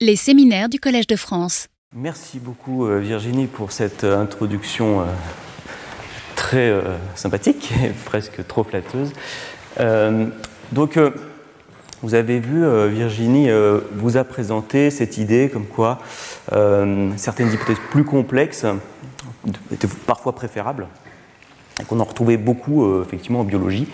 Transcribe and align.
Les 0.00 0.14
séminaires 0.14 0.68
du 0.68 0.78
Collège 0.78 1.08
de 1.08 1.16
France. 1.16 1.66
Merci 1.92 2.38
beaucoup 2.38 2.86
euh, 2.86 3.00
Virginie 3.00 3.48
pour 3.48 3.72
cette 3.72 4.04
euh, 4.04 4.20
introduction 4.20 5.00
euh, 5.00 5.04
très 6.36 6.72
sympathique 7.16 7.72
et 7.84 7.88
presque 8.04 8.46
trop 8.46 8.62
flatteuse. 8.62 9.12
donc 10.70 11.00
vous 12.02 12.14
avez 12.14 12.38
vu, 12.38 12.64
Virginie 12.90 13.48
vous 13.92 14.16
a 14.16 14.22
présenté 14.22 14.90
cette 14.90 15.18
idée 15.18 15.50
comme 15.52 15.66
quoi 15.66 15.98
certaines 17.16 17.52
hypothèses 17.52 17.80
plus 17.90 18.04
complexes 18.04 18.64
étaient 19.72 19.88
parfois 20.06 20.32
préférables, 20.32 20.86
et 21.80 21.84
qu'on 21.84 21.98
en 21.98 22.04
retrouvait 22.04 22.36
beaucoup 22.36 23.02
effectivement 23.02 23.40
en 23.40 23.44
biologie. 23.44 23.88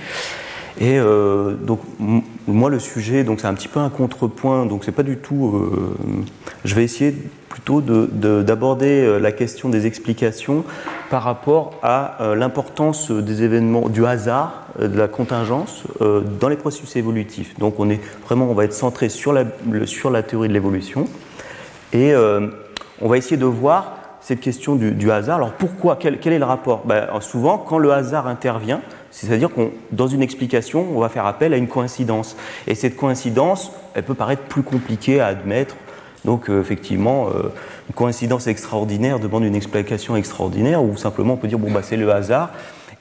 Et 0.80 0.98
euh, 0.98 1.54
donc 1.54 1.80
moi 2.48 2.68
le 2.68 2.80
sujet, 2.80 3.25
c'est 3.38 3.46
un 3.46 3.54
petit 3.54 3.68
peu 3.68 3.79
un 3.79 3.90
contrepoint, 3.90 4.66
donc 4.66 4.84
c'est 4.84 4.93
pas 4.93 5.04
du 5.04 5.18
tout. 5.18 5.57
Euh, 5.57 5.95
je 6.64 6.75
vais 6.75 6.82
essayer 6.82 7.14
plutôt 7.48 7.80
d'aborder 7.80 9.03
de, 9.03 9.07
euh, 9.07 9.21
la 9.21 9.31
question 9.31 9.68
des 9.68 9.86
explications 9.86 10.64
par 11.11 11.22
rapport 11.22 11.75
à 11.82 12.18
l'importance 12.34 13.12
des 13.12 13.45
événements, 13.45 13.89
du 13.89 14.04
hasard, 14.04 14.67
de 14.81 14.98
la 14.98 15.07
contingence 15.07 15.84
dans 16.00 16.48
les 16.48 16.57
processus 16.57 16.96
évolutifs. 16.96 17.56
Donc 17.59 17.79
on 17.79 17.89
est 17.89 18.00
vraiment, 18.26 18.46
on 18.50 18.54
va 18.54 18.64
être 18.64 18.72
centré 18.72 19.09
sur 19.09 19.32
la, 19.32 19.45
sur 19.84 20.11
la 20.11 20.25
théorie 20.25 20.48
de 20.48 20.54
l'évolution 20.54 21.06
et 21.93 22.14
on 22.17 23.09
va 23.09 23.17
essayer 23.17 23.36
de 23.36 23.45
voir 23.45 23.98
cette 24.20 24.40
question 24.40 24.75
du, 24.75 25.11
hasard. 25.12 25.36
Alors 25.36 25.53
pourquoi? 25.53 25.96
Quel, 26.00 26.18
quel, 26.18 26.32
est 26.32 26.39
le 26.39 26.46
rapport? 26.46 26.82
Ben, 26.84 27.06
Souvent, 27.20 27.59
quand 27.59 27.79
le 27.79 27.93
hasard 27.93 28.26
intervient, 28.26 28.81
c'est-à-dire 29.14 29.49
qu'on, 29.53 29.71
dans 29.93 30.09
une 30.09 30.23
explication, 30.23 30.85
on 30.93 30.99
va 30.99 31.09
faire 31.09 31.25
appel 31.25 31.54
à 31.54 31.57
une 31.57 31.68
coïncidence. 31.68 32.36
Et 32.67 32.75
cette 32.75 32.97
coïncidence, 32.97 33.70
elle 33.95 34.03
peut 34.03 34.14
paraître 34.14 34.42
plus 34.42 34.64
compliquée 34.64 35.20
à 35.20 35.28
admettre. 35.28 35.77
Donc, 36.25 36.50
euh, 36.50 36.61
effectivement, 36.61 37.28
euh, 37.28 37.53
une 37.89 37.95
coïncidence 37.95 38.48
extraordinaire 38.48 39.20
demande 39.20 39.45
une 39.45 39.55
explication 39.55 40.17
extraordinaire, 40.17 40.83
ou 40.83 40.97
simplement 40.97 41.34
on 41.34 41.37
peut 41.37 41.47
dire, 41.47 41.61
bon, 41.61 41.71
bah, 41.71 41.83
c'est 41.84 41.97
le 41.97 42.11
hasard. 42.11 42.51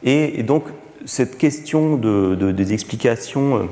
Et, 0.03 0.43
donc, 0.43 0.65
cette 1.05 1.39
question 1.39 1.97
des 1.97 2.73
explications 2.73 3.57
euh, 3.57 3.63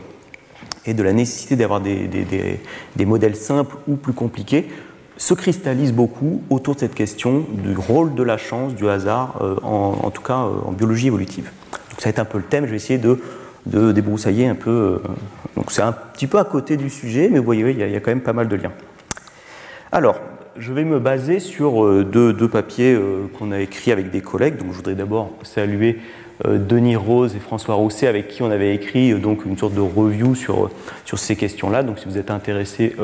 et 0.87 0.95
de 0.95 1.03
la 1.03 1.13
nécessité 1.13 1.55
d'avoir 1.55 1.79
des, 1.79 3.05
modèles 3.05 3.35
simples 3.35 3.75
ou 3.87 3.97
plus 3.97 4.13
compliqués 4.13 4.67
se 5.15 5.35
cristallise 5.35 5.93
beaucoup 5.93 6.41
autour 6.49 6.73
de 6.73 6.79
cette 6.79 6.95
question 6.95 7.45
du 7.51 7.77
rôle 7.77 8.15
de 8.15 8.23
la 8.23 8.37
chance, 8.37 8.73
du 8.73 8.89
hasard, 8.89 9.39
en, 9.61 10.09
tout 10.09 10.23
cas 10.23 10.37
en 10.37 10.71
biologie 10.71 11.07
évolutive 11.07 11.51
ça 12.01 12.09
va 12.09 12.09
être 12.09 12.19
un 12.19 12.25
peu 12.25 12.39
le 12.39 12.43
thème, 12.43 12.65
je 12.65 12.71
vais 12.71 12.77
essayer 12.77 12.99
de, 12.99 13.91
débroussailler 13.91 14.47
un 14.47 14.55
peu. 14.55 14.71
Euh, 14.71 14.97
donc 15.55 15.71
c'est 15.71 15.83
un 15.83 15.91
petit 15.91 16.25
peu 16.25 16.39
à 16.39 16.45
côté 16.45 16.75
du 16.75 16.89
sujet, 16.89 17.29
mais 17.31 17.37
vous 17.37 17.45
voyez, 17.45 17.69
il 17.69 17.77
y, 17.77 17.95
a, 17.95 17.99
quand 17.99 18.09
même 18.09 18.21
pas 18.21 18.33
mal 18.33 18.47
de 18.47 18.55
liens. 18.55 18.71
Alors, 19.91 20.19
je 20.57 20.73
vais 20.73 20.83
me 20.83 20.97
baser 20.97 21.39
sur 21.39 21.85
euh, 21.85 22.03
deux, 22.03 22.47
papiers 22.47 22.95
euh, 22.95 23.27
qu'on 23.37 23.51
a 23.51 23.59
écrits 23.59 23.91
avec 23.91 24.09
des 24.09 24.21
collègues. 24.21 24.57
Donc 24.57 24.71
je 24.71 24.77
voudrais 24.77 24.95
d'abord 24.95 25.29
saluer 25.43 25.99
Denis 26.43 26.95
Rose 26.95 27.35
et 27.35 27.39
François 27.39 27.75
Rousset, 27.75 28.07
avec 28.07 28.29
qui 28.29 28.41
on 28.41 28.49
avait 28.49 28.73
écrit 28.73 29.13
donc 29.13 29.45
une 29.45 29.59
sorte 29.59 29.75
de 29.75 29.79
review 29.79 30.33
sur, 30.33 30.71
ces 31.13 31.35
questions-là. 31.35 31.83
Donc 31.83 31.99
si 31.99 32.05
vous 32.05 32.17
êtes 32.17 32.31
intéressé 32.31 32.95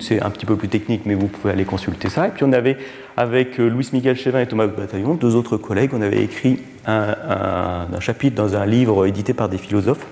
c'est 0.00 0.22
un 0.22 0.28
petit 0.28 0.44
peu 0.44 0.56
plus 0.56 0.68
technique, 0.68 1.02
mais 1.06 1.14
vous 1.14 1.28
pouvez 1.28 1.54
aller 1.54 1.64
consulter 1.64 2.10
ça. 2.10 2.28
Et 2.28 2.30
puis 2.30 2.44
on 2.44 2.52
avait, 2.52 2.76
avec 3.16 3.58
euh, 3.58 3.68
Louis-Michel 3.68 4.16
Chévin 4.16 4.40
et 4.40 4.46
Thomas 4.46 4.66
Bataillon, 4.66 5.14
deux 5.14 5.34
autres 5.34 5.56
collègues, 5.56 5.90
on 5.94 6.02
avait 6.02 6.22
écrit 6.22 6.60
un, 6.86 7.86
chapitre 7.98 8.36
dans 8.36 8.54
un 8.54 8.66
livre 8.66 9.06
édité 9.06 9.34
par 9.34 9.48
des 9.48 9.58
philosophes 9.58 10.06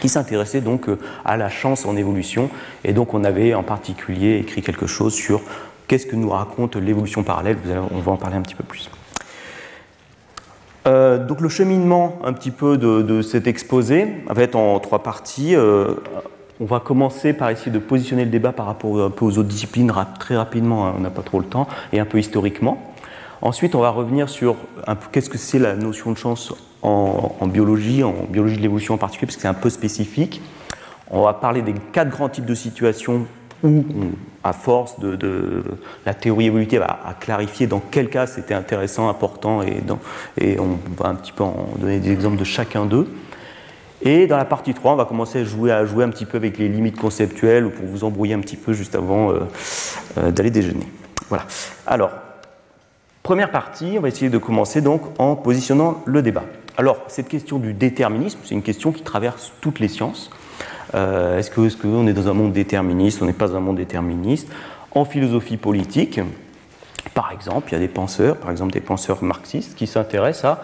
qui 0.00 0.08
s'intéressait 0.08 0.60
donc 0.60 0.88
euh, 0.88 0.98
à 1.24 1.36
la 1.36 1.48
chance 1.48 1.86
en 1.86 1.96
évolution. 1.96 2.50
Et 2.84 2.92
donc 2.92 3.14
on 3.14 3.24
avait 3.24 3.54
en 3.54 3.62
particulier 3.62 4.36
écrit 4.36 4.62
quelque 4.62 4.86
chose 4.86 5.14
sur 5.14 5.40
qu'est-ce 5.88 6.06
que 6.06 6.16
nous 6.16 6.28
raconte 6.28 6.76
l'évolution 6.76 7.22
parallèle. 7.22 7.56
On 7.90 8.00
va 8.00 8.12
en 8.12 8.16
parler 8.16 8.36
un 8.36 8.42
petit 8.42 8.54
peu 8.54 8.64
plus. 8.64 8.90
Euh, 10.86 11.26
donc 11.26 11.40
le 11.40 11.48
cheminement 11.48 12.18
un 12.24 12.32
petit 12.32 12.50
peu 12.50 12.78
de, 12.78 13.22
cet 13.22 13.46
exposé 13.46 14.06
va 14.28 14.42
être 14.42 14.54
en 14.54 14.78
trois 14.80 15.02
parties. 15.02 15.56
On 16.60 16.64
va 16.64 16.80
commencer 16.80 17.32
par 17.32 17.50
essayer 17.50 17.70
de 17.70 17.78
positionner 17.78 18.24
le 18.24 18.30
débat 18.30 18.52
par 18.52 18.66
rapport 18.66 19.00
un 19.00 19.10
peu 19.10 19.24
aux 19.24 19.38
autres 19.38 19.48
disciplines 19.48 19.92
très 20.18 20.36
rapidement, 20.36 20.88
hein, 20.88 20.94
on 20.96 21.00
n'a 21.00 21.10
pas 21.10 21.22
trop 21.22 21.38
le 21.38 21.46
temps, 21.46 21.68
et 21.92 22.00
un 22.00 22.04
peu 22.04 22.18
historiquement. 22.18 22.82
Ensuite, 23.42 23.76
on 23.76 23.80
va 23.80 23.90
revenir 23.90 24.28
sur 24.28 24.56
qu'est-ce 25.12 25.30
que 25.30 25.38
c'est 25.38 25.60
la 25.60 25.76
notion 25.76 26.10
de 26.10 26.16
chance 26.16 26.52
en, 26.82 27.46
biologie, 27.46 28.02
en 28.02 28.14
biologie 28.28 28.56
de 28.56 28.62
l'évolution 28.62 28.94
en 28.94 28.98
particulier, 28.98 29.26
parce 29.26 29.36
que 29.36 29.42
c'est 29.42 29.48
un 29.48 29.54
peu 29.54 29.70
spécifique. 29.70 30.42
On 31.10 31.22
va 31.22 31.32
parler 31.32 31.62
des 31.62 31.74
quatre 31.92 32.10
grands 32.10 32.28
types 32.28 32.44
de 32.44 32.54
situations 32.54 33.26
où, 33.62 33.84
à 34.42 34.52
force 34.52 34.98
de, 34.98 35.62
la 36.04 36.14
théorie 36.14 36.46
évolutive, 36.46 36.82
à, 36.82 37.14
clarifier 37.20 37.68
dans 37.68 37.80
quel 37.90 38.10
cas 38.10 38.26
c'était 38.26 38.54
intéressant, 38.54 39.08
important, 39.08 39.62
et, 39.62 39.80
et 40.40 40.58
on 40.58 40.78
va 40.96 41.10
un 41.10 41.14
petit 41.14 41.32
peu 41.32 41.44
en 41.44 41.68
donner 41.78 42.00
des 42.00 42.10
exemples 42.10 42.38
de 42.38 42.44
chacun 42.44 42.84
d'eux. 42.84 43.06
Et 44.02 44.26
dans 44.26 44.36
la 44.36 44.44
partie 44.44 44.74
3, 44.74 44.92
on 44.92 44.96
va 44.96 45.04
commencer 45.04 45.40
à 45.40 45.44
jouer, 45.44 45.72
un 45.72 46.10
petit 46.10 46.24
peu 46.24 46.36
avec 46.36 46.58
les 46.58 46.68
limites 46.68 46.98
conceptuelles 46.98 47.70
pour 47.70 47.86
vous 47.86 48.04
embrouiller 48.04 48.34
un 48.34 48.40
petit 48.40 48.56
peu 48.56 48.72
juste 48.72 48.94
avant 48.94 49.30
euh, 49.30 49.40
euh, 50.18 50.30
d'aller 50.30 50.50
déjeuner. 50.50 50.86
Voilà. 51.28 51.44
Alors, 51.86 52.10
première 53.22 53.50
partie, 53.50 53.96
on 53.98 54.00
va 54.00 54.08
essayer 54.08 54.30
de 54.30 54.38
commencer 54.38 54.80
donc 54.80 55.02
en 55.18 55.34
positionnant 55.34 56.02
le 56.06 56.22
débat. 56.22 56.44
Alors, 56.76 57.02
cette 57.08 57.28
question 57.28 57.58
du 57.58 57.72
déterminisme, 57.72 58.38
c'est 58.44 58.54
une 58.54 58.62
question 58.62 58.92
qui 58.92 59.02
traverse 59.02 59.52
toutes 59.60 59.80
les 59.80 59.88
sciences. 59.88 60.30
Euh, 60.94 61.38
est-ce 61.38 61.50
qu'on 61.50 62.06
est, 62.06 62.10
est 62.10 62.14
dans 62.14 62.28
un 62.28 62.34
monde 62.34 62.52
déterministe? 62.52 63.20
On 63.20 63.26
n'est 63.26 63.32
pas 63.32 63.48
dans 63.48 63.56
un 63.56 63.60
monde 63.60 63.76
déterministe. 63.76 64.48
En 64.92 65.04
philosophie 65.04 65.56
politique, 65.56 66.20
par 67.14 67.32
exemple, 67.32 67.70
il 67.70 67.72
y 67.72 67.76
a 67.76 67.80
des 67.80 67.88
penseurs, 67.88 68.36
par 68.36 68.52
exemple 68.52 68.72
des 68.72 68.80
penseurs 68.80 69.24
marxistes, 69.24 69.76
qui 69.76 69.88
s'intéressent 69.88 70.44
à 70.44 70.62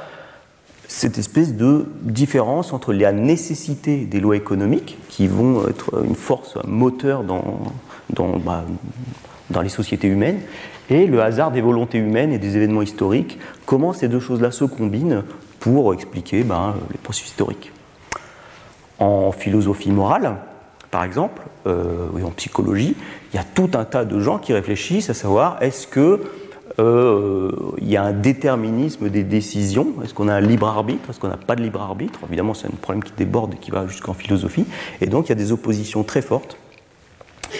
cette 0.94 1.18
espèce 1.18 1.54
de 1.54 1.86
différence 2.02 2.72
entre 2.72 2.92
la 2.92 3.10
nécessité 3.10 4.04
des 4.04 4.20
lois 4.20 4.36
économiques, 4.36 4.96
qui 5.08 5.26
vont 5.26 5.66
être 5.68 6.04
une 6.04 6.14
force 6.14 6.56
moteur 6.64 7.24
dans, 7.24 7.58
bah, 8.38 8.64
dans 9.50 9.60
les 9.60 9.68
sociétés 9.68 10.06
humaines, 10.06 10.38
et 10.90 11.06
le 11.06 11.20
hasard 11.20 11.50
des 11.50 11.60
volontés 11.60 11.98
humaines 11.98 12.32
et 12.32 12.38
des 12.38 12.56
événements 12.56 12.82
historiques, 12.82 13.40
comment 13.66 13.92
ces 13.92 14.06
deux 14.06 14.20
choses-là 14.20 14.52
se 14.52 14.64
combinent 14.64 15.24
pour 15.58 15.92
expliquer 15.94 16.44
ben, 16.44 16.76
les 16.92 16.98
processus 16.98 17.30
historiques. 17.30 17.72
En 19.00 19.32
philosophie 19.32 19.90
morale, 19.90 20.36
par 20.92 21.02
exemple, 21.02 21.42
euh, 21.66 22.06
en 22.24 22.30
psychologie, 22.30 22.94
il 23.32 23.36
y 23.36 23.40
a 23.40 23.44
tout 23.44 23.70
un 23.74 23.84
tas 23.84 24.04
de 24.04 24.20
gens 24.20 24.38
qui 24.38 24.52
réfléchissent 24.52 25.10
à 25.10 25.14
savoir 25.14 25.60
est-ce 25.60 25.88
que 25.88 26.20
euh, 26.78 27.52
il 27.78 27.88
y 27.88 27.96
a 27.96 28.02
un 28.02 28.12
déterminisme 28.12 29.08
des 29.08 29.22
décisions. 29.22 29.88
Est-ce 30.02 30.14
qu'on 30.14 30.28
a 30.28 30.34
un 30.34 30.40
libre 30.40 30.66
arbitre? 30.66 31.08
Est-ce 31.10 31.20
qu'on 31.20 31.28
n'a 31.28 31.36
pas 31.36 31.56
de 31.56 31.62
libre 31.62 31.80
arbitre? 31.80 32.20
Évidemment, 32.26 32.54
c'est 32.54 32.66
un 32.66 32.76
problème 32.80 33.04
qui 33.04 33.12
déborde 33.16 33.54
et 33.54 33.56
qui 33.56 33.70
va 33.70 33.86
jusqu'en 33.86 34.14
philosophie. 34.14 34.66
Et 35.00 35.06
donc, 35.06 35.26
il 35.26 35.28
y 35.30 35.32
a 35.32 35.36
des 35.36 35.52
oppositions 35.52 36.02
très 36.02 36.22
fortes. 36.22 36.56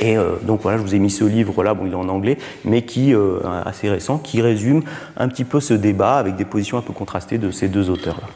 Et 0.00 0.16
euh, 0.16 0.36
donc 0.42 0.62
voilà, 0.62 0.78
je 0.78 0.82
vous 0.82 0.94
ai 0.94 0.98
mis 0.98 1.10
ce 1.10 1.24
livre-là, 1.24 1.74
bon, 1.74 1.86
il 1.86 1.92
est 1.92 1.97
en 1.97 2.08
anglais, 2.08 2.38
mais 2.64 2.82
qui 2.82 3.14
euh, 3.14 3.38
assez 3.64 3.88
récent, 3.88 4.19
qui 4.19 4.42
résume 4.42 4.82
un 5.16 5.28
petit 5.28 5.44
peu 5.44 5.60
ce 5.60 5.74
débat 5.74 6.16
avec 6.16 6.34
des 6.34 6.44
positions 6.44 6.78
un 6.78 6.82
peu 6.82 6.92
contrastées 6.92 7.38
de 7.38 7.50
ces 7.53 7.69
deux 7.69 7.91
auteurs-là. 7.91 8.26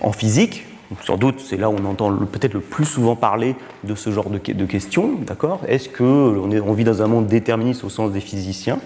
En 0.00 0.12
physique, 0.12 0.66
sans 1.04 1.16
doute, 1.16 1.40
c'est 1.40 1.56
là 1.56 1.70
où 1.70 1.76
on 1.80 1.84
entend 1.84 2.14
peut-être 2.16 2.54
le 2.54 2.60
plus 2.60 2.84
souvent 2.84 3.16
parler 3.16 3.56
de 3.84 3.94
ce 3.94 4.10
genre 4.10 4.30
de, 4.30 4.38
questions, 4.38 5.14
d'accord? 5.26 5.60
Est-ce 5.66 5.88
qu'on 5.88 6.50
on 6.50 6.72
vit 6.72 6.84
dans 6.84 7.02
un 7.02 7.06
monde 7.06 7.26
déterministe 7.26 7.84
au 7.84 7.88
sens 7.88 8.12
des 8.12 8.20
physiciens? 8.20 8.78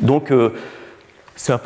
Donc, 0.00 0.30
euh, 0.30 0.50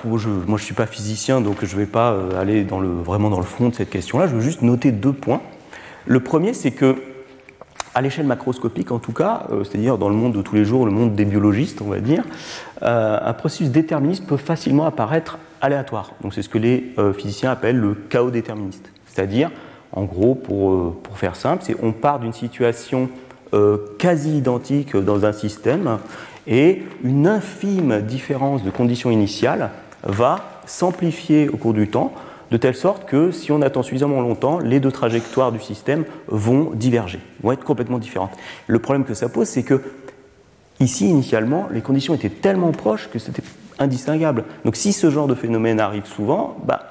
moi 0.06 0.19
je 0.19 0.28
ne 0.28 0.59
suis 0.59 0.75
pas 0.75 0.86
physicien, 0.86 1.41
donc 1.41 1.64
je 1.64 1.75
ne 1.75 1.80
vais 1.80 1.86
pas 1.86 2.12
euh, 2.12 2.41
aller 2.41 2.64
vraiment 2.64 3.30
dans 3.30 3.38
le 3.38 3.44
fond 3.44 3.69
de 3.69 3.75
cette 3.75 3.91
question-là. 3.91 4.26
Je 4.26 4.34
veux 4.34 4.41
juste 4.41 4.62
noter 4.62 4.92
deux 4.92 5.12
points. 5.12 5.41
Le 6.06 6.20
premier, 6.20 6.54
c'est 6.54 6.72
que 6.72 6.97
à 7.94 8.03
l'échelle 8.03 8.26
macroscopique, 8.26 8.92
en 8.92 9.00
tout 9.00 9.12
cas, 9.12 9.47
euh, 9.50 9.64
c'est-à-dire 9.64 9.98
dans 9.98 10.09
le 10.09 10.15
monde 10.15 10.34
de 10.34 10.42
tous 10.42 10.54
les 10.54 10.65
jours, 10.65 10.86
le 10.86 10.92
monde 10.92 11.15
des 11.15 11.24
biologistes, 11.24 11.83
on 11.83 11.89
va 11.89 11.98
dire, 11.98 12.24
un 12.83 13.33
processus 13.34 13.71
déterministe 13.71 14.27
peut 14.27 14.36
facilement 14.36 14.86
apparaître 14.86 15.39
aléatoire. 15.60 16.12
Donc 16.22 16.34
c'est 16.34 16.42
ce 16.42 16.48
que 16.48 16.56
les 16.56 16.94
physiciens 17.18 17.50
appellent 17.50 17.78
le 17.78 17.94
chaos 17.94 18.30
déterministe. 18.30 18.91
C'est-à-dire, 19.06 19.50
en 19.92 20.04
gros, 20.04 20.34
pour, 20.34 20.72
euh, 20.72 20.97
pour 21.03 21.19
faire 21.19 21.37
simple, 21.37 21.63
c'est 21.66 21.77
on 21.83 21.92
part 21.92 22.21
d'une 22.21 22.33
situation 22.33 23.09
euh, 23.53 23.78
quasi 23.98 24.37
identique 24.39 24.97
dans 24.97 25.25
un 25.25 25.33
système 25.33 25.98
et 26.47 26.83
une 27.03 27.27
infime 27.27 28.01
différence 28.01 28.63
de 28.63 28.71
conditions 28.71 29.10
initiales 29.10 29.71
va 30.04 30.63
s'amplifier 30.66 31.48
au 31.48 31.57
cours 31.57 31.75
du 31.75 31.89
temps, 31.89 32.13
de 32.51 32.57
telle 32.57 32.75
sorte 32.75 33.07
que 33.07 33.31
si 33.31 33.53
on 33.53 33.63
attend 33.63 33.83
suffisamment 33.83 34.21
longtemps, 34.21 34.59
les 34.59 34.81
deux 34.81 34.92
trajectoires 34.92 35.53
du 35.53 35.60
système 35.60 36.04
vont 36.28 36.71
diverger, 36.75 37.21
vont 37.42 37.53
être 37.53 37.65
complètement 37.65 37.98
différentes. 37.98 38.33
Le 38.66 38.78
problème 38.78 39.04
que 39.04 39.15
ça 39.15 39.28
pose, 39.28 39.48
c'est 39.48 39.63
que 39.63 39.83
ici, 40.81 41.09
initialement, 41.09 41.69
les 41.72 41.81
conditions 41.81 42.15
étaient 42.15 42.28
tellement 42.28 42.72
proches 42.72 43.09
que 43.13 43.19
c'était 43.19 43.42
indistinguable. 43.78 44.45
Donc 44.65 44.77
si 44.77 44.92
ce 44.92 45.10
genre 45.10 45.27
de 45.27 45.34
phénomène 45.34 45.81
arrive 45.81 46.07
souvent, 46.07 46.57
bah, 46.65 46.90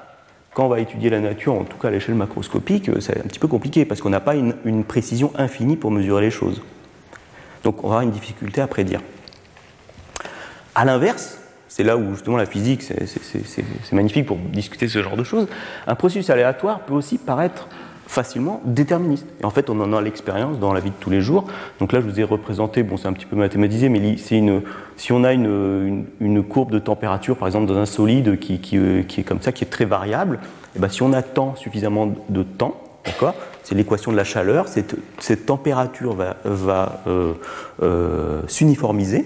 quand 0.54 0.66
on 0.66 0.68
va 0.68 0.80
étudier 0.80 1.10
la 1.10 1.20
nature, 1.20 1.54
en 1.54 1.64
tout 1.64 1.76
cas 1.76 1.88
à 1.88 1.90
l'échelle 1.90 2.14
macroscopique, 2.14 2.88
euh, 2.88 3.00
c'est 3.00 3.18
un 3.18 3.28
petit 3.28 3.38
peu 3.38 3.48
compliqué 3.48 3.84
parce 3.84 4.00
qu'on 4.00 4.10
n'a 4.10 4.20
pas 4.20 4.34
une, 4.34 4.84
précision 4.84 5.32
infinie 5.36 5.76
pour 5.76 5.90
mesurer 5.90 6.22
les 6.22 6.30
choses. 6.30 6.62
Donc 7.62 7.84
on 7.84 7.88
avoir 7.88 8.02
une 8.02 8.10
difficulté 8.10 8.60
à 8.60 8.66
prédire. 8.66 9.00
À 10.74 10.84
l'inverse, 10.84 11.38
c'est 11.68 11.84
là 11.84 11.96
où 11.96 12.14
justement 12.14 12.36
la 12.36 12.46
physique, 12.46 12.82
c'est 12.82 13.92
magnifique 13.92 14.26
pour 14.26 14.38
discuter 14.38 14.88
ce 14.88 15.02
genre 15.02 15.16
de 15.16 15.24
choses, 15.24 15.46
un 15.86 15.94
processus 15.94 16.30
aléatoire 16.30 16.80
peut 16.80 16.94
aussi 16.94 17.18
paraître 17.18 17.68
facilement 18.10 18.60
déterministe. 18.64 19.26
Et 19.40 19.44
en 19.44 19.50
fait, 19.50 19.70
on 19.70 19.80
en 19.80 19.92
a 19.92 20.02
l'expérience 20.02 20.58
dans 20.58 20.72
la 20.72 20.80
vie 20.80 20.90
de 20.90 20.96
tous 20.98 21.10
les 21.10 21.20
jours. 21.20 21.44
Donc 21.78 21.92
là, 21.92 22.00
je 22.00 22.06
vous 22.06 22.18
ai 22.18 22.24
représenté, 22.24 22.82
bon, 22.82 22.96
c'est 22.96 23.06
un 23.06 23.12
petit 23.12 23.24
peu 23.24 23.36
mathématisé, 23.36 23.88
mais 23.88 24.00
une, 24.32 24.62
si 24.96 25.12
on 25.12 25.22
a 25.22 25.32
une, 25.32 26.06
une, 26.18 26.42
courbe 26.42 26.72
de 26.72 26.80
température, 26.80 27.36
par 27.36 27.46
exemple, 27.46 27.66
dans 27.66 27.78
un 27.78 27.86
solide 27.86 28.40
qui, 28.40 28.58
qui, 28.58 28.78
euh, 28.78 29.04
qui 29.04 29.20
est 29.20 29.22
comme 29.22 29.40
ça, 29.40 29.52
qui 29.52 29.62
est 29.62 29.68
très 29.68 29.84
variable, 29.84 30.40
et 30.42 30.76
eh 30.76 30.78
bien, 30.80 30.88
si 30.88 31.02
on 31.02 31.12
attend 31.12 31.54
suffisamment 31.54 32.12
de 32.28 32.42
temps, 32.42 32.82
d'accord, 33.04 33.34
c'est 33.62 33.76
l'équation 33.76 34.10
de 34.10 34.16
la 34.16 34.24
chaleur, 34.24 34.66
cette, 34.66 34.96
cette 35.20 35.46
température 35.46 36.14
va, 36.16 36.36
va 36.44 37.02
euh, 37.06 37.34
euh, 37.80 38.42
s'uniformiser, 38.48 39.24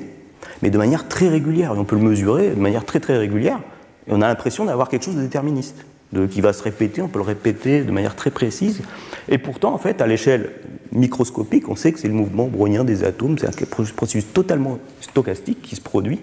mais 0.61 0.69
de 0.69 0.77
manière 0.77 1.09
très 1.09 1.29
régulière. 1.29 1.73
Et 1.75 1.79
on 1.79 1.85
peut 1.85 1.97
le 1.97 2.03
mesurer 2.03 2.51
de 2.51 2.61
manière 2.61 2.85
très 2.85 3.01
très 3.01 3.17
régulière. 3.17 3.61
Et 4.07 4.11
on 4.13 4.21
a 4.21 4.29
l'impression 4.29 4.67
d'avoir 4.67 4.91
quelque 4.91 5.07
chose 5.07 5.17
de 5.17 5.23
déterministe 5.23 5.87
qui 6.31 6.41
va 6.41 6.53
se 6.53 6.63
répéter, 6.63 7.03
on 7.03 7.09
peut 7.09 7.19
le 7.19 7.25
répéter 7.25 7.83
de 7.83 7.91
manière 7.91 8.17
très 8.17 8.31
précise. 8.31 8.83
Et 9.29 9.39
pourtant, 9.39 9.75
en 9.75 9.79
fait, 9.79 10.01
à 10.01 10.07
l'échelle 10.07 10.51
microscopique, 10.93 11.69
on 11.69 11.77
sait 11.77 11.93
que 11.93 11.99
c'est 11.99 12.09
le 12.09 12.15
mouvement 12.15 12.47
brownien 12.47 12.85
des 12.85 13.05
atomes, 13.05 13.39
c'est 13.39 13.49
un 13.49 13.67
processus 13.97 14.33
totalement 14.33 14.79
stochastique 15.01 15.63
qui 15.63 15.77
se 15.77 15.81
produit, 15.81 16.21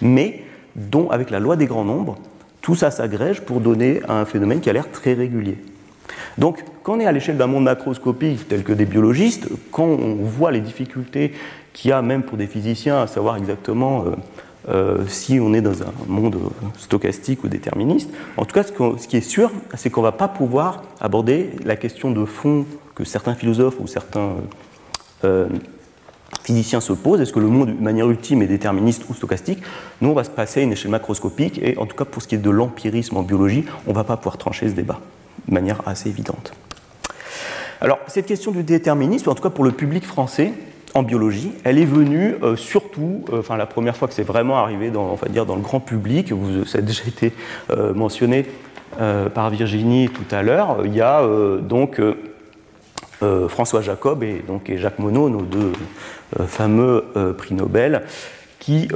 mais 0.00 0.42
dont, 0.76 1.10
avec 1.10 1.30
la 1.30 1.40
loi 1.40 1.56
des 1.56 1.66
grands 1.66 1.84
nombres, 1.84 2.16
tout 2.60 2.74
ça 2.74 2.90
s'agrège 2.90 3.40
pour 3.40 3.60
donner 3.60 4.00
un 4.08 4.24
phénomène 4.24 4.60
qui 4.60 4.70
a 4.70 4.72
l'air 4.72 4.90
très 4.90 5.14
régulier. 5.14 5.58
Donc, 6.38 6.64
quand 6.82 6.96
on 6.96 7.00
est 7.00 7.06
à 7.06 7.12
l'échelle 7.12 7.36
d'un 7.36 7.46
monde 7.46 7.64
macroscopique 7.64 8.48
tel 8.48 8.62
que 8.62 8.72
des 8.72 8.86
biologistes, 8.86 9.48
quand 9.70 9.84
on 9.86 10.14
voit 10.14 10.50
les 10.50 10.60
difficultés 10.60 11.32
qu'il 11.72 11.90
y 11.90 11.92
a 11.92 12.02
même 12.02 12.22
pour 12.22 12.38
des 12.38 12.46
physiciens 12.46 13.02
à 13.02 13.06
savoir 13.06 13.36
exactement 13.36 14.04
euh, 14.68 14.82
euh, 14.82 15.06
si 15.06 15.38
on 15.40 15.54
est 15.54 15.60
dans 15.60 15.82
un 15.82 15.92
monde 16.06 16.38
stochastique 16.78 17.44
ou 17.44 17.48
déterministe. 17.48 18.10
En 18.36 18.44
tout 18.44 18.54
cas, 18.54 18.62
ce, 18.62 19.06
qui 19.06 19.16
est 19.16 19.20
sûr, 19.20 19.50
c'est 19.74 19.90
qu'on 19.90 20.00
ne 20.00 20.06
va 20.06 20.12
pas 20.12 20.28
pouvoir 20.28 20.82
aborder 21.00 21.50
la 21.64 21.76
question 21.76 22.10
de 22.10 22.24
fond 22.24 22.66
que 22.94 23.04
certains 23.04 23.34
philosophes 23.34 23.76
ou 23.80 23.86
certains 23.86 24.34
euh, 25.24 25.48
physiciens 26.42 26.80
se 26.80 26.92
posent. 26.92 27.20
Est-ce 27.20 27.32
que 27.32 27.40
le 27.40 27.48
monde, 27.48 27.76
de 27.76 27.82
manière 27.82 28.08
ultime, 28.08 28.42
est 28.42 28.46
déterministe 28.46 29.04
ou 29.08 29.14
stochastique? 29.14 29.62
Nous, 30.00 30.08
on 30.08 30.14
va 30.14 30.24
se 30.24 30.30
passer 30.30 30.60
à 30.60 30.62
une 30.62 30.72
échelle 30.72 30.90
macroscopique 30.90 31.58
et 31.62 31.76
en 31.78 31.86
tout 31.86 31.96
cas, 31.96 32.04
pour 32.04 32.22
ce 32.22 32.28
qui 32.28 32.34
est 32.34 32.38
de 32.38 32.50
l'empirisme 32.50 33.16
en 33.16 33.22
biologie, 33.22 33.64
on 33.86 33.90
ne 33.90 33.94
va 33.94 34.04
pas 34.04 34.16
pouvoir 34.16 34.38
trancher 34.38 34.68
ce 34.68 34.74
débat 34.74 35.00
de 35.48 35.54
manière 35.54 35.80
assez 35.86 36.08
évidente. 36.08 36.52
Alors, 37.80 37.98
cette 38.06 38.26
question 38.26 38.52
du 38.52 38.62
déterminisme, 38.62 39.28
en 39.28 39.34
tout 39.34 39.42
cas 39.42 39.50
pour 39.50 39.64
le 39.64 39.72
public 39.72 40.04
français, 40.04 40.52
en 40.94 41.02
biologie, 41.02 41.52
elle 41.64 41.78
est 41.78 41.86
venue 41.86 42.36
euh, 42.42 42.56
surtout, 42.56 43.24
euh, 43.32 43.40
enfin 43.40 43.56
la 43.56 43.66
première 43.66 43.96
fois 43.96 44.08
que 44.08 44.14
c'est 44.14 44.22
vraiment 44.22 44.58
arrivé 44.58 44.90
dans, 44.90 45.18
dire, 45.30 45.46
dans 45.46 45.56
le 45.56 45.62
grand 45.62 45.80
public, 45.80 46.32
vous, 46.32 46.64
ça 46.66 46.78
a 46.78 46.80
déjà 46.80 47.04
été 47.06 47.32
euh, 47.70 47.94
mentionné 47.94 48.46
par 49.34 49.48
Virginie 49.48 50.10
tout 50.10 50.34
à 50.34 50.42
l'heure, 50.42 50.80
il 50.84 50.94
y 50.94 51.00
a 51.00 51.26
donc 51.62 51.98
François 53.48 53.80
Jacob 53.80 54.22
et, 54.22 54.44
donc, 54.46 54.68
et 54.68 54.76
Jacques 54.76 54.98
Monod, 54.98 55.32
nos 55.32 55.40
deux 55.40 55.72
fameux 56.46 57.02
prix 57.38 57.54
Nobel, 57.54 58.02
qui 58.58 58.88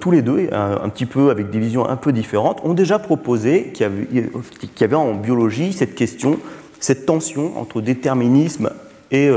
tous 0.00 0.10
les 0.10 0.20
deux, 0.20 0.50
un, 0.52 0.88
petit 0.90 1.06
peu 1.06 1.30
avec 1.30 1.48
des 1.48 1.60
visions 1.60 1.88
un 1.88 1.96
peu 1.96 2.12
différentes, 2.12 2.60
ont 2.62 2.74
déjà 2.74 2.98
proposé 2.98 3.72
qu'il 3.72 3.90
y, 4.12 4.84
avait 4.84 4.94
en 4.94 5.14
biologie 5.14 5.72
cette 5.72 5.94
question, 5.94 6.38
cette 6.78 7.06
tension 7.06 7.58
entre 7.58 7.80
déterminisme 7.80 8.68
et, 9.10 9.30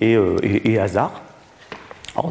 et 0.00 0.78
hasard 0.80 1.22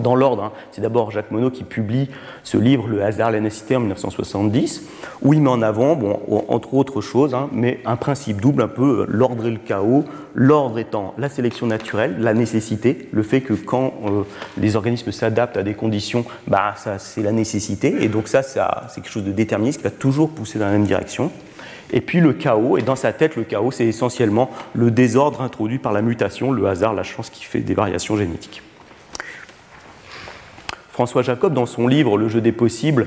dans 0.02 0.16
l'ordre, 0.16 0.44
hein, 0.44 0.52
c'est 0.72 0.82
d'abord 0.82 1.12
Jacques 1.12 1.32
Monod 1.32 1.52
qui 1.52 1.64
publie 1.64 2.10
ce 2.44 2.58
livre, 2.58 2.88
Le 2.88 3.04
hasard, 3.04 3.32
la 3.32 3.40
nécessité, 3.40 3.76
en 3.76 3.80
1970, 3.80 4.84
où 5.22 5.34
il 5.34 5.42
met 5.42 5.50
en 5.50 5.62
avant, 5.62 5.96
bon, 5.96 6.20
entre 6.48 6.74
autres 6.74 7.02
choses, 7.02 7.34
hein, 7.34 7.50
mais 7.52 7.80
un 7.86 7.96
principe 7.96 8.42
double, 8.42 8.62
un 8.62 8.68
peu 8.68 9.02
euh, 9.02 9.06
l'ordre 9.08 9.46
et 9.46 9.52
le 9.52 9.58
chaos. 9.58 10.06
L'ordre 10.34 10.78
étant 10.78 11.14
la 11.18 11.30
sélection 11.30 11.66
naturelle, 11.66 12.16
la 12.20 12.34
nécessité, 12.34 13.10
le 13.12 13.24
fait 13.24 13.42
que 13.42 13.54
quand 13.54 13.94
euh, 14.06 14.24
les 14.58 14.76
organismes 14.76 15.12
s'adaptent 15.12 15.58
à 15.58 15.64
des 15.64 15.74
conditions, 15.74 16.26
bah, 16.48 16.74
ça, 16.76 17.00
c'est 17.00 17.24
la 17.24 17.32
nécessité, 17.32 17.96
et 18.02 18.08
donc 18.08 18.28
ça 18.28 18.44
c'est 18.44 18.60
quelque 18.96 19.10
chose 19.10 19.24
de 19.24 19.32
déterministe 19.32 19.80
qui 19.80 19.84
va 19.84 19.92
toujours 19.92 20.30
pousser 20.30 20.60
dans 20.60 20.66
la 20.66 20.72
même 20.72 20.86
direction. 20.86 21.32
Et 21.92 22.02
puis 22.02 22.20
le 22.20 22.34
chaos, 22.34 22.78
et 22.78 22.82
dans 22.82 22.96
sa 22.96 23.14
tête, 23.14 23.36
le 23.36 23.44
chaos, 23.44 23.72
c'est 23.72 23.86
essentiellement 23.86 24.50
le 24.74 24.92
désordre 24.92 25.42
introduit 25.42 25.80
par 25.80 25.94
la 25.94 26.02
mutation, 26.02 26.52
le 26.52 26.68
hasard, 26.68 26.94
la 26.94 27.04
chance 27.04 27.30
qui 27.30 27.46
fait 27.46 27.62
des 27.62 27.74
variations 27.74 28.18
génétiques. 28.18 28.62
François 30.98 31.22
Jacob, 31.22 31.54
dans 31.54 31.68
son 31.68 31.88
livre 31.88 32.18
Le 32.18 32.28
jeu 32.28 32.42
des 32.42 32.52
possibles, 32.52 33.06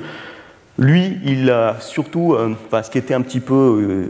lui, 0.79 1.19
il 1.25 1.51
a 1.51 1.77
surtout, 1.81 2.35
euh, 2.35 2.55
ce 2.85 2.89
qui 2.89 2.99
était 2.99 3.15
un 3.15 3.21
petit 3.21 3.41
peu 3.41 3.53
euh, 3.53 4.07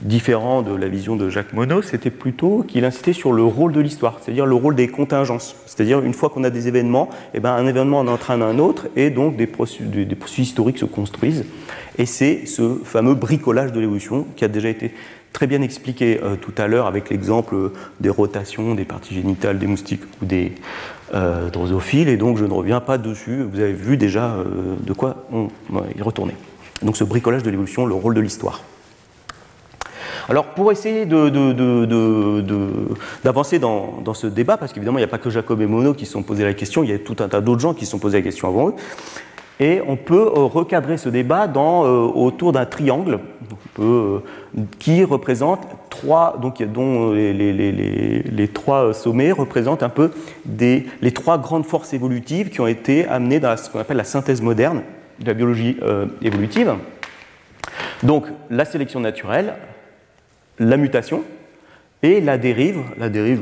différent 0.00 0.62
de 0.62 0.74
la 0.74 0.88
vision 0.88 1.16
de 1.16 1.28
Jacques 1.28 1.52
Monod, 1.52 1.84
c'était 1.84 2.08
plutôt 2.08 2.64
qu'il 2.66 2.82
insistait 2.82 3.12
sur 3.12 3.34
le 3.34 3.42
rôle 3.42 3.74
de 3.74 3.80
l'histoire, 3.80 4.16
c'est-à-dire 4.22 4.46
le 4.46 4.54
rôle 4.54 4.74
des 4.74 4.88
contingences. 4.88 5.54
C'est-à-dire, 5.66 6.00
une 6.00 6.14
fois 6.14 6.30
qu'on 6.30 6.44
a 6.44 6.50
des 6.50 6.66
événements, 6.66 7.10
eh 7.34 7.40
ben, 7.40 7.52
un 7.52 7.66
événement 7.66 7.98
en 7.98 8.08
entraîne 8.08 8.40
un 8.40 8.58
autre, 8.58 8.86
et 8.96 9.10
donc 9.10 9.36
des 9.36 9.46
processus, 9.46 9.86
des 9.86 10.14
processus 10.14 10.48
historiques 10.48 10.78
se 10.78 10.86
construisent. 10.86 11.44
Et 11.98 12.06
c'est 12.06 12.46
ce 12.46 12.76
fameux 12.84 13.14
bricolage 13.14 13.72
de 13.72 13.80
l'évolution 13.80 14.26
qui 14.34 14.46
a 14.46 14.48
déjà 14.48 14.70
été 14.70 14.94
très 15.34 15.46
bien 15.46 15.60
expliqué 15.60 16.20
euh, 16.22 16.36
tout 16.36 16.54
à 16.56 16.66
l'heure 16.66 16.86
avec 16.86 17.10
l'exemple 17.10 17.72
des 18.00 18.08
rotations 18.08 18.74
des 18.74 18.84
parties 18.84 19.14
génitales 19.14 19.58
des 19.58 19.66
moustiques 19.66 20.02
ou 20.22 20.24
des 20.24 20.52
euh, 21.14 21.50
drosophiles, 21.50 22.08
et 22.08 22.16
donc 22.16 22.36
je 22.38 22.44
ne 22.44 22.52
reviens 22.52 22.80
pas 22.80 22.98
dessus. 22.98 23.42
Vous 23.42 23.60
avez 23.60 23.72
vu 23.72 23.96
déjà 23.96 24.34
euh, 24.34 24.76
de 24.80 24.92
quoi 24.92 25.26
on 25.32 25.48
y 25.96 26.02
retourner. 26.02 26.34
Donc 26.82 26.96
ce 26.96 27.04
bricolage 27.04 27.42
de 27.42 27.50
l'évolution, 27.50 27.86
le 27.86 27.94
rôle 27.94 28.14
de 28.14 28.20
l'histoire. 28.20 28.62
Alors 30.28 30.46
pour 30.54 30.70
essayer 30.70 31.06
d'avancer 33.24 33.58
dans, 33.58 33.98
dans, 34.04 34.14
ce 34.14 34.28
débat, 34.28 34.56
parce 34.56 34.72
qu'évidemment 34.72 34.98
il 34.98 35.00
n'y 35.00 35.04
a 35.06 35.08
pas 35.08 35.18
que 35.18 35.30
Jacob 35.30 35.60
et 35.60 35.66
Monod 35.66 35.96
qui 35.96 36.06
se 36.06 36.12
sont 36.12 36.22
posés 36.22 36.44
la 36.44 36.54
question, 36.54 36.84
il 36.84 36.90
y 36.90 36.92
a 36.92 36.98
tout 37.00 37.16
un 37.18 37.28
tas 37.28 37.40
d'autres 37.40 37.60
gens 37.60 37.74
qui 37.74 37.84
se 37.84 37.90
sont 37.90 37.98
posés 37.98 38.18
la 38.18 38.22
question 38.22 38.46
avant 38.46 38.68
eux, 38.68 38.74
et 39.60 39.82
on 39.86 39.96
peut 39.96 40.26
euh, 40.26 40.46
recadrer 40.46 40.96
ce 40.96 41.10
débat 41.10 41.44
euh, 41.44 42.06
autour 42.06 42.52
d'un 42.52 42.64
triangle. 42.64 43.20
Euh, 43.78 44.20
qui 44.78 45.04
représente 45.04 45.66
trois, 45.90 46.38
donc, 46.40 46.62
dont 46.62 47.12
les, 47.12 48.50
trois 48.52 48.92
sommets 48.92 49.32
représentent 49.32 49.82
un 49.82 49.88
peu 49.88 50.10
les 50.58 51.12
trois 51.14 51.38
grandes 51.38 51.64
forces 51.64 51.92
évolutives 51.92 52.50
qui 52.50 52.60
ont 52.60 52.66
été 52.66 53.06
amenées 53.06 53.38
dans 53.38 53.56
ce 53.56 53.70
qu'on 53.70 53.78
appelle 53.78 53.96
la 53.96 54.04
synthèse 54.04 54.42
moderne 54.42 54.82
de 55.20 55.26
la 55.26 55.34
biologie 55.34 55.76
évolutive. 56.20 56.74
Donc 58.02 58.26
la 58.50 58.64
sélection 58.64 58.98
naturelle, 58.98 59.54
la 60.58 60.76
mutation, 60.76 61.22
et 62.02 62.20
la 62.20 62.38
dérive, 62.38 62.80
la 62.98 63.08
dérive, 63.08 63.40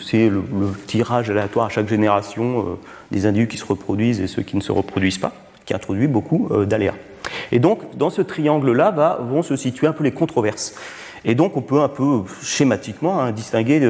c'est 0.00 0.28
le, 0.28 0.42
tirage 0.86 1.30
aléatoire 1.30 1.66
à 1.66 1.70
chaque 1.70 1.88
génération 1.88 2.78
des 3.10 3.26
individus 3.26 3.48
qui 3.48 3.58
se 3.58 3.66
reproduisent 3.66 4.20
et 4.20 4.26
ceux 4.26 4.42
qui 4.42 4.56
ne 4.56 4.62
se 4.62 4.72
reproduisent 4.72 5.18
pas 5.18 5.47
qui 5.68 5.74
introduit 5.74 6.08
beaucoup 6.08 6.48
euh, 6.50 6.64
d'aléas. 6.64 6.94
Et 7.52 7.58
donc, 7.58 7.96
dans 7.96 8.08
ce 8.08 8.22
triangle-là 8.22 9.18
vont 9.20 9.42
se 9.42 9.54
situer 9.54 9.86
un 9.86 9.92
peu 9.92 10.02
les 10.02 10.12
controverses. 10.12 10.74
Et 11.26 11.34
donc, 11.34 11.58
on 11.58 11.60
peut 11.60 11.82
un 11.82 11.88
peu 11.88 12.22
schématiquement 12.42 13.20
hein, 13.20 13.32
distinguer 13.32 13.80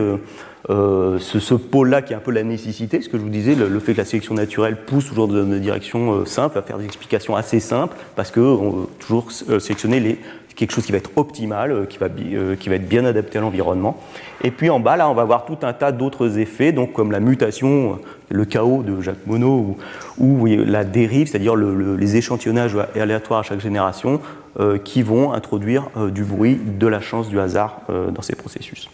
euh, 0.70 1.18
ce, 1.20 1.54
pôle-là 1.54 2.02
qui 2.02 2.14
est 2.14 2.16
un 2.16 2.20
peu 2.20 2.32
la 2.32 2.42
nécessité, 2.42 3.00
ce 3.00 3.08
que 3.08 3.16
je 3.16 3.22
vous 3.22 3.28
disais, 3.28 3.54
le, 3.54 3.78
fait 3.78 3.92
que 3.92 3.98
la 3.98 4.04
sélection 4.04 4.34
naturelle 4.34 4.76
pousse 4.86 5.06
toujours 5.06 5.28
dans 5.28 5.36
une 5.36 5.60
direction 5.60 6.14
euh, 6.14 6.24
simple, 6.24 6.58
à 6.58 6.62
faire 6.62 6.78
des 6.78 6.84
explications 6.84 7.36
assez 7.36 7.60
simples, 7.60 7.96
parce 8.16 8.32
qu'on 8.32 8.70
veut 8.70 8.86
toujours 8.98 9.30
sélectionner 9.30 10.00
les, 10.00 10.18
quelque 10.58 10.72
chose 10.72 10.84
qui 10.84 10.92
va 10.92 10.98
être 10.98 11.12
optimal, 11.16 11.86
qui 11.88 11.98
va, 11.98 12.08
qui 12.08 12.68
va 12.68 12.74
être 12.74 12.88
bien 12.88 13.04
adapté 13.04 13.38
à 13.38 13.40
l'environnement. 13.40 13.96
Et 14.42 14.50
puis 14.50 14.70
en 14.70 14.80
bas, 14.80 14.96
là, 14.96 15.08
on 15.08 15.14
va 15.14 15.24
voir 15.24 15.46
tout 15.46 15.58
un 15.62 15.72
tas 15.72 15.92
d'autres 15.92 16.38
effets, 16.38 16.72
donc 16.72 16.92
comme 16.92 17.12
la 17.12 17.20
mutation 17.20 18.00
le 18.30 18.44
chaos 18.44 18.82
de 18.82 19.00
Jacques 19.00 19.26
Monod 19.26 19.76
ou, 20.18 20.46
la 20.46 20.84
dérive, 20.84 21.28
c'est-à-dire 21.28 21.56
les 21.56 22.16
échantillonnages 22.16 22.76
aléatoires 22.94 23.40
à 23.40 23.42
chaque 23.42 23.60
génération 23.60 24.20
euh, 24.60 24.78
qui 24.78 25.02
vont 25.02 25.32
introduire 25.32 25.88
euh, 25.96 26.10
du 26.10 26.24
bruit, 26.24 26.56
de 26.56 26.86
la 26.86 27.00
chance, 27.00 27.28
du 27.28 27.38
hasard 27.38 27.80
euh, 27.90 28.10
dans 28.10 28.22
ces 28.22 28.34
processus. 28.34 28.90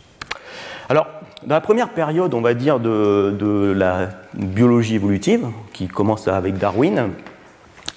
Alors, 0.88 1.06
dans 1.47 1.54
la 1.54 1.61
première 1.61 1.90
période, 1.90 2.35
on 2.35 2.40
va 2.40 2.54
dire, 2.54 2.78
de, 2.80 3.73
la 3.75 4.11
biologie 4.35 4.97
évolutive, 4.97 5.47
qui 5.73 5.88
commence 5.88 6.28
avec 6.28 6.59
Darwin 6.59 7.11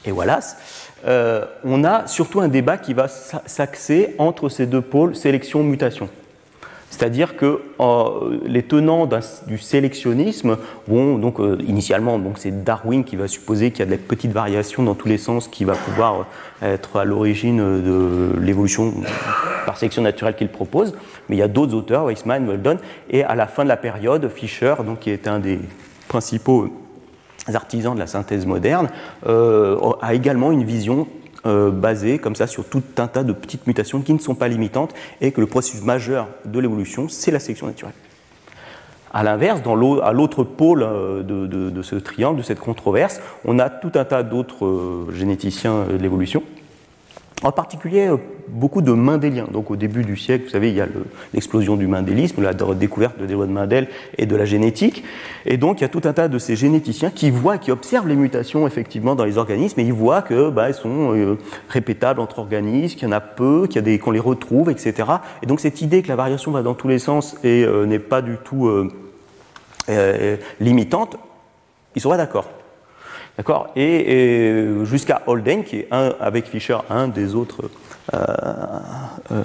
et 0.05 0.11
Wallace, 0.11 0.86
on 1.05 1.83
a 1.83 2.07
surtout 2.07 2.41
un 2.41 2.47
débat 2.47 2.77
qui 2.77 2.93
va 2.93 3.07
s'axer 3.07 4.15
entre 4.17 4.49
ces 4.49 4.65
deux 4.65 4.81
pôles, 4.81 5.15
sélection-mutation. 5.15 6.09
C'est-à-dire 6.89 7.35
que 7.35 7.61
euh, 7.79 8.39
les 8.45 8.63
tenants 8.63 9.09
du 9.47 9.57
sélectionnisme 9.57 10.57
vont 10.87 11.17
donc 11.17 11.39
euh, 11.39 11.57
initialement, 11.67 12.17
donc 12.17 12.37
c'est 12.37 12.63
Darwin 12.63 13.03
qui 13.03 13.17
va 13.17 13.27
supposer 13.27 13.71
qu'il 13.71 13.79
y 13.79 13.83
a 13.83 13.91
des 13.91 13.97
petites 13.97 14.31
variations 14.31 14.83
dans 14.83 14.95
tous 14.95 15.09
les 15.09 15.17
sens 15.17 15.49
qui 15.49 15.65
va 15.65 15.73
pouvoir 15.73 16.25
euh, 16.63 16.73
être 16.73 16.97
à 16.97 17.05
l'origine 17.05 17.57
de 17.57 18.31
l'évolution 18.39 18.93
par 19.65 19.77
sélection 19.77 20.01
naturelle 20.01 20.35
qu'il 20.35 20.47
propose. 20.47 20.95
Mais 21.27 21.35
il 21.35 21.39
y 21.39 21.43
a 21.43 21.49
d'autres 21.49 21.73
auteurs, 21.73 22.05
Weissman, 22.05 22.47
Weldon, 22.47 22.77
et 23.09 23.23
à 23.23 23.35
la 23.35 23.47
fin 23.47 23.63
de 23.63 23.69
la 23.69 23.77
période, 23.77 24.29
Fischer, 24.29 24.75
donc 24.85 25.01
qui 25.01 25.09
est 25.09 25.27
un 25.27 25.39
des 25.39 25.59
principaux 26.07 26.69
artisans 27.55 27.93
de 27.93 27.99
la 27.99 28.07
synthèse 28.07 28.45
moderne, 28.45 28.89
a 29.25 30.13
également 30.13 30.51
une 30.51 30.63
vision 30.63 31.07
basée 31.45 32.17
comme 32.17 32.35
ça 32.35 32.47
sur 32.47 32.65
tout 32.65 32.83
un 32.97 33.07
tas 33.07 33.23
de 33.23 33.33
petites 33.33 33.67
mutations 33.67 34.01
qui 34.01 34.13
ne 34.13 34.19
sont 34.19 34.35
pas 34.35 34.47
limitantes 34.47 34.93
et 35.21 35.31
que 35.31 35.39
le 35.39 35.47
processus 35.47 35.81
majeur 35.81 36.27
de 36.45 36.59
l'évolution, 36.59 37.07
c'est 37.09 37.31
la 37.31 37.39
sélection 37.39 37.67
naturelle. 37.67 37.93
À 39.13 39.23
l'inverse, 39.23 39.61
à 40.03 40.13
l'autre 40.13 40.43
pôle 40.43 40.83
euh, 40.83 41.23
de, 41.23 41.81
ce 41.81 41.95
triangle, 41.95 42.37
de 42.37 42.43
cette 42.43 42.59
controverse, 42.59 43.21
on 43.45 43.57
a 43.59 43.69
tout 43.69 43.91
un 43.95 44.05
tas 44.05 44.23
d'autres 44.23 44.65
euh, 44.65 45.07
généticiens 45.11 45.85
de 45.89 45.97
l'évolution, 45.97 46.43
en 47.43 47.51
particulier 47.51 48.07
euh, 48.07 48.17
beaucoup 48.47 48.81
de 48.81 48.91
Mendéliens. 48.91 49.47
Donc 49.51 49.69
au 49.69 49.75
début 49.75 50.03
du 50.03 50.17
siècle, 50.17 50.45
vous 50.45 50.51
savez, 50.51 50.69
il 50.69 50.75
y 50.75 50.81
a 50.81 50.87
l'explosion 51.33 51.75
du 51.75 51.87
mendélisme, 51.87 52.41
la 52.41 52.53
découverte 52.53 53.19
des 53.19 53.33
lois 53.33 53.45
de 53.45 53.51
Mendel 53.51 53.87
et 54.17 54.25
de 54.25 54.35
la 54.35 54.45
génétique. 54.45 55.03
Et 55.45 55.57
donc 55.57 55.79
il 55.79 55.83
y 55.83 55.85
a 55.85 55.89
tout 55.89 56.01
un 56.05 56.13
tas 56.13 56.27
de 56.27 56.39
ces 56.39 56.55
généticiens 56.55 57.09
qui 57.09 57.29
voient, 57.29 57.57
qui 57.57 57.71
observent 57.71 58.07
les 58.07 58.15
mutations 58.15 58.65
effectivement 58.65 59.15
dans 59.15 59.25
les 59.25 59.37
organismes 59.37 59.79
et 59.79 59.83
ils 59.83 59.93
voient 59.93 60.21
que 60.21 60.49
bah, 60.49 60.71
sont 60.73 61.37
répétables 61.69 62.19
entre 62.19 62.39
organismes, 62.39 62.97
qu'il 62.97 63.07
y 63.07 63.11
en 63.11 63.15
a 63.15 63.19
peu, 63.19 63.67
qu'il 63.67 63.75
y 63.75 63.79
a 63.79 63.81
des 63.81 63.99
qu'on 63.99 64.11
les 64.11 64.19
retrouve, 64.19 64.69
etc. 64.69 64.93
Et 65.43 65.45
donc 65.45 65.59
cette 65.59 65.81
idée 65.81 66.01
que 66.01 66.07
la 66.07 66.15
variation 66.15 66.51
va 66.51 66.63
dans 66.63 66.73
tous 66.73 66.87
les 66.87 66.99
sens 66.99 67.35
et 67.43 67.65
n'est 67.85 67.99
pas 67.99 68.21
du 68.21 68.37
tout 68.43 68.67
euh, 69.89 70.37
limitante, 70.59 71.17
ils 71.95 72.01
seraient 72.01 72.17
d'accord. 72.17 72.49
D'accord? 73.37 73.69
Et, 73.75 74.65
jusqu'à 74.83 75.21
Holden, 75.27 75.63
qui 75.63 75.77
est 75.77 75.87
un, 75.91 76.13
avec 76.19 76.47
Fischer 76.47 76.77
un 76.89 77.07
des 77.07 77.35
autres 77.35 77.69
euh, 78.13 78.17
euh, 79.31 79.43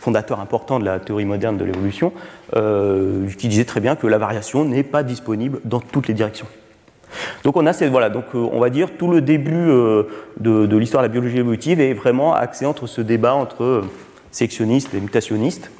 fondateurs 0.00 0.40
importants 0.40 0.78
de 0.80 0.84
la 0.84 0.98
théorie 0.98 1.26
moderne 1.26 1.58
de 1.58 1.64
l'évolution, 1.64 2.12
qui 2.52 3.48
disait 3.48 3.64
très 3.64 3.80
bien 3.80 3.96
que 3.96 4.06
la 4.06 4.18
variation 4.18 4.64
n'est 4.64 4.82
pas 4.82 5.02
disponible 5.02 5.60
dans 5.64 5.80
toutes 5.80 6.08
les 6.08 6.14
directions. 6.14 6.46
Donc 7.42 7.56
on 7.56 7.66
a 7.66 7.72
cette, 7.72 7.90
voilà, 7.90 8.08
donc 8.08 8.24
on 8.34 8.58
va 8.58 8.70
dire 8.70 8.96
tout 8.96 9.10
le 9.10 9.20
début 9.20 9.68
de, 10.40 10.76
l'histoire 10.76 11.02
de 11.02 11.08
la 11.08 11.12
biologie 11.12 11.38
évolutive 11.38 11.80
est 11.80 11.94
vraiment 11.94 12.34
axé 12.34 12.66
entre 12.66 12.86
ce 12.86 13.00
débat 13.00 13.34
entre 13.34 13.84
sectionnistes 14.30 14.94
et 14.94 15.00
mutationnistes. 15.00 15.70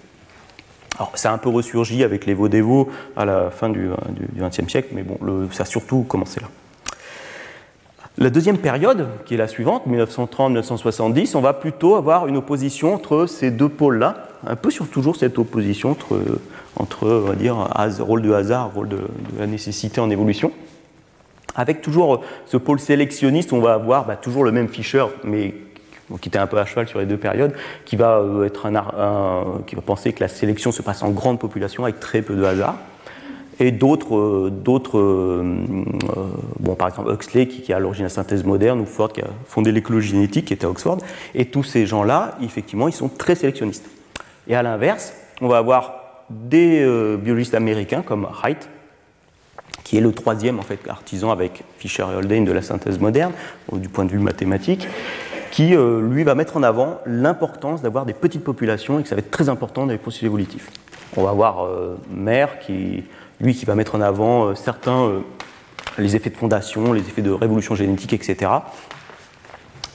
Alors, 0.97 1.13
ça 1.15 1.31
a 1.31 1.35
un 1.35 1.39
peu 1.39 1.49
ressurgi 1.49 2.05
avec 2.05 2.27
les 2.27 2.35
Vaudévaux 2.35 2.89
à 3.17 3.25
la 3.25 3.51
fin 3.51 3.69
du 3.69 3.89
XXe 4.39 4.69
siècle, 4.69 4.91
mais 4.93 5.03
bon, 5.03 5.19
ça 5.51 5.63
a 5.63 5.67
surtout 5.67 6.03
commencé 6.03 6.41
là. 6.41 6.49
La 8.17 8.31
deuxième 8.31 8.59
période, 8.59 9.09
qui 9.25 9.35
est 9.35 9.37
la 9.37 9.49
suivante, 9.49 9.89
1930-1970, 9.89 11.37
on 11.37 11.41
va 11.41 11.53
plutôt 11.53 11.97
avoir 11.97 12.29
une 12.29 12.37
opposition 12.37 12.95
entre 12.95 13.27
ces 13.27 13.51
deux 13.51 13.69
pôles-là, 13.69 14.29
un 14.47 14.55
peu 14.55 14.71
sur 14.71 14.89
toujours 14.89 15.17
cette 15.17 15.37
opposition 15.37 15.91
entre, 15.91 16.21
entre 16.77 17.09
on 17.09 17.29
va 17.29 17.35
dire, 17.35 17.57
rôle 17.99 18.23
de 18.23 18.33
hasard, 18.33 18.73
rôle 18.73 18.89
de, 18.89 19.01
la 19.37 19.49
nécessité 19.49 20.01
en 20.01 20.11
évolution. 20.11 20.53
Avec 21.57 21.83
toujours 21.83 22.23
ce 22.47 22.57
pôle 22.57 22.79
sélectionniste, 22.79 23.53
on 23.53 23.61
va 23.61 23.75
avoir 23.75 24.07
bah, 24.07 24.15
toujours 24.15 24.45
le 24.45 24.53
même 24.53 24.69
Fischer, 24.69 25.07
mais 25.25 25.53
qui 26.21 26.29
était 26.29 26.39
un 26.39 26.47
peu 26.47 26.59
à 26.59 26.67
cheval 26.67 26.87
sur 26.87 27.01
les 27.01 27.07
deux 27.07 27.17
périodes, 27.17 27.55
qui 27.85 27.97
va, 27.97 28.19
euh, 28.19 28.45
être 28.45 28.67
un, 28.67 29.63
qui 29.67 29.75
va 29.75 29.83
penser 29.83 30.13
que 30.13 30.21
la 30.21 30.29
sélection 30.29 30.71
se 30.71 30.83
passe 30.83 31.03
en 31.03 31.11
grande 31.11 31.41
population 31.41 31.83
avec 31.83 31.99
très 31.99 32.23
peu 32.23 32.37
de 32.37 32.45
hasard. 32.45 32.77
Et 33.61 33.71
d'autres, 33.71 34.17
euh, 34.17 34.51
d'autres 34.51 34.99
euh, 34.99 35.57
bon, 36.59 36.75
par 36.75 36.89
exemple 36.89 37.13
Huxley 37.13 37.47
qui, 37.47 37.73
a 37.73 37.77
à 37.77 37.79
l'origine 37.79 38.05
de 38.05 38.09
la 38.09 38.15
synthèse 38.15 38.45
moderne, 38.45 38.81
ou 38.81 38.87
Ford 38.87 39.13
qui 39.13 39.21
a 39.21 39.29
fondé 39.47 39.73
l'écologie 39.73 40.11
génétique, 40.11 40.47
qui 40.47 40.55
était 40.55 40.67
à 40.67 40.71
Oxford. 40.71 40.99
Et 41.35 41.47
tous 41.47 41.63
ces 41.63 41.87
gens-là, 41.87 42.37
effectivement, 42.43 42.89
ils 42.89 42.95
sont 42.95 43.09
très 43.09 43.35
sélectionnistes. 43.35 43.89
Et 44.49 44.57
à 44.57 44.63
l'inverse, 44.63 45.15
on 45.41 45.49
va 45.49 45.59
avoir 45.59 46.01
des 46.31 46.87
biologistes 47.23 47.55
américains 47.55 48.03
comme 48.03 48.27
Wright, 48.41 48.69
qui 49.85 49.99
est 49.99 50.01
le 50.01 50.13
troisième 50.13 50.59
en 50.59 50.63
fait, 50.63 50.81
artisan 50.89 51.31
avec 51.31 51.63
Fisher 51.79 52.05
et 52.11 52.17
Haldane 52.17 52.45
de 52.45 52.53
la 52.53 52.63
synthèse 52.63 52.99
moderne, 52.99 53.33
du 53.73 53.89
point 53.89 54.05
de 54.05 54.11
vue 54.11 54.19
mathématique, 54.19 54.89
qui, 55.55 55.77
euh, 55.77 56.01
lui, 56.01 56.25
va 56.25 56.35
mettre 56.35 56.57
en 56.57 56.65
avant 56.65 56.99
l'importance 57.07 57.81
d'avoir 57.81 58.07
des 58.07 58.13
petites 58.13 58.43
populations 58.43 58.99
et 58.99 59.05
que 59.05 59.09
ça 59.09 59.15
va 59.15 59.21
être 59.21 59.31
très 59.31 59.49
important 59.49 59.87
dans 59.87 59.93
les 59.93 59.99
processus 59.99 60.27
évolutifs. 60.27 60.69
On 61.17 61.23
va 61.23 61.31
voir 61.31 61.65
euh, 61.65 61.97
qui, 62.67 63.05
lui, 63.41 63.55
qui 63.55 63.65
va 63.65 63.75
mettre 63.75 63.95
en 63.95 64.01
avant 64.01 64.47
euh, 64.47 64.55
certains, 64.55 65.23
les 65.99 66.17
effets 66.17 66.31
de 66.31 66.37
fondation, 66.37 66.93
les 66.93 67.01
effets 67.01 67.23
de 67.23 67.31
révolution 67.31 67.75
génétique, 67.75 68.13
etc. 68.13 68.51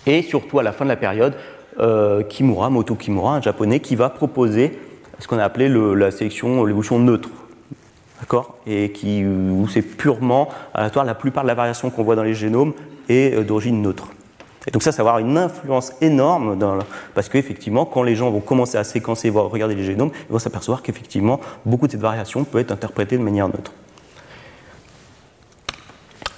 Et 0.06 0.22
surtout, 0.22 0.60
à 0.60 0.64
la 0.64 0.72
fin 0.72 0.86
de 0.86 0.90
la 0.90 0.96
période, 0.96 1.36
Kimura, 2.28 2.70
Moto 2.70 2.96
Kimura, 2.96 3.36
un 3.36 3.42
japonais, 3.42 3.80
qui 3.80 3.96
va 3.96 4.10
proposer 4.10 4.78
ce 5.20 5.28
qu'on 5.28 5.38
a 5.38 5.44
appelé 5.44 5.70
la 5.70 6.12
sélection, 6.12 6.66
l'évolution 6.66 7.00
neutre. 7.00 7.30
D'accord? 8.20 8.58
Et 8.68 8.92
qui, 8.92 9.24
où 9.26 9.66
c'est 9.70 9.82
purement 9.82 10.50
aléatoire, 10.74 11.06
la 11.06 11.16
plupart 11.16 11.44
de 11.44 11.48
la 11.48 11.54
variation 11.54 11.90
qu'on 11.90 12.04
voit 12.04 12.16
dans 12.16 12.24
les 12.24 12.34
génomes 12.34 12.74
est 13.08 13.44
d'origine 13.46 13.82
neutre. 13.82 14.10
Et 14.70 14.72
donc 14.72 14.84
ça, 14.84 14.92
ça 14.92 15.02
va 15.02 15.10
avoir 15.16 15.28
une 15.28 15.36
influence 15.36 15.94
énorme, 16.00 16.56
parce 17.16 17.28
qu'effectivement, 17.28 17.86
quand 17.86 18.04
les 18.04 18.16
gens 18.16 18.30
vont 18.30 18.40
commencer 18.40 18.78
à 18.78 18.84
séquencer, 18.84 19.32
voir, 19.32 19.50
regarder 19.50 19.74
les 19.74 19.84
génomes, 19.84 20.12
ils 20.30 20.32
vont 20.32 20.38
s'apercevoir 20.38 20.84
qu'effectivement, 20.84 21.40
beaucoup 21.66 21.88
de 21.88 21.94
cette 21.94 22.02
variation 22.02 22.44
peut 22.44 22.60
être 22.60 22.72
interprétée 22.72 23.18
de 23.18 23.24
manière 23.24 23.48
neutre. 23.48 23.74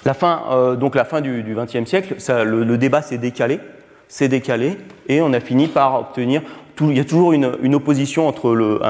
La 0.06 0.14
fin, 0.14 0.44
euh, 0.50 0.76
donc 0.76 0.94
la 0.94 1.04
fin 1.04 1.20
du 1.20 1.44
XXe 1.54 1.86
siècle, 1.86 2.14
ça, 2.16 2.42
le, 2.42 2.78
débat 2.78 3.02
s'est 3.02 3.18
décalé, 3.18 3.60
s'est 4.08 4.28
décalé, 4.28 4.78
et 5.08 5.20
on 5.20 5.34
a 5.34 5.40
fini 5.40 5.68
par 5.68 6.00
obtenir 6.00 6.40
il 6.90 6.96
y 6.96 7.00
a 7.00 7.04
toujours 7.04 7.32
une, 7.32 7.74
opposition 7.74 8.28
entre 8.28 8.54
le, 8.54 8.80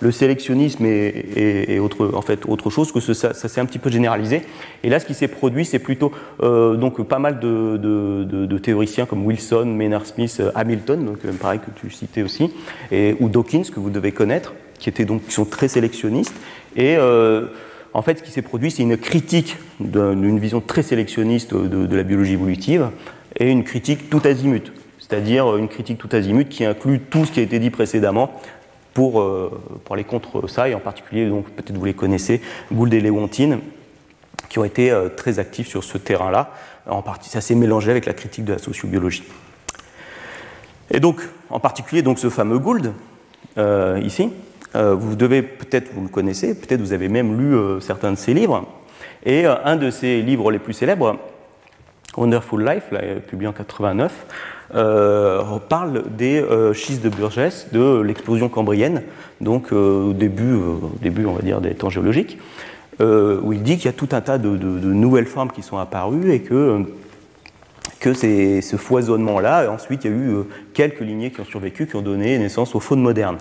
le 0.00 0.12
sélectionnisme 0.12 0.84
et, 0.86 1.78
autre, 1.78 2.70
chose, 2.70 2.92
que 2.92 3.00
ça, 3.00 3.34
s'est 3.34 3.60
un 3.60 3.66
petit 3.66 3.78
peu 3.78 3.90
généralisé. 3.90 4.42
Et 4.82 4.88
là, 4.88 5.00
ce 5.00 5.06
qui 5.06 5.14
s'est 5.14 5.28
produit, 5.28 5.64
c'est 5.64 5.78
plutôt 5.78 6.12
euh, 6.42 6.76
donc, 6.76 7.02
pas 7.02 7.18
mal 7.18 7.40
de, 7.40 8.58
théoriciens 8.58 9.06
comme 9.06 9.24
Wilson, 9.24 9.66
Maynard 9.66 10.06
Smith, 10.06 10.36
euh, 10.40 10.50
Hamilton, 10.54 11.04
donc, 11.04 11.18
euh, 11.24 11.32
pareil 11.32 11.60
que 11.60 11.70
tu 11.78 11.90
citais 11.90 12.22
aussi, 12.22 12.50
ou 13.20 13.28
Dawkins, 13.28 13.64
que 13.64 13.80
vous 13.80 13.90
devez 13.90 14.12
connaître, 14.12 14.54
qui, 14.78 14.88
étaient 14.88 15.04
donc, 15.04 15.24
qui 15.26 15.32
sont 15.32 15.44
très 15.44 15.68
sélectionnistes. 15.68 16.34
Et 16.76 16.96
en 17.92 18.02
fait, 18.02 18.18
ce 18.18 18.22
qui 18.24 18.30
s'est 18.30 18.42
produit, 18.42 18.70
c'est 18.70 18.82
une 18.82 18.96
critique 18.96 19.56
d'une 19.80 20.38
vision 20.38 20.60
très 20.60 20.82
sélectionniste 20.82 21.54
de 21.54 21.96
la 21.96 22.02
biologie 22.02 22.32
évolutive 22.32 22.90
et 23.36 23.50
une 23.50 23.64
critique 23.64 24.10
tout 24.10 24.20
azimut 24.24 24.72
c'est-à-dire 25.06 25.56
une 25.56 25.68
critique 25.68 25.98
tout 25.98 26.08
azimut 26.12 26.48
qui 26.48 26.64
inclut 26.64 26.98
tout 26.98 27.26
ce 27.26 27.32
qui 27.32 27.40
a 27.40 27.42
été 27.42 27.58
dit 27.58 27.70
précédemment 27.70 28.32
pour, 28.94 29.20
euh, 29.20 29.50
pour 29.84 29.94
aller 29.94 30.04
contre 30.04 30.46
ça, 30.48 30.68
et 30.68 30.74
en 30.74 30.80
particulier, 30.80 31.28
donc 31.28 31.50
peut-être 31.50 31.76
vous 31.76 31.84
les 31.84 31.94
connaissez, 31.94 32.40
Gould 32.72 32.94
et 32.94 33.00
Leontine, 33.00 33.58
qui 34.48 34.58
ont 34.58 34.64
été 34.64 34.90
euh, 34.90 35.10
très 35.10 35.38
actifs 35.38 35.68
sur 35.68 35.84
ce 35.84 35.98
terrain-là. 35.98 36.52
En 36.86 37.02
partie, 37.02 37.28
ça 37.28 37.42
s'est 37.42 37.54
mélangé 37.54 37.90
avec 37.90 38.06
la 38.06 38.14
critique 38.14 38.44
de 38.44 38.54
la 38.54 38.58
sociobiologie. 38.58 39.24
Et 40.90 41.00
donc, 41.00 41.20
en 41.50 41.60
particulier, 41.60 42.00
donc 42.00 42.18
ce 42.18 42.30
fameux 42.30 42.58
Gould, 42.58 42.92
euh, 43.58 44.00
ici, 44.02 44.32
vous 44.74 45.14
devez 45.14 45.42
peut-être, 45.42 45.92
vous 45.94 46.02
le 46.02 46.08
connaissez, 46.08 46.52
peut-être 46.52 46.80
vous 46.80 46.92
avez 46.92 47.08
même 47.08 47.38
lu 47.38 47.80
certains 47.80 48.10
de 48.10 48.16
ses 48.16 48.34
livres. 48.34 48.66
Et 49.24 49.46
un 49.46 49.76
de 49.76 49.88
ses 49.92 50.20
livres 50.20 50.50
les 50.50 50.58
plus 50.58 50.72
célèbres, 50.72 51.16
Wonderful 52.16 52.64
Life, 52.64 52.84
publié 53.26 53.48
en 53.48 53.52
89, 53.52 54.26
euh, 54.74 55.42
parle 55.68 56.04
des 56.16 56.40
euh, 56.40 56.72
schistes 56.72 57.02
de 57.02 57.08
Burgess, 57.08 57.68
de 57.72 58.00
l'explosion 58.00 58.48
cambrienne, 58.48 59.02
donc 59.40 59.72
euh, 59.72 60.10
au 60.10 60.12
début, 60.12 60.58
début, 61.00 61.26
on 61.26 61.34
va 61.34 61.42
dire, 61.42 61.60
des 61.60 61.74
temps 61.74 61.90
géologiques, 61.90 62.38
où 63.00 63.52
il 63.52 63.62
dit 63.62 63.76
qu'il 63.76 63.86
y 63.86 63.88
a 63.88 63.92
tout 63.92 64.08
un 64.12 64.20
tas 64.20 64.38
de, 64.38 64.48
nouvelles 64.48 65.26
formes 65.26 65.50
qui 65.50 65.62
sont 65.62 65.78
apparues 65.78 66.32
et 66.32 66.40
que 66.40 66.84
que 67.98 68.12
ce 68.12 68.76
foisonnement-là, 68.76 69.70
ensuite 69.70 70.04
il 70.04 70.10
y 70.10 70.14
a 70.14 70.16
eu 70.16 70.30
quelques 70.74 71.00
lignées 71.00 71.30
qui 71.30 71.40
ont 71.40 71.44
survécu, 71.44 71.86
qui 71.86 71.96
ont 71.96 72.02
donné 72.02 72.38
naissance 72.38 72.74
aux 72.74 72.80
faunes 72.80 73.00
modernes. 73.00 73.38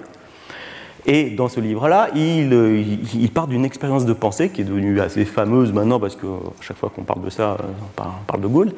Et 1.05 1.31
dans 1.31 1.49
ce 1.49 1.59
livre-là, 1.59 2.09
il, 2.15 2.53
il, 3.13 3.29
part 3.29 3.47
d'une 3.47 3.65
expérience 3.65 4.05
de 4.05 4.13
pensée 4.13 4.49
qui 4.49 4.61
est 4.61 4.63
devenue 4.63 5.01
assez 5.01 5.25
fameuse 5.25 5.73
maintenant, 5.73 5.99
parce 5.99 6.15
que 6.15 6.27
chaque 6.61 6.77
fois 6.77 6.91
qu'on 6.93 7.03
parle 7.03 7.23
de 7.23 7.29
ça, 7.29 7.57
on 7.97 8.25
parle 8.25 8.41
de 8.41 8.47
Gaulle, 8.47 8.71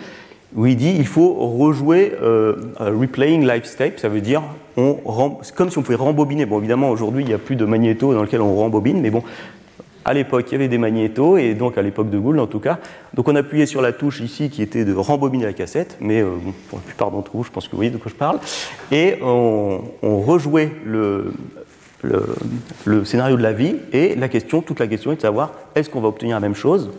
où 0.55 0.65
il 0.65 0.75
dit 0.75 0.96
il 0.98 1.05
faut 1.05 1.34
rejouer 1.34 2.13
euh, 2.22 2.55
replaying 2.79 3.48
life 3.48 3.75
tape, 3.77 4.00
ça 4.00 4.10
veut 4.10 4.22
dire 4.22 4.41
comme 4.75 5.70
si 5.70 5.77
on 5.77 5.82
pouvait 5.82 5.96
rembobiner. 5.96 6.46
Bon, 6.46 6.60
évidemment, 6.60 6.89
aujourd'hui, 6.89 7.24
il 7.24 7.27
n'y 7.27 7.34
a 7.34 7.38
plus 7.38 7.55
de 7.55 7.65
magnéto 7.65 8.13
dans 8.13 8.24
lequel 8.24 8.41
on 8.41 8.55
rembobine, 8.55 9.00
mais 9.00 9.10
bon, 9.10 9.24
à 10.03 10.13
l'époque, 10.13 10.46
il 10.50 10.51
y 10.51 10.55
avait 10.55 10.67
des 10.67 10.77
magnétos, 10.77 11.38
et 11.38 11.55
donc 11.55 11.77
à 11.77 11.82
l'époque 11.82 12.12
de 12.12 12.20
Gould 12.20 12.39
en 12.39 12.46
tout 12.46 12.60
cas. 12.60 12.79
Donc 13.13 13.27
on 13.27 13.36
appuyait 13.36 13.65
sur 13.65 13.82
la 13.82 13.91
touche 13.91 14.20
ici 14.20 14.50
qui 14.50 14.62
était 14.62 14.86
de 14.86 14.94
rembobiner 14.94 15.46
la 15.46 15.53
cassette, 15.53 15.98
mais 16.00 16.22
euh, 16.22 16.29
pour 16.70 16.77
la 16.77 16.84
plupart 16.84 17.10
d'entre 17.10 17.32
vous, 17.34 17.44
je 17.44 17.50
pense 17.50 17.65
que 17.65 17.72
vous 17.72 17.77
voyez 17.77 17.91
de 17.91 17.98
quoi 17.98 18.12
je 18.12 18.15
parle. 18.15 18.39
Et 18.91 19.17
on, 19.24 19.82
rejouait 20.03 20.72
le, 20.86 21.34
le, 22.86 23.06
scénario 23.06 23.38
de 23.38 23.42
la 23.42 23.54
vie, 23.54 23.76
et 23.92 24.16
la 24.16 24.30
question, 24.30 24.62
toute 24.62 24.80
la 24.80 24.88
question 24.88 25.12
est 25.12 25.18
de 25.18 25.22
savoir 25.22 25.52
est-ce 25.76 25.90
qu'on 25.90 26.02
va 26.02 26.08
obtenir 26.08 26.36
la 26.36 26.40
même 26.40 26.56
chose, 26.56 26.92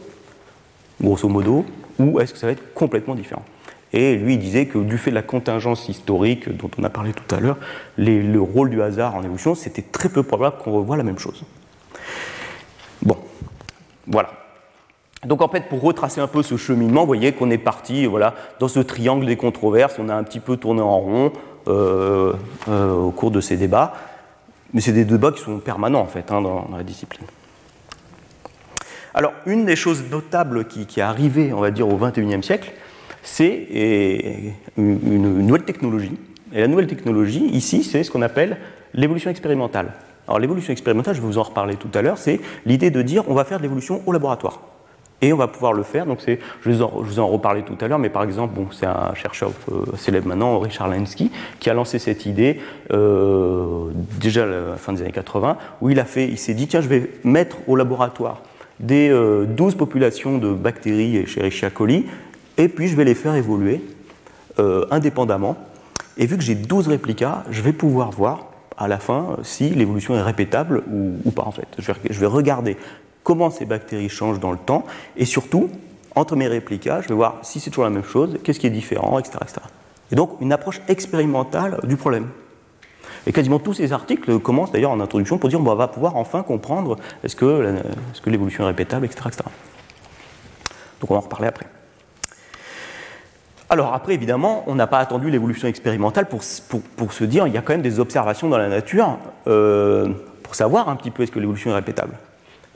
grosso 1.01 1.29
modo, 1.29 1.65
ou 1.99 2.21
est-ce 2.21 2.33
que 2.33 2.39
ça 2.39 2.47
va 2.47 2.53
être 2.53 2.75
complètement 2.75 3.15
différent 3.15 3.45
Et 3.93 4.17
lui, 4.17 4.35
il 4.35 4.39
disait 4.39 4.67
que 4.67 4.79
du 4.79 4.99
fait 4.99 5.11
de 5.11 5.15
la 5.15 5.23
contingence 5.23 5.89
historique 5.89 6.55
dont 6.57 6.71
on 6.79 6.85
a 6.85 6.91
parlé 6.91 7.13
tout 7.13 7.35
à 7.35 7.41
l'heure, 7.41 7.59
le 7.97 8.39
rôle 8.39 8.71
du 8.71 8.83
hasard 8.83 9.15
en 9.15 9.23
évolution, 9.23 9.55
c'était 9.55 9.83
très 9.83 10.09
peu 10.09 10.23
probable 10.23 10.57
qu'on 10.63 10.73
revoie 10.73 10.97
la 10.97 11.05
même 11.05 11.19
chose. 11.19 11.45
Bon, 13.03 13.17
voilà. 14.07 14.31
Donc 15.25 15.43
en 15.43 15.49
fait, 15.49 15.69
pour 15.69 15.83
retracer 15.83 16.21
un 16.21 16.29
peu 16.29 16.43
ce 16.43 16.57
cheminement, 16.57 17.01
vous 17.01 17.07
voyez 17.07 17.33
qu'on 17.33 17.51
est 17.51 17.59
parti 17.59 18.07
voilà, 18.07 18.35
dans 18.61 18.69
ce 18.69 18.81
triangle 18.81 19.27
des 19.27 19.37
controverses, 19.37 19.97
on 19.99 20.09
a 20.09 20.15
un 20.15 20.23
petit 20.23 20.41
peu 20.41 20.57
tourné 20.57 20.81
en 20.81 20.99
rond 20.99 21.33
euh, 21.69 22.33
euh, 22.69 22.95
au 22.95 23.11
cours 23.11 23.33
de 23.33 23.41
ces 23.41 23.57
débats, 23.57 23.95
mais 24.73 24.81
c'est 24.81 24.93
des 24.93 25.05
débats 25.05 25.33
qui 25.33 25.43
sont 25.43 25.59
permanents 25.59 26.01
en 26.01 26.07
fait 26.07 26.31
hein, 26.33 26.41
dans, 26.41 26.69
la 26.77 26.83
discipline. 26.83 27.27
Alors 29.15 29.33
une 29.47 29.65
des 29.65 29.77
choses 29.77 30.05
notables 30.11 30.67
qui, 30.67 30.87
qui 30.87 31.01
est 31.01 31.05
arrivée, 31.05 31.53
on 31.53 31.61
va 31.61 31.71
dire, 31.71 31.89
au 31.89 31.97
XXIe 31.97 32.43
siècle, 32.43 32.73
c'est 33.23 34.55
une, 34.77 34.99
une 35.03 35.47
nouvelle 35.47 35.65
technologie. 35.65 36.17
Et 36.53 36.61
la 36.61 36.69
nouvelle 36.69 36.87
technologie, 36.87 37.45
ici, 37.47 37.83
c'est 37.83 38.05
ce 38.05 38.11
qu'on 38.11 38.23
appelle 38.23 38.59
l'évolution 38.95 39.31
expérimentale. 39.31 39.93
Alors 40.29 40.39
l'évolution 40.39 40.73
expérimentale, 40.73 41.15
je 41.15 41.21
vais 41.21 41.27
vous 41.27 41.39
en 41.39 41.45
reparler 41.45 41.77
tout 41.77 41.91
à 41.95 42.03
l'heure, 42.03 42.19
c'est 42.19 42.41
l'idée 42.65 42.91
de 42.91 43.03
dire 43.03 43.25
on 43.29 43.35
va 43.35 43.45
faire 43.45 43.59
de 43.59 43.63
l'évolution 43.63 44.03
au 44.07 44.13
laboratoire. 44.13 44.61
Et 45.23 45.33
on 45.33 45.37
va 45.37 45.49
pouvoir 45.49 45.73
le 45.73 45.83
faire. 45.83 46.07
Donc 46.07 46.19
c'est, 46.25 46.39
je, 46.63 46.71
vous 46.71 47.19
en 47.21 47.27
reparler 47.27 47.63
tout 47.63 47.77
à 47.81 47.89
l'heure, 47.89 47.99
mais 47.99 48.11
par 48.11 48.23
exemple, 48.23 48.55
bon, 48.55 48.69
c'est 48.71 48.87
un 48.87 49.15
chercheur 49.15 49.51
euh, 49.73 49.97
célèbre 49.97 50.29
maintenant, 50.29 50.59
Richard 50.59 50.89
Lansky, 50.89 51.31
qui 51.59 51.71
a 51.71 51.75
lancé 51.75 51.99
cette 51.99 52.27
idée 52.27 52.61
euh, 52.93 53.87
déjà 54.21 54.43
à 54.43 54.47
la 54.47 54.77
fin 54.77 54.93
des 54.93 55.03
années 55.03 55.13
80, 55.13 55.57
où 55.81 55.91
il 55.91 55.99
a 56.01 56.05
fait, 56.05 56.29
il 56.29 56.39
s'est 56.39 56.55
dit 56.55 56.67
tiens, 56.67 56.81
je 56.83 56.89
vais 56.89 57.11
mettre 57.25 57.57
au 57.67 57.77
laboratoire 57.77 58.43
des 58.79 59.09
12 59.09 59.15
euh, 59.75 59.77
populations 59.77 60.37
de 60.37 60.53
bactéries 60.53 61.17
Escherichia 61.17 61.71
coli, 61.71 62.07
et 62.59 62.69
puis 62.69 62.89
je 62.89 62.97
vais 62.97 63.05
les 63.05 63.15
faire 63.15 63.35
évoluer 63.35 63.83
indépendamment. 64.91 65.55
Et 66.17 66.25
vu 66.25 66.39
que 66.39 66.43
j'ai 66.43 66.55
12 66.55 66.89
réplicas, 66.89 67.45
je 67.51 67.61
vais 67.61 67.75
pouvoir 67.75 68.11
voir 68.11 68.47
à 68.79 68.89
la 68.89 68.99
fin 68.99 69.37
si 69.43 69.71
l'évolution 69.71 70.15
est 70.15 70.23
répétable 70.23 70.83
ou, 70.91 71.31
pas 71.31 71.45
en 71.45 71.51
fait. 71.51 71.69
Je 71.79 72.21
vais, 72.21 72.27
regarder 72.27 72.77
comment 73.27 73.51
ces 73.51 73.65
bactéries 73.65 74.09
changent 74.09 74.39
dans 74.39 74.53
le 74.53 74.57
temps 74.57 74.87
et 75.17 75.25
surtout, 75.25 75.69
entre 76.15 76.37
mes 76.37 76.47
réplicas, 76.47 77.01
je 77.01 77.09
vais 77.09 77.15
voir 77.15 77.41
si 77.43 77.59
c'est 77.59 77.71
toujours 77.71 77.83
la 77.83 77.91
même 77.91 78.05
chose, 78.05 78.39
qu'est-ce 78.45 78.61
qui 78.61 78.69
est 78.69 78.71
différent, 78.71 79.19
etc., 79.19 79.39
Et 80.13 80.15
donc 80.15 80.37
une 80.41 80.53
approche 80.53 80.81
expérimentale 80.87 81.81
du 81.83 81.97
problème. 81.97 82.29
Et 83.27 83.33
quasiment 83.33 83.59
tous 83.59 83.75
ces 83.75 83.93
articles 83.93 84.39
commencent 84.39 84.71
d'ailleurs 84.71 84.93
en 84.93 85.01
introduction 85.01 85.39
pour 85.39 85.49
dire 85.49 85.61
on 85.61 85.75
va 85.75 85.89
pouvoir 85.89 86.15
enfin 86.15 86.45
comprendre 86.45 86.97
est-ce 87.25 87.35
que, 87.35 87.75
l'évolution 88.27 88.63
est 88.63 88.69
répétable, 88.69 89.07
etc., 89.07 89.23
etc. 89.27 89.43
Donc 91.01 91.11
on 91.11 91.15
va 91.15 91.19
en 91.19 91.25
reparler 91.25 91.49
après. 91.49 91.67
Alors 93.71 93.93
après, 93.93 94.15
évidemment, 94.15 94.63
on 94.69 94.77
n'a 94.77 94.87
pas 94.87 95.01
attendu 95.01 95.31
l'évolution 95.31 95.67
expérimentale 95.67 96.29
pour, 96.29 96.45
se 96.45 97.25
dire 97.25 97.49
il 97.49 97.53
y 97.53 97.59
a 97.59 97.63
quand 97.63 97.73
même 97.73 97.83
des 97.83 97.99
observations 97.99 98.49
dans 98.49 98.59
la 98.59 98.69
nature 98.69 99.19
euh, 99.49 100.11
pour 100.45 100.55
savoir 100.55 100.89
un 100.89 100.95
petit 100.95 101.11
peu 101.11 101.25
est-ce 101.25 101.33
que 101.33 101.41
l'évolution 101.41 101.73
est 101.73 101.75
répétable. 101.75 102.17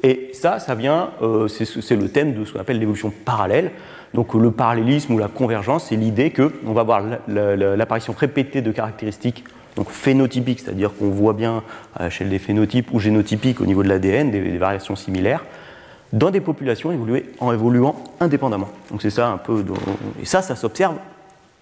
Et 0.03 0.31
ça, 0.33 0.59
ça 0.59 0.75
vient, 0.75 1.11
euh, 1.23 1.49
c'est 1.49 1.97
le 1.97 2.09
thème 2.09 2.35
de 2.35 2.45
ce 2.45 2.53
qu'on 2.53 2.61
appelle 2.61 2.79
l'évolution 2.79 3.13
parallèle. 3.25 3.71
Donc 4.15 4.35
le 4.35 4.51
parallélisme 4.51 5.15
ou 5.15 5.19
la 5.19 5.29
convergence, 5.29 5.87
c'est 5.89 5.97
l'idée 5.97 6.33
qu'on 6.33 6.73
va 6.73 6.81
avoir 6.81 7.03
l'apparition 7.29 8.15
répétée 8.17 8.61
de 8.61 8.73
caractéristiques 8.73 9.45
donc 9.77 9.89
phénotypiques, 9.91 10.61
c'est-à-dire 10.61 10.91
qu'on 10.97 11.11
voit 11.11 11.33
bien 11.33 11.63
à 11.97 12.05
l'échelle 12.05 12.29
des 12.29 12.39
phénotypes 12.39 12.93
ou 12.93 12.99
génotypiques 12.99 13.61
au 13.61 13.67
niveau 13.67 13.83
de 13.83 13.89
l'ADN 13.89 14.31
des 14.31 14.59
variations 14.59 14.97
similaires, 14.97 15.45
dans 16.13 16.31
des 16.31 16.41
populations 16.41 16.91
en 17.39 17.53
évoluant 17.53 17.95
indépendamment. 18.19 18.69
Donc 18.91 19.01
c'est 19.01 19.11
ça 19.11 19.29
un 19.29 19.39
peu. 19.39 19.65
Et 20.21 20.25
ça, 20.25 20.43
ça 20.43 20.57
s'observe 20.57 20.97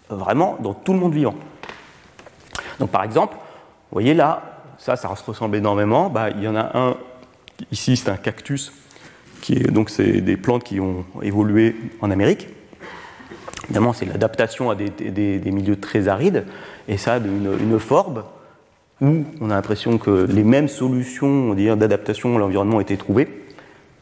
vraiment 0.09 0.57
dans 0.61 0.73
tout 0.73 0.95
le 0.95 0.99
monde 0.99 1.12
vivant. 1.12 1.35
Donc 2.80 2.90
par 2.90 3.04
exemple, 3.04 3.35
vous 3.35 3.95
voyez 3.95 4.14
là, 4.14 4.42
ça, 4.78 4.97
ça 4.97 5.14
se 5.14 5.25
ressemble 5.25 5.57
énormément. 5.57 6.09
Bah, 6.09 6.30
il 6.30 6.42
y 6.42 6.49
en 6.49 6.57
a 6.57 6.71
un, 6.78 6.97
ici 7.73 7.97
c'est 7.97 8.11
un 8.11 8.17
cactus, 8.17 8.73
qui 9.41 9.55
est, 9.55 9.71
donc 9.71 9.91
c'est 9.91 10.21
des 10.21 10.37
plantes 10.37 10.65
qui 10.65 10.81
ont 10.81 11.05
évolué 11.23 11.77
en 12.00 12.11
Amérique. 12.11 12.49
Évidemment, 13.65 13.93
c'est 13.93 14.07
l'adaptation 14.07 14.71
à 14.71 14.75
des, 14.75 15.41
milieux 15.45 15.77
très 15.77 16.09
arides, 16.09 16.44
et 16.88 16.97
ça 16.97 17.18
une, 17.18 17.53
une 17.61 17.79
où 19.01 19.25
on 19.40 19.51
a 19.51 19.55
l'impression 19.55 19.99
que 19.99 20.27
les 20.29 20.42
mêmes 20.42 20.68
solutions 20.68 21.55
d'adaptation 21.55 22.35
à 22.37 22.38
l'environnement 22.38 22.79
ont 22.79 22.81
été 22.81 22.97
trouvées. 22.97 23.29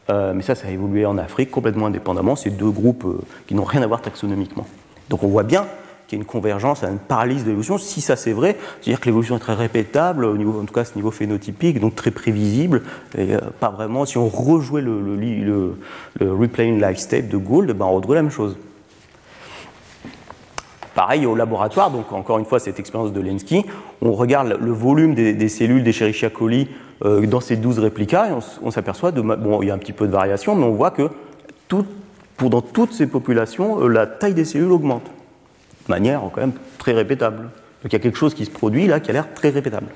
Euh, 0.09 0.33
mais 0.33 0.41
ça, 0.41 0.55
ça 0.55 0.67
a 0.67 0.71
évolué 0.71 1.05
en 1.05 1.17
Afrique 1.17 1.51
complètement 1.51 1.87
indépendamment. 1.87 2.35
C'est 2.35 2.49
deux 2.49 2.69
groupes 2.69 3.05
euh, 3.05 3.19
qui 3.45 3.55
n'ont 3.55 3.65
rien 3.65 3.81
à 3.81 3.87
voir 3.87 4.01
taxonomiquement. 4.01 4.65
Donc 5.09 5.23
on 5.23 5.27
voit 5.27 5.43
bien 5.43 5.67
qu'il 6.07 6.17
y 6.17 6.21
a 6.21 6.23
une 6.23 6.27
convergence, 6.27 6.83
une 6.83 6.99
paralyse 6.99 7.43
de 7.43 7.49
l'évolution. 7.49 7.77
Si 7.77 8.01
ça 8.01 8.15
c'est 8.15 8.33
vrai, 8.33 8.57
c'est-à-dire 8.81 8.99
que 8.99 9.05
l'évolution 9.05 9.35
est 9.35 9.39
très 9.39 9.53
répétable, 9.53 10.25
au 10.25 10.37
niveau, 10.37 10.59
en 10.59 10.65
tout 10.65 10.73
cas 10.73 10.81
à 10.81 10.85
ce 10.85 10.95
niveau 10.95 11.11
phénotypique, 11.11 11.79
donc 11.79 11.95
très 11.95 12.11
prévisible, 12.11 12.83
et 13.17 13.35
euh, 13.35 13.39
pas 13.59 13.69
vraiment. 13.69 14.05
Si 14.05 14.17
on 14.17 14.27
rejouait 14.27 14.81
le, 14.81 15.77
replaying 16.19 16.81
life 16.81 17.29
de 17.29 17.37
Gould, 17.37 17.71
ben 17.73 17.85
on 17.85 17.95
retrouve 17.95 18.15
la 18.15 18.21
même 18.21 18.31
chose. 18.31 18.57
Pareil 20.95 21.25
au 21.27 21.35
laboratoire, 21.35 21.91
donc 21.91 22.11
encore 22.11 22.39
une 22.39 22.45
fois 22.45 22.59
cette 22.59 22.79
expérience 22.79 23.13
de 23.13 23.21
Lenski, 23.21 23.65
on 24.01 24.13
regarde 24.13 24.57
le 24.59 24.71
volume 24.71 25.13
des, 25.13 25.49
cellules 25.49 25.83
d'Escherichia 25.83 26.31
coli 26.31 26.69
euh, 27.05 27.27
dans 27.27 27.39
ces 27.39 27.55
12 27.55 27.77
réplicas, 27.77 28.29
on, 28.63 28.71
s'aperçoit, 28.71 29.11
de, 29.11 29.21
bon, 29.21 29.61
il 29.61 29.67
y 29.67 29.71
a 29.71 29.75
un 29.75 29.77
petit 29.77 29.93
peu 29.93 30.07
de 30.07 30.11
variation, 30.11 30.55
mais 30.55 30.65
on 30.65 30.71
voit 30.71 30.89
que 30.89 31.09
dans 32.41 32.61
toutes 32.61 32.93
ces 32.93 33.07
populations, 33.07 33.83
euh, 33.83 33.87
la 33.87 34.07
taille 34.07 34.33
des 34.33 34.45
cellules 34.45 34.71
augmente, 34.71 35.03
manière 35.89 36.21
quand 36.33 36.41
même 36.41 36.53
très 36.77 36.93
répétable. 36.93 37.49
Donc 37.83 37.91
il 37.91 37.93
y 37.93 37.95
a 37.95 37.99
quelque 37.99 38.17
chose 38.17 38.33
qui 38.33 38.45
se 38.45 38.51
produit 38.51 38.87
là 38.87 38.99
qui 38.99 39.09
a 39.11 39.13
l'air 39.13 39.33
très 39.33 39.49
répétable. 39.49 39.87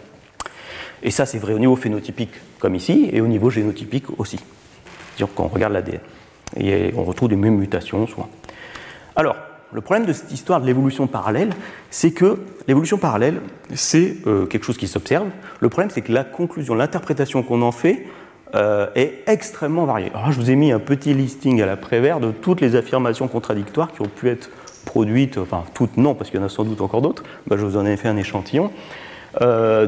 Et 1.03 1.11
ça, 1.11 1.25
c'est 1.25 1.39
vrai 1.39 1.53
au 1.53 1.59
niveau 1.59 1.75
phénotypique, 1.75 2.33
comme 2.59 2.75
ici, 2.75 3.09
et 3.11 3.21
au 3.21 3.27
niveau 3.27 3.49
génotypique 3.49 4.05
aussi. 4.19 4.37
C'est-à-dire 4.37 5.33
qu'on 5.33 5.47
regarde 5.47 5.73
l'ADN. 5.73 5.99
Et 6.57 6.91
on 6.95 7.03
retrouve 7.03 7.29
des 7.29 7.35
mêmes 7.35 7.57
mutations, 7.57 8.05
soit. 8.07 8.29
Alors, 9.15 9.35
le 9.73 9.81
problème 9.81 10.05
de 10.05 10.13
cette 10.13 10.31
histoire 10.31 10.61
de 10.61 10.65
l'évolution 10.65 11.07
parallèle, 11.07 11.51
c'est 11.89 12.11
que 12.11 12.39
l'évolution 12.67 12.97
parallèle, 12.97 13.41
c'est 13.73 14.17
euh, 14.27 14.45
quelque 14.45 14.65
chose 14.65 14.77
qui 14.77 14.87
s'observe. 14.87 15.27
Le 15.59 15.69
problème, 15.69 15.89
c'est 15.89 16.01
que 16.01 16.11
la 16.11 16.23
conclusion, 16.23 16.75
l'interprétation 16.75 17.41
qu'on 17.41 17.61
en 17.61 17.71
fait 17.71 18.05
euh, 18.53 18.87
est 18.95 19.23
extrêmement 19.27 19.85
variée. 19.85 20.11
Alors, 20.13 20.31
je 20.31 20.39
vous 20.39 20.51
ai 20.51 20.55
mis 20.55 20.71
un 20.71 20.79
petit 20.79 21.13
listing 21.13 21.61
à 21.61 21.65
la 21.65 21.77
Prévert 21.77 22.19
de 22.19 22.31
toutes 22.31 22.61
les 22.61 22.75
affirmations 22.75 23.27
contradictoires 23.27 23.91
qui 23.93 24.01
ont 24.01 24.09
pu 24.13 24.29
être 24.29 24.49
produites, 24.85 25.37
enfin 25.37 25.63
toutes 25.73 25.97
non, 25.97 26.15
parce 26.15 26.29
qu'il 26.29 26.39
y 26.39 26.43
en 26.43 26.45
a 26.45 26.49
sans 26.49 26.63
doute 26.63 26.81
encore 26.81 27.01
d'autres, 27.01 27.23
bah, 27.47 27.55
je 27.57 27.65
vous 27.65 27.77
en 27.77 27.85
ai 27.85 27.97
fait 27.97 28.07
un 28.07 28.17
échantillon, 28.17 28.71
euh, 29.41 29.85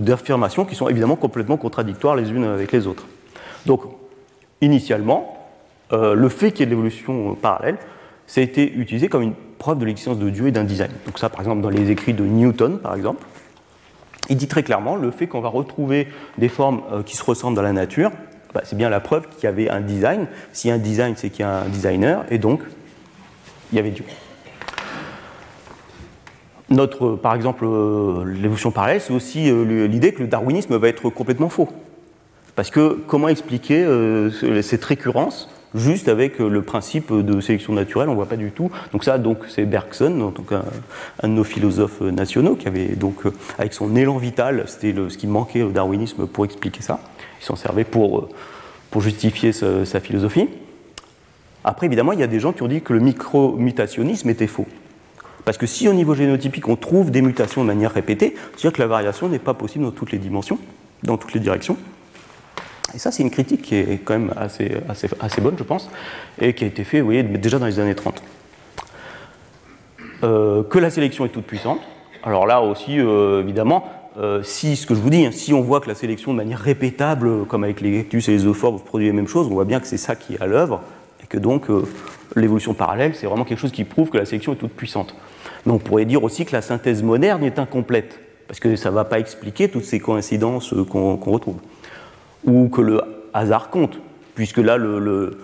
d'affirmations 0.00 0.64
qui 0.64 0.74
sont 0.74 0.88
évidemment 0.88 1.16
complètement 1.16 1.56
contradictoires 1.56 2.16
les 2.16 2.30
unes 2.30 2.44
avec 2.44 2.72
les 2.72 2.86
autres. 2.86 3.06
Donc, 3.66 3.82
initialement, 4.60 5.34
le 5.90 6.28
fait 6.28 6.52
qu'il 6.52 6.60
y 6.60 6.62
ait 6.64 6.66
de 6.66 6.70
l'évolution 6.70 7.34
parallèle, 7.34 7.78
ça 8.26 8.42
a 8.42 8.44
été 8.44 8.70
utilisé 8.74 9.08
comme 9.08 9.22
une 9.22 9.34
preuve 9.58 9.78
de 9.78 9.84
l'existence 9.84 10.18
de 10.18 10.30
Dieu 10.30 10.46
et 10.46 10.52
d'un 10.52 10.64
design. 10.64 10.90
Donc 11.06 11.18
ça, 11.18 11.28
par 11.28 11.40
exemple, 11.40 11.62
dans 11.62 11.70
les 11.70 11.90
écrits 11.90 12.14
de 12.14 12.24
Newton, 12.24 12.78
par 12.78 12.94
exemple, 12.94 13.24
il 14.28 14.36
dit 14.36 14.46
très 14.46 14.62
clairement 14.62 14.96
le 14.96 15.10
fait 15.10 15.26
qu'on 15.26 15.40
va 15.40 15.48
retrouver 15.48 16.08
des 16.36 16.48
formes 16.48 16.82
euh, 16.92 17.02
qui 17.02 17.16
se 17.16 17.24
ressemblent 17.24 17.56
dans 17.56 17.62
la 17.62 17.72
nature, 17.72 18.10
bah, 18.54 18.60
c'est 18.64 18.76
bien 18.76 18.90
la 18.90 19.00
preuve 19.00 19.28
qu'il 19.28 19.44
y 19.44 19.46
avait 19.46 19.68
un 19.70 19.80
design. 19.80 20.26
Si 20.52 20.70
un 20.70 20.78
design, 20.78 21.14
c'est 21.16 21.30
qu'il 21.30 21.40
y 21.40 21.44
a 21.44 21.60
un 21.60 21.68
designer, 21.68 22.24
et 22.30 22.38
donc 22.38 22.60
il 23.72 23.76
y 23.76 23.78
avait 23.78 23.90
Dieu. 23.90 24.04
Notre, 26.70 27.12
par 27.12 27.34
exemple, 27.34 27.64
euh, 27.64 28.24
l'évolution 28.24 28.70
parallèle, 28.70 29.00
c'est 29.00 29.12
aussi 29.12 29.50
euh, 29.50 29.86
l'idée 29.86 30.12
que 30.12 30.20
le 30.20 30.28
darwinisme 30.28 30.76
va 30.76 30.88
être 30.88 31.08
complètement 31.10 31.48
faux. 31.48 31.68
Parce 32.56 32.70
que 32.70 32.98
comment 33.06 33.28
expliquer 33.28 33.86
cette 34.62 34.84
récurrence 34.84 35.48
juste 35.74 36.08
avec 36.08 36.40
euh, 36.40 36.48
le 36.48 36.62
principe 36.62 37.12
de 37.12 37.40
sélection 37.40 37.72
naturelle, 37.72 38.08
on 38.08 38.12
ne 38.12 38.16
voit 38.16 38.26
pas 38.26 38.36
du 38.36 38.50
tout. 38.50 38.70
Donc 38.92 39.04
ça, 39.04 39.18
donc 39.18 39.38
c'est 39.48 39.64
Bergson, 39.64 40.32
donc 40.34 40.52
un, 40.52 41.28
de 41.28 41.32
nos 41.32 41.44
philosophes 41.44 42.00
nationaux, 42.00 42.54
qui 42.54 42.68
avait 42.68 42.96
donc 42.96 43.26
euh, 43.26 43.32
avec 43.58 43.74
son 43.74 43.94
élan 43.96 44.18
vital, 44.18 44.64
c'était 44.66 44.94
ce 45.08 45.16
qui 45.16 45.26
manquait 45.26 45.62
au 45.62 45.70
darwinisme 45.70 46.26
pour 46.26 46.44
expliquer 46.44 46.82
ça. 46.82 47.00
Il 47.40 47.44
s'en 47.44 47.56
servait 47.56 47.84
pour, 47.84 48.18
euh, 48.18 48.28
pour 48.90 49.02
justifier 49.02 49.52
sa, 49.52 50.00
philosophie. 50.00 50.48
Après, 51.68 51.84
évidemment, 51.84 52.12
il 52.12 52.18
y 52.18 52.22
a 52.22 52.26
des 52.26 52.40
gens 52.40 52.54
qui 52.54 52.62
ont 52.62 52.66
dit 52.66 52.80
que 52.80 52.94
le 52.94 53.00
micro-mutationnisme 53.00 54.30
était 54.30 54.46
faux. 54.46 54.66
Parce 55.44 55.58
que 55.58 55.66
si 55.66 55.86
au 55.86 55.92
niveau 55.92 56.14
génotypique 56.14 56.66
on 56.66 56.76
trouve 56.76 57.10
des 57.10 57.20
mutations 57.20 57.60
de 57.60 57.66
manière 57.66 57.92
répétée, 57.92 58.34
c'est-à-dire 58.52 58.72
que 58.72 58.80
la 58.80 58.86
variation 58.86 59.28
n'est 59.28 59.38
pas 59.38 59.52
possible 59.52 59.84
dans 59.84 59.90
toutes 59.90 60.10
les 60.10 60.16
dimensions, 60.16 60.58
dans 61.02 61.18
toutes 61.18 61.34
les 61.34 61.40
directions. 61.40 61.76
Et 62.94 62.98
ça, 62.98 63.12
c'est 63.12 63.22
une 63.22 63.30
critique 63.30 63.60
qui 63.60 63.74
est 63.74 64.02
quand 64.02 64.14
même 64.14 64.32
assez, 64.38 65.40
bonne, 65.42 65.56
je 65.58 65.62
pense, 65.62 65.90
et 66.40 66.54
qui 66.54 66.64
a 66.64 66.68
été 66.68 66.84
faite, 66.84 67.00
vous 67.00 67.06
voyez, 67.06 67.22
déjà 67.22 67.58
dans 67.58 67.66
les 67.66 67.78
années 67.78 67.94
30. 67.94 68.22
Euh, 70.24 70.62
que 70.62 70.78
la 70.78 70.88
sélection 70.88 71.26
est 71.26 71.28
toute 71.28 71.44
puissante. 71.44 71.80
Alors 72.22 72.46
là 72.46 72.62
aussi, 72.62 72.98
euh, 72.98 73.42
évidemment, 73.42 73.84
euh, 74.16 74.42
si, 74.42 74.74
ce 74.74 74.86
que 74.86 74.94
je 74.94 75.00
vous 75.00 75.10
dis, 75.10 75.26
hein, 75.26 75.32
si 75.32 75.52
on 75.52 75.60
voit 75.60 75.80
que 75.80 75.88
la 75.88 75.94
sélection 75.94 76.32
de 76.32 76.38
manière 76.38 76.60
répétable, 76.60 77.44
comme 77.44 77.62
avec 77.62 77.82
les 77.82 77.98
cactus 77.98 78.26
et 78.30 78.32
les 78.32 78.46
euphorbes, 78.46 78.82
produit 78.82 79.06
les 79.06 79.12
mêmes 79.12 79.28
choses, 79.28 79.48
on 79.48 79.54
voit 79.54 79.66
bien 79.66 79.80
que 79.80 79.86
c'est 79.86 79.98
ça 79.98 80.16
qui 80.16 80.34
est 80.34 80.40
à 80.40 80.46
l'œuvre, 80.46 80.80
que 81.28 81.38
donc 81.38 81.66
l'évolution 82.36 82.74
parallèle, 82.74 83.14
c'est 83.14 83.26
vraiment 83.26 83.44
quelque 83.44 83.58
chose 83.60 83.72
qui 83.72 83.84
prouve 83.84 84.10
que 84.10 84.18
la 84.18 84.24
sélection 84.24 84.52
est 84.52 84.56
toute 84.56 84.72
puissante. 84.72 85.14
Mais 85.66 85.72
on 85.72 85.78
pourrait 85.78 86.04
dire 86.04 86.22
aussi 86.24 86.44
que 86.44 86.52
la 86.52 86.62
synthèse 86.62 87.02
moderne 87.02 87.44
est 87.44 87.58
incomplète, 87.58 88.20
parce 88.46 88.60
que 88.60 88.76
ça 88.76 88.90
ne 88.90 88.94
va 88.94 89.04
pas 89.04 89.18
expliquer 89.18 89.68
toutes 89.68 89.84
ces 89.84 90.00
coïncidences 90.00 90.74
qu'on 90.90 91.16
retrouve 91.16 91.56
ou 92.44 92.68
que 92.68 92.80
le 92.80 93.02
hasard 93.34 93.70
compte, 93.70 93.98
puisque 94.34 94.58
là, 94.58 94.76
le, 94.76 95.38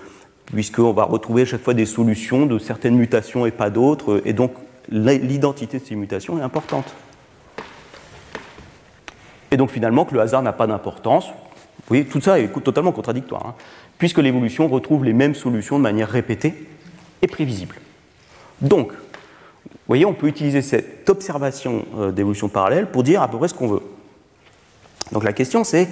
puisqu'on 0.47 0.93
va 0.93 1.05
retrouver 1.05 1.43
à 1.43 1.45
chaque 1.45 1.63
fois 1.63 1.75
des 1.75 1.87
solutions 1.87 2.47
de 2.47 2.59
certaines 2.59 2.97
mutations 2.97 3.47
et 3.47 3.51
pas 3.51 3.71
d'autres, 3.71 4.23
et 4.25 4.33
donc 4.33 4.53
l'identité 4.91 5.79
de 5.79 5.85
ces 5.85 5.97
mutations 5.97 6.39
est 6.39 6.43
importante. 6.43 6.95
Et 9.51 9.57
donc 9.57 9.71
finalement 9.71 10.05
que 10.05 10.15
le 10.15 10.21
hasard 10.21 10.43
n'a 10.43 10.53
pas 10.53 10.67
d'importance. 10.67 11.27
Vous 11.87 11.89
voyez, 11.89 12.05
tout 12.05 12.21
ça 12.21 12.41
est 12.41 12.49
totalement 12.63 12.93
contradictoire, 12.93 13.47
hein, 13.47 13.55
puisque 13.99 14.19
l'évolution 14.19 14.69
retrouve 14.69 15.05
les 15.05 15.13
mêmes 15.13 15.35
solutions 15.35 15.77
de 15.77 15.83
manière 15.83 16.09
répétée 16.09 16.67
et 17.21 17.27
prévisible. 17.27 17.77
Donc, 18.63 18.93
vous 18.93 19.89
voyez, 19.89 20.07
on 20.07 20.15
peut 20.15 20.29
utiliser 20.29 20.63
cette 20.63 21.09
observation 21.11 21.85
euh, 21.99 22.11
d'évolution 22.11 22.49
parallèle 22.49 22.87
pour 22.87 23.03
dire 23.03 23.21
à 23.21 23.29
peu 23.29 23.37
près 23.37 23.49
ce 23.49 23.55
qu'on 23.55 23.69
veut. 23.69 23.83
Donc 25.13 25.25
la 25.25 25.35
question 25.35 25.65
c'est, 25.65 25.89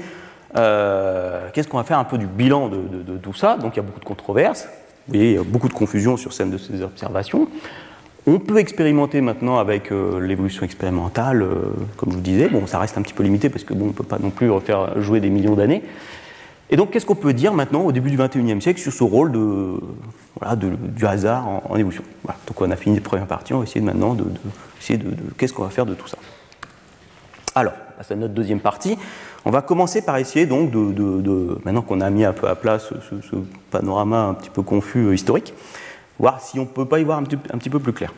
euh, 0.57 1.49
qu'est-ce 1.53 1.69
qu'on 1.69 1.77
va 1.77 1.85
faire 1.85 1.99
un 1.99 2.05
peu 2.05 2.17
du 2.17 2.27
bilan 2.27 2.69
de, 2.69 3.19
tout 3.19 3.35
ça? 3.35 3.57
Donc 3.57 3.75
il 3.75 3.77
y 3.77 3.81
a 3.81 3.83
beaucoup 3.83 4.01
de 4.01 4.05
controverses, 4.05 4.69
vous 5.07 5.15
voyez, 5.15 5.31
il 5.33 5.35
y 5.35 5.39
a 5.39 5.43
beaucoup 5.43 5.69
de 5.69 5.75
confusion 5.75 6.17
sur 6.17 6.33
certaines 6.33 6.55
de 6.55 6.59
ces 6.59 6.83
observations. 6.83 7.49
On 8.27 8.39
peut 8.39 8.59
expérimenter 8.59 9.21
maintenant 9.21 9.59
avec 9.59 9.91
euh, 9.91 10.21
l'évolution 10.21 10.65
expérimentale, 10.65 11.45
comme 11.97 12.11
je 12.11 12.17
vous 12.17 12.23
disais. 12.23 12.49
Bon, 12.49 12.67
ça 12.67 12.79
reste 12.79 12.97
un 12.97 13.03
petit 13.03 13.15
peu 13.15 13.23
limité 13.23 13.49
parce 13.49 13.65
que 13.65 13.75
bon, 13.75 13.87
on 13.87 13.89
ne 13.89 13.93
peut 13.93 14.05
pas 14.05 14.19
non 14.21 14.31
plus 14.31 14.49
refaire 14.49 15.01
jouer 15.01 15.21
des 15.21 15.31
millions 15.31 15.55
d'années. 15.55 15.83
Et 16.73 16.77
donc, 16.77 16.91
qu'est-ce 16.91 17.05
qu'on 17.05 17.15
peut 17.15 17.35
dire 17.35 17.53
maintenant, 17.53 17.83
au 17.83 17.93
début 17.93 18.11
du 18.11 18.17
XXIe 18.17 18.63
siècle, 18.63 18.81
sur 18.81 18.95
ce 18.95 19.05
rôle 19.05 19.31
du 19.31 21.07
hasard 21.07 21.47
en, 21.69 21.77
évolution? 21.77 22.03
Donc, 22.47 22.63
on 22.63 22.71
a 22.71 22.77
fini 22.77 22.97
la 22.97 23.03
première 23.03 23.27
partie, 23.27 23.53
on 23.53 23.59
va 23.59 23.65
essayer 23.65 23.83
maintenant 23.83 24.15
de, 24.15 24.25
essayer 24.81 24.99
de, 24.99 25.11
qu'est-ce 25.37 25.53
qu'on 25.53 25.65
va 25.65 25.69
faire 25.69 25.85
de 25.85 25.93
tout 25.93 26.09
ça? 26.09 26.17
Alors, 27.55 27.75
c'est 28.01 28.17
notre 28.17 28.33
deuxième 28.33 28.61
partie. 28.61 28.97
On 29.45 29.51
va 29.51 29.61
commencer 29.61 30.01
par 30.01 30.17
essayer 30.17 30.47
donc 30.47 30.71
de, 30.71 31.59
maintenant 31.67 31.83
qu'on 31.83 32.01
a 32.01 32.09
mis 32.09 32.25
un 32.25 32.33
peu 32.33 32.49
à 32.49 32.55
plat 32.55 32.79
ce, 32.79 32.95
panorama 33.71 34.23
un 34.23 34.35
petit 34.35 34.49
peu 34.49 34.63
confus 34.63 35.09
euh, 35.09 35.15
historique, 35.15 35.53
voir 36.19 36.41
si 36.41 36.59
on 36.59 36.63
ne 36.63 36.69
peut 36.69 36.87
pas 36.87 37.01
y 37.01 37.05
voir 37.05 37.19
un 37.19 37.25
petit, 37.25 37.71
peu 37.71 37.79
plus 37.79 37.93
clair. 37.93 38.13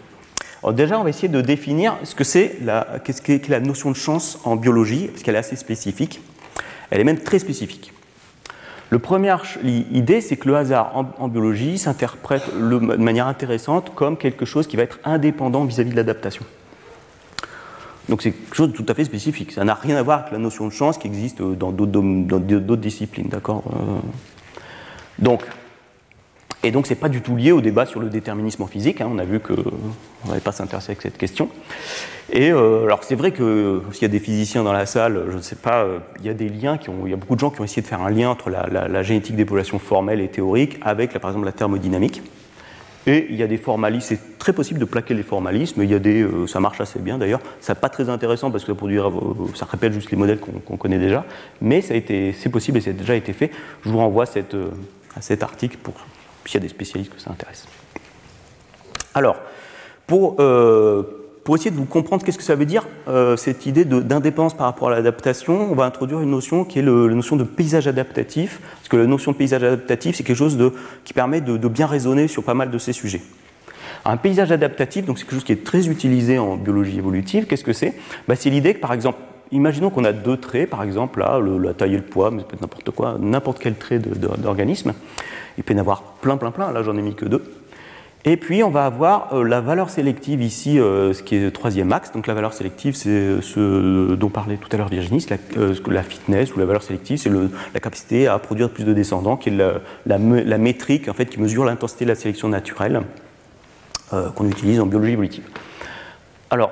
Alors 0.63 0.75
déjà, 0.75 0.99
on 0.99 1.05
va 1.05 1.11
essayer 1.11 1.29
de 1.29 1.41
définir 1.41 1.97
ce 2.05 2.15
que 2.15 2.25
c'est 2.25 2.59
la, 2.63 2.87
qu'est-ce 3.05 3.23
qu'est 3.23 3.49
la 3.49 3.61
notion 3.61 3.91
de 3.91 3.97
chance 3.97 4.39
en 4.45 4.57
biologie, 4.57 5.09
parce 5.09 5.23
qu'elle 5.23 5.35
est 5.35 5.39
assez 5.39 5.57
spécifique. 5.57 6.21
Elle 6.91 7.01
est 7.01 7.05
même 7.05 7.21
très 7.21 7.39
spécifique. 7.39 7.93
La 8.91 8.99
première 8.99 9.43
idée, 9.65 10.21
c'est 10.21 10.37
que 10.37 10.49
le 10.49 10.57
hasard 10.57 10.93
en, 11.19 11.29
biologie 11.29 11.79
s'interprète 11.79 12.45
de 12.55 12.79
manière 12.79 13.27
intéressante 13.27 13.93
comme 13.95 14.17
quelque 14.17 14.45
chose 14.45 14.67
qui 14.67 14.77
va 14.77 14.85
être 14.85 15.01
indépendant 15.05 15.65
vis-à-vis 15.65 15.91
de 15.91 15.97
l'adaptation. 15.97 16.45
Donc 18.09 18.23
c'est 18.23 18.33
quelque 18.33 18.55
chose 18.55 18.69
de 18.69 18.77
tout 18.77 18.85
à 18.89 18.95
fait 18.95 19.05
spécifique. 19.05 19.53
Ça 19.53 19.65
n'a 19.65 19.75
rien 19.75 19.97
à 19.97 20.03
voir 20.03 20.21
avec 20.21 20.33
la 20.33 20.39
notion 20.39 20.67
de 20.67 20.73
chance 20.73 20.99
qui 20.99 21.07
existe 21.07 21.43
dans 21.43 21.73
d'autres 21.73 22.77
disciplines, 22.77 23.29
d'accord 23.29 23.65
euh. 23.73 23.99
Donc, 25.19 25.43
et 26.65 26.71
donc 26.71 26.87
c'est 26.87 26.95
pas 26.95 27.11
du 27.11 27.21
tout 27.21 27.37
lié 27.37 27.53
au 27.53 27.61
débat 27.61 27.85
sur 27.85 28.01
le 28.01 28.09
déterminisme 28.09 28.67
physique. 28.67 29.03
Hein. 29.03 29.09
On 29.13 29.19
a 29.19 29.25
vu 29.25 29.39
qu'on 29.39 29.55
n'allait 30.27 30.41
pas 30.41 30.53
s'intéresser 30.53 30.93
avec 30.93 31.03
cette 31.03 31.19
question. 31.19 31.51
Et 32.33 32.51
euh, 32.51 32.85
alors 32.85 33.05
c'est 33.05 33.17
vrai 33.17 33.33
que 33.33 33.83
s'il 33.93 34.03
y 34.03 34.05
a 34.07 34.09
des 34.09 34.19
physiciens 34.19 34.65
dans 34.65 34.73
la 34.73 34.87
salle, 34.87 35.27
je 35.31 35.37
ne 35.37 35.43
sais 35.43 35.57
pas, 35.57 35.83
euh, 35.85 35.99
il 36.21 36.27
y 36.27 36.31
a 36.31 36.35
des 36.35 36.49
liens 36.49 36.79
il 37.05 37.11
y 37.11 37.13
a 37.13 37.17
beaucoup 37.17 37.35
de 37.35 37.41
gens 37.41 37.51
qui 37.51 37.61
ont 37.61 37.65
essayé 37.65 37.83
de 37.83 37.87
faire 37.87 38.01
un 38.01 38.11
lien 38.11 38.31
entre 38.31 38.49
la, 38.49 39.03
génétique 39.03 39.37
des 39.37 39.45
populations 39.45 39.79
formelles 39.79 40.21
et 40.21 40.29
théoriques 40.29 40.79
avec, 40.81 41.13
par 41.19 41.31
exemple, 41.31 41.45
la 41.45 41.53
thermodynamique. 41.53 42.23
Et 43.07 43.27
il 43.29 43.37
y 43.37 43.43
a 43.43 43.47
des 43.47 43.59
formalistes, 43.59 44.09
c'est 44.09 44.39
très 44.39 44.55
possible 44.55 44.81
de 44.81 44.87
plaquer 44.87 45.13
les 45.13 45.23
formalistes, 45.23 45.77
mais 45.77 45.85
il 45.85 45.91
y 45.91 45.95
a 45.95 45.99
des, 45.99 46.23
euh, 46.23 46.47
ça 46.47 46.61
marche 46.61 46.81
assez 46.81 46.99
bien 46.99 47.19
d'ailleurs. 47.19 47.41
C'est 47.61 47.79
pas 47.79 47.91
très 47.91 48.09
intéressant 48.09 48.51
parce 48.51 48.65
que 48.65 48.73
ça, 48.73 48.77
produit, 48.77 48.99
ça 49.55 49.67
répète 49.71 49.93
juste 49.93 50.11
les 50.11 50.17
modèles 50.17 50.39
qu'on 50.39 50.79
connaît 50.79 50.99
déjà, 50.99 51.27
mais 51.61 51.83
ça 51.83 51.93
c'est 52.09 52.49
possible 52.49 52.79
et 52.79 52.81
ça 52.81 52.89
a 52.91 52.95
déjà 52.95 53.15
été 53.15 53.35
fait. 53.35 53.51
Je 53.85 53.91
vous 53.91 53.99
renvoie 53.99 54.25
à 54.25 55.21
cet 55.21 55.43
article 55.43 55.77
pour 55.83 55.93
s'il 56.47 56.55
y 56.55 56.57
a 56.59 56.61
des 56.61 56.69
spécialistes 56.69 57.15
que 57.15 57.21
ça 57.21 57.31
intéresse. 57.31 57.67
Alors, 59.15 59.37
pour 60.07 60.41
pour 61.45 61.57
essayer 61.57 61.71
de 61.71 61.77
vous 61.77 61.85
comprendre 61.85 62.25
qu'est-ce 62.25 62.39
que 62.39 62.45
ça 62.45 62.55
veut 62.55 62.65
dire, 62.65 62.89
euh, 63.07 63.37
cette 63.37 63.67
idée 63.67 63.85
d'indépendance 63.85 64.55
par 64.55 64.67
rapport 64.67 64.89
à 64.89 64.93
l'adaptation, 64.93 65.71
on 65.71 65.75
va 65.75 65.85
introduire 65.85 66.21
une 66.21 66.31
notion 66.31 66.65
qui 66.65 66.79
est 66.79 66.83
la 66.83 66.91
notion 66.91 67.37
de 67.37 67.45
paysage 67.45 67.87
adaptatif, 67.87 68.61
parce 68.77 68.89
que 68.89 68.97
la 68.97 69.07
notion 69.07 69.33
de 69.33 69.37
paysage 69.37 69.63
adaptatif, 69.63 70.17
c'est 70.17 70.25
quelque 70.25 70.37
chose 70.37 70.59
qui 71.05 71.13
permet 71.13 71.43
de, 71.43 71.69
bien 71.69 71.87
raisonner 71.87 72.29
sur 72.29 72.43
pas 72.43 72.55
mal 72.55 72.71
de 72.71 72.79
ces 72.79 72.95
sujets. 72.95 73.21
Un 74.07 74.17
paysage 74.17 74.53
adaptatif, 74.53 75.05
donc 75.05 75.19
c'est 75.19 75.25
quelque 75.25 75.35
chose 75.35 75.45
qui 75.45 75.53
est 75.53 75.65
très 75.65 75.89
utilisé 75.89 76.39
en 76.39 76.57
biologie 76.57 76.99
évolutive. 76.99 77.47
Qu'est-ce 77.47 77.65
que 77.65 77.73
c'est? 77.73 77.95
Bah, 78.27 78.37
C'est 78.37 78.51
l'idée 78.51 78.75
que, 78.75 78.81
par 78.81 78.93
exemple, 78.93 79.19
imaginons 79.53 79.91
qu'on 79.91 80.05
a 80.05 80.13
deux 80.13 80.37
traits, 80.37 80.71
par 80.71 80.83
exemple, 80.83 81.21
là, 81.21 81.41
la 81.41 81.75
taille 81.75 81.95
et 81.95 81.99
le 81.99 82.03
poids, 82.03 82.31
mais 82.31 82.41
ça 82.41 82.47
peut 82.47 82.55
être 82.55 82.63
n'importe 82.63 82.91
quoi, 82.91 83.17
n'importe 83.19 83.59
quel 83.59 83.75
trait 83.75 83.99
d'organisme. 83.99 84.93
Il 85.59 85.65
peut 85.65 85.75
y 85.75 85.77
en 85.77 85.81
avoir 85.81 86.03
plein, 86.03 86.37
plein, 86.37 86.51
plein. 86.51 86.73
Là, 86.73 86.83
j'en 86.83 86.97
ai 86.97 87.03
mis 87.03 87.15
que 87.15 87.25
deux. 87.25 87.43
Et 88.27 88.39
puis 88.39 88.63
on 88.63 88.71
va 88.71 88.87
avoir 88.87 89.35
euh, 89.35 89.45
la 89.45 89.61
valeur 89.61 89.91
sélective 89.91 90.41
ici, 90.41 90.81
euh, 90.81 91.13
ce 91.13 91.23
qui 91.23 91.37
est 91.37 91.41
le 91.41 91.51
troisième 91.51 91.93
axe. 91.93 92.11
Donc 92.13 92.27
la 92.27 92.33
valeur 92.33 92.55
sélective, 92.55 92.95
c'est 92.95 93.43
ce 93.43 94.15
dont 94.15 94.31
parlait 94.31 94.57
tout 94.57 94.69
à 94.73 94.79
l'heure 94.79 94.89
Virginie, 94.89 95.25
la, 95.29 95.37
euh, 95.59 95.75
la, 95.89 96.03
fitness 96.03 96.55
ou 96.55 96.59
la 96.59 96.65
valeur 96.65 96.83
sélective, 96.83 97.19
c'est 97.19 97.31
la 97.31 97.81
capacité 97.81 98.27
à 98.27 98.39
produire 98.39 98.71
plus 98.71 98.85
de 98.85 98.95
descendants, 98.95 99.37
qui 99.37 99.51
est 99.51 99.53
la, 99.53 99.83
la 100.07 100.59
métrique 100.59 101.09
en 101.09 101.13
fait 101.13 101.27
qui 101.27 101.39
mesure 101.39 101.67
l'intensité 101.67 102.07
de 102.07 102.11
la 102.11 102.15
sélection 102.15 102.49
naturelle 102.49 103.03
qu'on 104.37 104.47
utilise 104.49 104.79
en 104.79 104.87
biologie 104.87 105.13
évolutive. 105.13 105.45
Alors, 106.49 106.71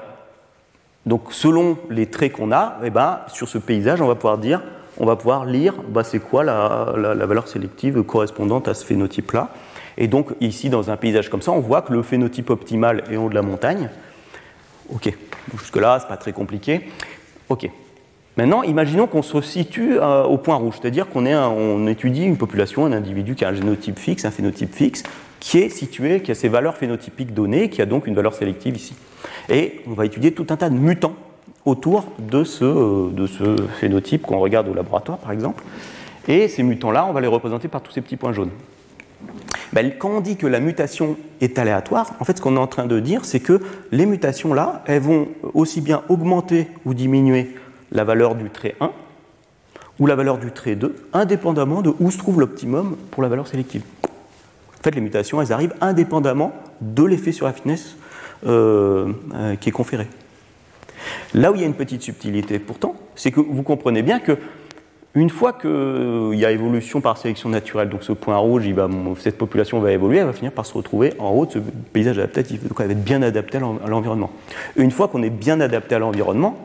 donc 1.07 1.33
selon 1.33 1.79
les 1.91 2.07
traits 2.07 2.33
qu'on 2.33 2.53
a, 2.53 2.79
eh 2.85 2.91
ben, 2.91 3.21
sur 3.29 3.49
ce 3.49 3.59
paysage, 3.59 4.01
on 4.01 4.07
va 4.07 4.15
pouvoir 4.15 4.39
dire, 4.39 4.63
on 4.99 5.07
va 5.07 5.17
pouvoir 5.17 5.45
lire, 5.45 5.75
bah, 5.89 6.05
c'est 6.05 6.21
quoi 6.21 6.45
la, 6.45 7.27
valeur 7.27 7.49
sélective 7.49 8.03
correspondante 8.03 8.69
à 8.69 8.75
ce 8.75 8.85
phénotype-là. 8.85 9.49
Et 9.99 10.07
donc 10.07 10.35
ici, 10.41 10.71
dans 10.71 10.91
un 10.91 10.97
paysage 10.97 11.29
comme 11.29 11.43
ça, 11.43 11.51
on 11.53 11.61
voit 11.61 11.83
que 11.83 11.93
le 11.93 12.03
phénotype 12.03 12.51
optimal 12.51 13.05
est 13.11 13.17
en 13.17 13.27
haut 13.27 13.29
de 13.29 13.35
la 13.35 13.43
montagne. 13.43 13.91
Ok, 14.91 15.13
jusque-là, 15.59 15.99
c'est 16.01 16.09
pas 16.09 16.17
très 16.17 16.33
compliqué. 16.33 16.83
Ok. 17.49 17.69
Maintenant, 18.37 18.63
imaginons 18.63 19.07
qu'on 19.07 19.23
se 19.23 19.41
situe 19.43 19.99
euh, 19.99 20.23
au 20.25 20.39
point 20.39 20.57
rouge, 20.57 20.77
c'est-à-dire 20.81 21.09
qu'on 21.09 21.27
on 21.27 21.87
étudie 21.87 22.25
une 22.25 22.39
population, 22.39 22.87
un 22.87 22.93
individu 22.93 23.35
qui 23.35 23.45
a 23.45 23.49
un 23.49 23.55
génotype 23.55 23.99
fixe, 23.99 24.25
un 24.25 24.31
phénotype 24.31 24.75
fixe, 24.75 25.03
qui 25.39 25.59
est 25.59 25.69
situé, 25.69 26.23
qui 26.23 26.31
a 26.31 26.35
ses 26.35 26.49
valeurs 26.49 26.77
phénotypiques 26.77 27.35
données, 27.35 27.69
qui 27.69 27.83
a 27.83 27.87
donc 27.87 28.07
une 28.07 28.15
valeur 28.15 28.33
sélective 28.33 28.77
ici. 28.77 28.95
Et 29.49 29.81
on 29.87 29.93
va 29.93 30.07
étudier 30.07 30.33
tout 30.33 30.47
un 30.51 30.57
tas 30.57 30.71
de 30.71 30.75
mutants 30.75 31.15
autour 31.65 32.05
de 32.19 32.45
ce, 32.45 32.65
euh, 32.65 33.11
de 33.11 33.27
ce 33.27 33.57
phénotype 33.81 34.23
qu'on 34.23 34.39
regarde 34.39 34.69
au 34.69 34.75
laboratoire, 34.75 35.19
par 35.19 35.33
exemple. 35.33 35.63
Et 36.29 36.49
ces 36.49 36.63
mutants-là, 36.63 37.07
on 37.07 37.13
va 37.13 37.21
les 37.21 37.27
représenter 37.27 37.69
par 37.69 37.81
tous 37.81 37.93
ces 37.93 38.01
petits 38.01 38.17
points 38.17 38.33
jaunes. 38.33 38.51
Ben, 39.73 39.91
quand 39.99 40.11
on 40.11 40.21
dit 40.21 40.37
que 40.37 40.47
la 40.47 40.61
mutation 40.61 41.17
est 41.41 41.59
aléatoire, 41.59 42.13
en 42.21 42.25
fait, 42.25 42.37
ce 42.37 42.43
qu'on 42.43 42.57
est 42.57 42.61
en 42.61 42.67
train 42.67 42.87
de 42.87 43.01
dire, 43.01 43.25
c'est 43.25 43.41
que 43.41 43.61
les 43.91 44.07
mutations 44.07 44.53
là, 44.53 44.83
elles 44.87 45.01
vont 45.01 45.29
aussi 45.55 45.81
bien 45.81 46.03
augmenter 46.09 46.69
ou 46.85 46.95
diminuer 46.95 47.55
la 47.91 48.05
valeur 48.05 48.35
du 48.35 48.51
trait 48.51 48.77
1 48.81 48.91
ou 49.99 50.07
la 50.07 50.15
valeur 50.15 50.39
du 50.39 50.51
trait 50.51 50.75
2, 50.75 50.95
indépendamment 51.13 51.81
de 51.81 51.93
où 52.01 52.11
se 52.11 52.19
trouve 52.19 52.41
l'optimum 52.41 52.97
pour 53.11 53.23
la 53.23 53.29
valeur 53.29 53.47
sélective. 53.47 53.83
En 54.05 54.83
fait, 54.83 54.95
les 54.95 55.01
mutations, 55.01 55.41
elles 55.41 55.53
arrivent 55.53 55.75
indépendamment 55.81 56.53
de 56.81 57.05
l'effet 57.05 57.33
sur 57.33 57.47
la 57.47 57.53
finesse 57.53 57.97
euh, 58.47 59.13
qui 59.61 59.69
est 59.69 59.73
conféré. 59.73 60.07
Là 61.35 61.51
où 61.51 61.55
il 61.55 61.61
y 61.61 61.65
a 61.65 61.67
une 61.67 61.75
petite 61.75 62.03
subtilité 62.03 62.59
pourtant, 62.59 62.95
c'est 63.15 63.31
que 63.31 63.41
vous 63.41 63.63
comprenez 63.63 64.03
bien 64.03 64.21
que 64.21 64.39
une 65.15 65.29
fois 65.29 65.53
qu'il 65.53 65.69
euh, 65.69 66.35
y 66.35 66.47
a 66.47 66.51
évolution 66.51 67.03
par 67.03 67.19
sélection 67.19 67.51
naturelle, 67.51 67.91
donc 67.91 68.03
ce 68.03 68.13
point 68.13 68.37
rouge, 68.39 68.65
cette 69.19 69.37
population 69.37 69.79
va 69.81 69.93
évoluer, 69.93 70.19
elle 70.19 70.27
va 70.27 70.33
finir 70.33 70.53
par 70.53 70.65
se 70.65 70.73
retrouver 70.73 71.13
en 71.19 71.31
haut 71.31 71.45
de 71.45 71.53
ce 71.53 71.59
paysage 71.93 72.19
adaptatif. 72.19 72.67
Donc 72.67 72.79
elle 72.81 72.87
va 72.87 72.93
être 72.93 73.05
bien 73.05 73.21
adaptée 73.21 73.59
à 73.59 73.89
l'environnement. 73.89 74.31
Une 74.77 74.91
fois 74.91 75.09
qu'on 75.09 75.23
est 75.23 75.31
bien 75.31 75.61
adapté 75.61 75.95
à 75.95 75.99
l'environnement, 75.99 76.57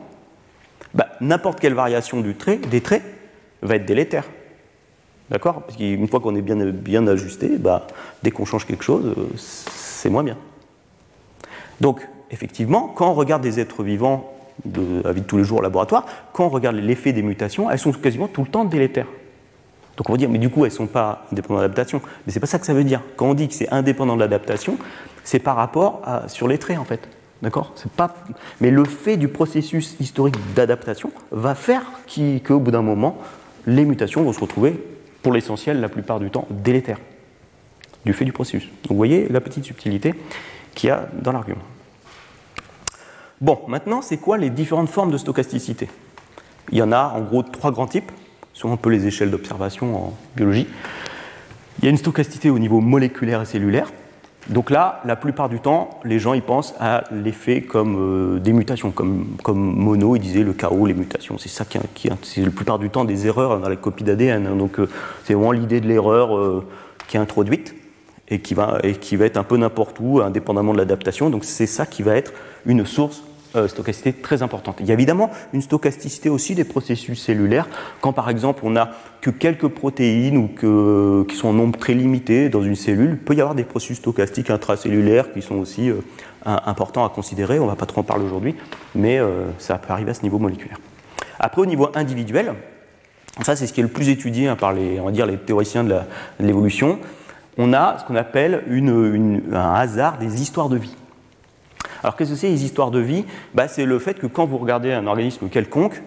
bah, 0.94 1.08
n'importe 1.20 1.60
quelle 1.60 1.74
variation 1.74 2.22
du 2.22 2.34
trait, 2.36 2.56
des 2.56 2.80
traits 2.80 3.02
va 3.60 3.76
être 3.76 3.84
délétère. 3.84 4.24
D'accord? 5.28 5.62
Parce 5.62 5.76
qu'une 5.76 6.08
fois 6.08 6.20
qu'on 6.20 6.34
est 6.34 6.40
bien, 6.40 6.56
bien 6.56 7.06
ajusté, 7.06 7.58
bah, 7.58 7.86
dès 8.22 8.30
qu'on 8.30 8.46
change 8.46 8.66
quelque 8.66 8.84
chose, 8.84 9.14
euh, 9.14 9.28
c'est 9.36 10.08
moins 10.08 10.24
bien. 10.24 10.38
Donc, 11.80 12.06
effectivement, 12.30 12.92
quand 12.94 13.10
on 13.10 13.14
regarde 13.14 13.42
des 13.42 13.60
êtres 13.60 13.82
vivants 13.82 14.32
de 14.64 15.02
la 15.04 15.12
vie 15.12 15.20
de 15.20 15.26
tous 15.26 15.38
les 15.38 15.44
jours 15.44 15.58
au 15.58 15.62
laboratoire, 15.62 16.06
quand 16.32 16.46
on 16.46 16.48
regarde 16.48 16.76
l'effet 16.76 17.12
des 17.12 17.22
mutations, 17.22 17.70
elles 17.70 17.78
sont 17.78 17.92
quasiment 17.92 18.28
tout 18.28 18.42
le 18.42 18.48
temps 18.48 18.64
délétères. 18.64 19.06
Donc 19.96 20.08
on 20.08 20.12
va 20.12 20.16
dire, 20.16 20.28
mais 20.28 20.38
du 20.38 20.48
coup, 20.48 20.64
elles 20.64 20.70
ne 20.70 20.76
sont 20.76 20.86
pas 20.86 21.26
indépendantes 21.32 21.58
de 21.58 21.62
l'adaptation. 21.62 22.00
Mais 22.24 22.32
ce 22.32 22.38
n'est 22.38 22.40
pas 22.40 22.46
ça 22.46 22.58
que 22.58 22.66
ça 22.66 22.74
veut 22.74 22.84
dire. 22.84 23.02
Quand 23.16 23.26
on 23.26 23.34
dit 23.34 23.48
que 23.48 23.54
c'est 23.54 23.68
indépendant 23.70 24.14
de 24.14 24.20
l'adaptation, 24.20 24.78
c'est 25.24 25.40
par 25.40 25.56
rapport 25.56 26.00
à, 26.04 26.28
sur 26.28 26.46
les 26.46 26.58
traits, 26.58 26.78
en 26.78 26.84
fait. 26.84 27.08
D'accord? 27.42 27.72
Pas... 27.96 28.14
Mais 28.60 28.70
le 28.70 28.84
fait 28.84 29.16
du 29.16 29.28
processus 29.28 29.96
historique 30.00 30.36
d'adaptation 30.54 31.10
va 31.30 31.54
faire 31.54 31.82
qu'au 32.46 32.60
bout 32.60 32.70
d'un 32.70 32.82
moment, 32.82 33.18
les 33.66 33.84
mutations 33.84 34.22
vont 34.22 34.32
se 34.32 34.40
retrouver, 34.40 34.80
pour 35.22 35.32
l'essentiel, 35.32 35.80
la 35.80 35.88
plupart 35.88 36.20
du 36.20 36.30
temps, 36.30 36.46
délétères, 36.50 37.00
du 38.04 38.12
fait 38.12 38.24
du 38.24 38.32
processus. 38.32 38.64
Donc 38.82 38.90
vous 38.90 38.96
voyez 38.96 39.28
la 39.28 39.40
petite 39.40 39.64
subtilité 39.64 40.14
qu'il 40.78 40.88
y 40.88 40.92
a 40.92 41.08
dans 41.12 41.32
l'argument. 41.32 41.64
Bon, 43.40 43.58
maintenant, 43.66 44.00
c'est 44.00 44.16
quoi 44.16 44.38
les 44.38 44.48
différentes 44.48 44.88
formes 44.88 45.10
de 45.10 45.18
stochasticité? 45.18 45.88
Il 46.70 46.78
y 46.78 46.82
en 46.82 46.92
a 46.92 47.12
en 47.16 47.20
gros 47.20 47.42
trois 47.42 47.72
grands 47.72 47.88
types, 47.88 48.12
sur 48.52 48.70
un 48.70 48.76
peu 48.76 48.90
les 48.90 49.06
échelles 49.06 49.30
d'observation 49.30 49.96
en 49.96 50.14
biologie. 50.36 50.68
Il 51.78 51.84
y 51.84 51.88
a 51.88 51.90
une 51.90 51.96
stochasticité 51.96 52.50
au 52.50 52.60
niveau 52.60 52.80
moléculaire 52.80 53.42
et 53.42 53.44
cellulaire. 53.44 53.90
Donc 54.50 54.70
là, 54.70 55.02
la 55.04 55.16
plupart 55.16 55.48
du 55.48 55.58
temps, 55.58 56.00
les 56.04 56.20
gens 56.20 56.32
y 56.32 56.40
pensent 56.40 56.74
à 56.78 57.04
l'effet 57.10 57.62
comme 57.62 57.96
euh, 57.98 58.38
des 58.38 58.52
mutations, 58.52 58.92
comme, 58.92 59.36
comme 59.42 59.58
Mono, 59.58 60.14
il 60.16 60.20
disait 60.20 60.42
le 60.42 60.52
chaos, 60.52 60.86
les 60.86 60.94
mutations. 60.94 61.38
C'est 61.38 61.48
ça 61.48 61.64
qui, 61.64 61.78
qui 61.94 62.08
c'est 62.22 62.42
la 62.42 62.50
plupart 62.50 62.78
du 62.78 62.88
temps 62.88 63.04
des 63.04 63.26
erreurs 63.26 63.58
dans 63.58 63.68
la 63.68 63.76
copie 63.76 64.04
d'ADN. 64.04 64.46
Hein. 64.46 64.56
Donc 64.56 64.78
euh, 64.78 64.88
c'est 65.24 65.34
vraiment 65.34 65.52
l'idée 65.52 65.80
de 65.80 65.88
l'erreur 65.88 66.36
euh, 66.36 66.64
qui 67.08 67.16
est 67.16 67.20
introduite 67.20 67.74
et 68.28 68.40
qui, 68.40 68.54
va, 68.54 68.78
et 68.82 68.94
qui 68.94 69.16
va 69.16 69.24
être 69.24 69.36
un 69.36 69.44
peu 69.44 69.56
n'importe 69.56 69.96
où, 70.00 70.20
indépendamment 70.20 70.72
de 70.72 70.78
l'adaptation. 70.78 71.30
Donc 71.30 71.44
c'est 71.44 71.66
ça 71.66 71.86
qui 71.86 72.02
va 72.02 72.14
être 72.14 72.32
une 72.66 72.84
source 72.84 73.22
euh, 73.56 73.66
stochasticité 73.66 74.12
très 74.12 74.42
importante. 74.42 74.76
Il 74.80 74.86
y 74.86 74.90
a 74.90 74.94
évidemment 74.94 75.30
une 75.54 75.62
stochasticité 75.62 76.28
aussi 76.28 76.54
des 76.54 76.64
processus 76.64 77.18
cellulaires, 77.22 77.66
quand 78.02 78.12
par 78.12 78.28
exemple 78.28 78.60
on 78.64 78.70
n'a 78.70 78.90
que 79.22 79.30
quelques 79.30 79.68
protéines 79.68 80.36
ou 80.36 80.48
que, 80.48 81.24
qui 81.26 81.34
sont 81.34 81.48
en 81.48 81.52
nombre 81.54 81.78
très 81.78 81.94
limité 81.94 82.50
dans 82.50 82.62
une 82.62 82.76
cellule, 82.76 83.12
il 83.12 83.16
peut 83.16 83.34
y 83.34 83.40
avoir 83.40 83.54
des 83.54 83.64
processus 83.64 83.98
stochastiques 83.98 84.50
intracellulaires 84.50 85.32
qui 85.32 85.40
sont 85.40 85.54
aussi 85.54 85.88
euh, 85.88 85.96
importants 86.44 87.06
à 87.06 87.08
considérer, 87.08 87.58
on 87.58 87.64
ne 87.64 87.70
va 87.70 87.76
pas 87.76 87.86
trop 87.86 88.02
en 88.02 88.04
parler 88.04 88.26
aujourd'hui, 88.26 88.54
mais 88.94 89.18
euh, 89.18 89.46
ça 89.56 89.78
peut 89.78 89.94
arriver 89.94 90.10
à 90.10 90.14
ce 90.14 90.22
niveau 90.22 90.38
moléculaire. 90.38 90.78
Après 91.40 91.62
au 91.62 91.66
niveau 91.66 91.88
individuel, 91.94 92.52
ça 93.40 93.56
c'est 93.56 93.66
ce 93.66 93.72
qui 93.72 93.80
est 93.80 93.84
le 93.84 93.88
plus 93.88 94.10
étudié 94.10 94.48
hein, 94.48 94.56
par 94.56 94.74
les, 94.74 95.00
on 95.00 95.06
va 95.06 95.10
dire, 95.10 95.24
les 95.24 95.38
théoriciens 95.38 95.84
de 95.84 95.96
l'évolution, 96.38 96.98
on 97.58 97.72
a 97.72 97.98
ce 97.98 98.04
qu'on 98.04 98.16
appelle 98.16 98.64
un 99.52 99.74
hasard 99.74 100.18
des 100.18 100.40
histoires 100.40 100.68
de 100.68 100.76
vie. 100.76 100.94
Alors 102.02 102.16
qu'est-ce 102.16 102.30
que 102.30 102.36
c'est 102.36 102.48
les 102.48 102.64
histoires 102.64 102.90
de 102.90 103.00
vie? 103.00 103.24
Bah, 103.54 103.68
C'est 103.68 103.84
le 103.84 103.98
fait 103.98 104.14
que 104.14 104.26
quand 104.26 104.46
vous 104.46 104.58
regardez 104.58 104.92
un 104.92 105.06
organisme 105.06 105.48
quelconque, 105.48 106.00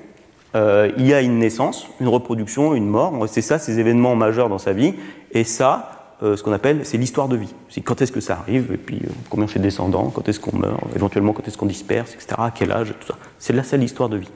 euh, 0.56 0.92
il 0.98 1.06
y 1.06 1.14
a 1.14 1.22
une 1.22 1.40
naissance, 1.40 1.88
une 2.00 2.08
reproduction, 2.08 2.74
une 2.74 2.88
mort. 2.88 3.14
C'est 3.28 3.42
ça, 3.42 3.60
ces 3.60 3.80
événements 3.80 4.16
majeurs 4.16 4.50
dans 4.50 4.58
sa 4.58 4.74
vie. 4.74 4.94
Et 5.32 5.44
ça, 5.44 6.18
euh, 6.24 6.36
ce 6.36 6.44
qu'on 6.44 6.52
appelle, 6.52 6.82
c'est 6.86 6.98
l'histoire 6.98 7.28
de 7.28 7.36
vie. 7.36 7.54
C'est 7.70 7.82
quand 7.82 8.02
est-ce 8.02 8.12
que 8.12 8.20
ça 8.20 8.38
arrive, 8.38 8.72
et 8.74 8.78
puis 8.78 9.00
euh, 9.04 9.10
combien 9.30 9.48
c'est 9.48 9.60
descendants, 9.60 10.12
quand 10.14 10.28
est-ce 10.30 10.40
qu'on 10.40 10.56
meurt, 10.58 10.80
éventuellement 10.96 11.34
quand 11.34 11.48
est-ce 11.48 11.58
qu'on 11.58 11.66
disperse, 11.66 12.14
etc., 12.14 12.36
à 12.38 12.52
quel 12.52 12.72
âge, 12.72 12.94
tout 13.00 13.08
ça. 13.08 13.18
C'est 13.40 13.54
là, 13.54 13.64
c'est 13.64 13.78
l'histoire 13.78 14.10
de 14.10 14.18
vie. 14.18 14.30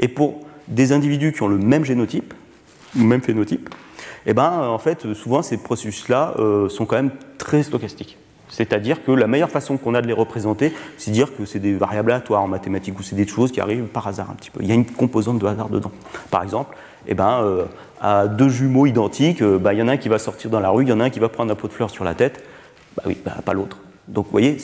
Et 0.00 0.08
pour 0.08 0.40
des 0.68 0.92
individus 0.92 1.32
qui 1.32 1.42
ont 1.42 1.48
le 1.48 1.58
même 1.58 1.84
génotype, 1.84 2.32
le 2.96 3.04
même 3.04 3.20
phénotype, 3.20 3.68
eh 4.26 4.34
ben, 4.34 4.50
en 4.50 4.78
fait, 4.78 5.12
souvent, 5.14 5.42
ces 5.42 5.58
processus-là 5.58 6.34
sont 6.68 6.86
quand 6.86 6.96
même 6.96 7.10
très 7.38 7.62
stochastiques. 7.62 8.16
C'est-à-dire 8.48 9.02
que 9.04 9.10
la 9.10 9.26
meilleure 9.26 9.50
façon 9.50 9.76
qu'on 9.76 9.94
a 9.94 10.02
de 10.02 10.06
les 10.06 10.12
représenter, 10.12 10.72
c'est 10.96 11.10
dire 11.10 11.36
que 11.36 11.44
c'est 11.44 11.58
des 11.58 11.74
variables 11.74 12.12
aléatoires 12.12 12.42
en 12.42 12.48
mathématiques 12.48 12.98
ou 12.98 13.02
c'est 13.02 13.16
des 13.16 13.26
choses 13.26 13.50
qui 13.50 13.60
arrivent 13.60 13.84
par 13.84 14.06
hasard 14.06 14.30
un 14.30 14.34
petit 14.34 14.50
peu. 14.50 14.60
Il 14.62 14.68
y 14.68 14.72
a 14.72 14.74
une 14.74 14.86
composante 14.86 15.38
de 15.38 15.46
hasard 15.46 15.68
dedans. 15.68 15.92
Par 16.30 16.42
exemple, 16.42 16.76
eh 17.06 17.14
ben, 17.14 17.40
euh, 17.42 17.64
à 18.00 18.28
deux 18.28 18.48
jumeaux 18.48 18.86
identiques, 18.86 19.42
euh, 19.42 19.58
bah, 19.58 19.72
il 19.74 19.80
y 19.80 19.82
en 19.82 19.88
a 19.88 19.92
un 19.92 19.96
qui 19.96 20.08
va 20.08 20.18
sortir 20.18 20.50
dans 20.50 20.60
la 20.60 20.70
rue, 20.70 20.84
il 20.84 20.88
y 20.88 20.92
en 20.92 21.00
a 21.00 21.04
un 21.04 21.10
qui 21.10 21.20
va 21.20 21.28
prendre 21.28 21.50
un 21.52 21.56
pot 21.56 21.68
de 21.68 21.72
fleurs 21.72 21.90
sur 21.90 22.04
la 22.04 22.14
tête. 22.14 22.44
Bah 22.96 23.02
oui, 23.06 23.18
bah, 23.24 23.32
pas 23.44 23.54
l'autre. 23.54 23.78
Donc 24.08 24.26
vous 24.26 24.32
voyez, 24.32 24.58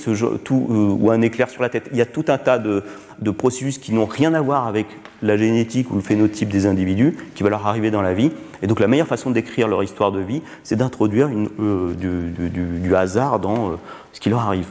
tout, 0.44 0.66
euh, 0.70 0.96
ou 0.98 1.11
un 1.11 1.22
éclair 1.22 1.48
sur 1.48 1.62
la 1.62 1.70
tête. 1.70 1.88
Il 1.92 1.98
y 1.98 2.03
a 2.03 2.07
tout 2.07 2.24
un 2.29 2.37
tas 2.37 2.59
de, 2.59 2.83
processus 3.31 3.79
qui 3.79 3.92
n'ont 3.92 4.05
rien 4.05 4.35
à 4.35 4.40
voir 4.42 4.66
avec 4.66 4.87
la 5.22 5.37
génétique 5.37 5.90
ou 5.90 5.94
le 5.94 6.03
phénotype 6.03 6.50
des 6.50 6.66
individus 6.66 7.16
qui 7.35 7.42
va 7.42 7.48
leur 7.48 7.66
arriver 7.66 7.90
dans 7.90 8.03
la 8.03 8.12
vie. 8.12 8.33
Et 8.62 8.66
donc 8.66 8.81
la 8.81 8.87
meilleure 8.87 9.07
façon 9.07 9.31
d'écrire 9.31 9.66
leur 9.66 9.83
histoire 9.83 10.12
de 10.12 10.20
vie, 10.20 10.42
c'est 10.62 10.76
d'introduire 10.76 11.31
euh, 11.59 11.94
du, 11.94 12.94
hasard 12.94 13.40
dans 13.40 13.70
euh, 13.70 13.74
ce 14.12 14.20
qui 14.20 14.29
leur 14.29 14.40
arrive. 14.40 14.66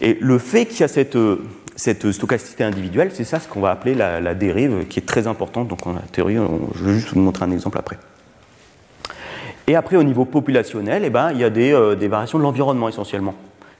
Et 0.00 0.16
le 0.20 0.38
fait 0.38 0.66
qu'il 0.66 0.80
y 0.80 0.84
a 0.84 0.88
cette, 0.88 1.18
cette 1.74 2.12
stochasticité 2.12 2.62
individuelle, 2.62 3.10
c'est 3.12 3.24
ça 3.24 3.40
ce 3.40 3.48
qu'on 3.48 3.60
va 3.60 3.72
appeler 3.72 3.94
la, 3.96 4.34
dérive, 4.34 4.86
qui 4.86 5.00
est 5.00 5.06
très 5.06 5.26
importante. 5.26 5.66
Donc 5.66 5.84
en 5.84 5.96
théorie, 6.12 6.36
je 6.76 6.84
vais 6.84 6.92
juste 6.92 7.12
vous 7.12 7.18
montrer 7.18 7.44
un 7.44 7.50
exemple 7.50 7.78
après. 7.78 7.98
Et 9.66 9.74
après, 9.74 9.96
au 9.96 10.04
niveau 10.04 10.24
populationnel, 10.24 11.02
eh 11.04 11.10
ben, 11.10 11.32
il 11.32 11.40
y 11.40 11.44
a 11.44 11.50
des 11.50 12.08
variations 12.08 12.38
de 12.38 12.44
l'environnement 12.44 12.88
essentiellement. 12.88 13.34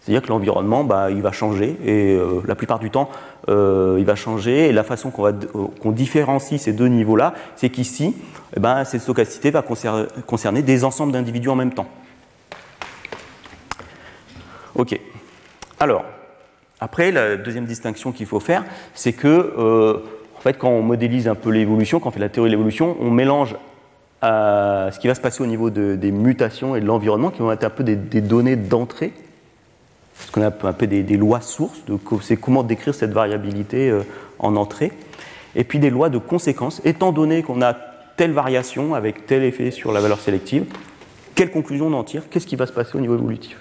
C'est-à-dire 0.09 0.23
que 0.23 0.33
l'environnement, 0.33 0.85
bah, 0.85 1.11
il 1.11 1.21
va 1.21 1.33
changer 1.33 1.77
et 1.85 2.17
euh, 2.17 2.41
la 2.47 2.55
plupart 2.55 2.79
du 2.79 2.89
temps, 2.89 3.11
euh, 3.51 3.97
il 3.99 4.07
va 4.07 4.15
changer. 4.15 4.69
Et 4.69 4.73
la 4.73 4.83
façon 4.83 5.11
qu'on, 5.11 5.27
euh, 5.27 5.93
différencie 5.93 6.59
ces 6.59 6.73
deux 6.73 6.87
niveaux-là, 6.87 7.35
c'est 7.57 7.69
qu'ici, 7.69 8.17
eh 8.57 8.59
ben, 8.59 8.85
cette 8.85 9.03
stochasticité 9.03 9.51
va 9.51 9.63
concerner 10.27 10.63
des 10.63 10.85
ensembles 10.85 11.13
d'individus 11.13 11.51
en 11.51 11.57
même 11.57 11.75
temps. 11.75 11.89
Ok. 14.75 14.99
Alors, 15.79 16.07
après, 16.81 17.13
la 17.13 17.37
deuxième 17.37 17.67
distinction 17.67 18.11
qu'il 18.11 18.25
faut 18.25 18.41
faire, 18.41 18.65
c'est 18.95 19.13
que, 19.13 20.01
en 20.39 20.41
fait, 20.41 20.57
quand 20.57 20.71
on 20.71 20.81
modélise 20.81 21.29
un 21.29 21.35
peu 21.35 21.51
l'évolution, 21.51 22.01
quand 22.01 22.09
on 22.09 22.13
fait 22.13 22.19
la 22.19 22.31
théorie 22.31 22.49
de 22.49 22.57
l'évolution, 22.57 22.97
on 22.99 23.11
mélange 23.11 23.57
ce 24.23 24.99
qui 24.99 25.07
va 25.07 25.15
se 25.15 25.21
passer 25.21 25.43
au 25.43 25.47
niveau 25.47 25.69
des 25.69 26.13
mutations 26.13 26.77
et 26.77 26.81
de 26.81 26.87
l'environnement, 26.87 27.29
qui 27.29 27.41
vont 27.41 27.53
être 27.53 27.65
un 27.65 27.71
peu 27.71 27.85
des 27.85 28.23
données 28.23 28.57
d'entrée 28.57 29.13
ce 30.27 30.33
qu'on 30.33 30.43
appelle 30.43 30.89
des, 30.89 31.03
des, 31.03 31.17
lois 31.17 31.41
sources, 31.41 31.83
c'est 32.23 32.37
comment 32.37 32.63
décrire 32.63 32.95
cette 32.95 33.13
variabilité 33.13 33.91
euh, 33.91 34.03
en 34.39 34.57
entrée, 34.57 34.93
et 35.57 35.65
puis 35.65 35.79
des 35.79 35.91
lois 35.91 36.09
de 36.09 36.19
conséquences, 36.19 36.81
étant 36.85 37.13
donné 37.13 37.43
qu'on 37.43 37.63
a 37.63 37.75
telle 38.17 38.33
variation 38.33 38.95
avec 38.95 39.27
tel 39.27 39.45
effet 39.45 39.71
sur 39.71 39.93
la 39.93 40.01
valeur 40.01 40.21
sélective, 40.21 40.65
quelle 41.35 41.51
conclusion 41.51 41.87
on 41.87 41.93
en 41.93 42.05
tire, 42.05 42.25
qu'est-ce 42.31 42.47
qui 42.47 42.57
va 42.57 42.67
se 42.67 42.73
passer 42.73 42.97
au 42.97 43.01
niveau 43.01 43.15
évolutif? 43.15 43.57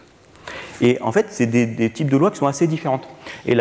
Et 0.82 0.98
en 1.02 1.12
fait, 1.12 1.28
c'est 1.30 1.46
des, 1.46 1.90
types 1.92 2.10
de 2.10 2.18
lois 2.18 2.32
qui 2.32 2.38
sont 2.38 2.48
assez 2.48 2.68
différentes. 2.68 3.08
Et 3.46 3.56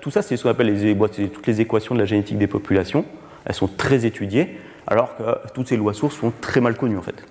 tout 0.00 0.10
ça, 0.10 0.22
c'est 0.22 0.36
ce 0.36 0.42
qu'on 0.42 0.50
appelle 0.50 0.72
les, 0.72 0.96
toutes 1.28 1.46
les 1.46 1.60
équations 1.60 1.94
de 1.94 2.00
la 2.00 2.06
génétique 2.06 2.38
des 2.38 2.46
populations. 2.46 3.04
Elles 3.44 3.54
sont 3.54 3.68
très 3.68 4.04
étudiées, 4.04 4.58
alors 4.86 5.16
que 5.16 5.22
toutes 5.54 5.68
ces 5.68 5.76
lois 5.76 5.94
sources 5.94 6.16
sont 6.16 6.32
très 6.40 6.60
mal 6.60 6.76
connues 6.76 6.98
en 6.98 7.02
fait. 7.02 7.24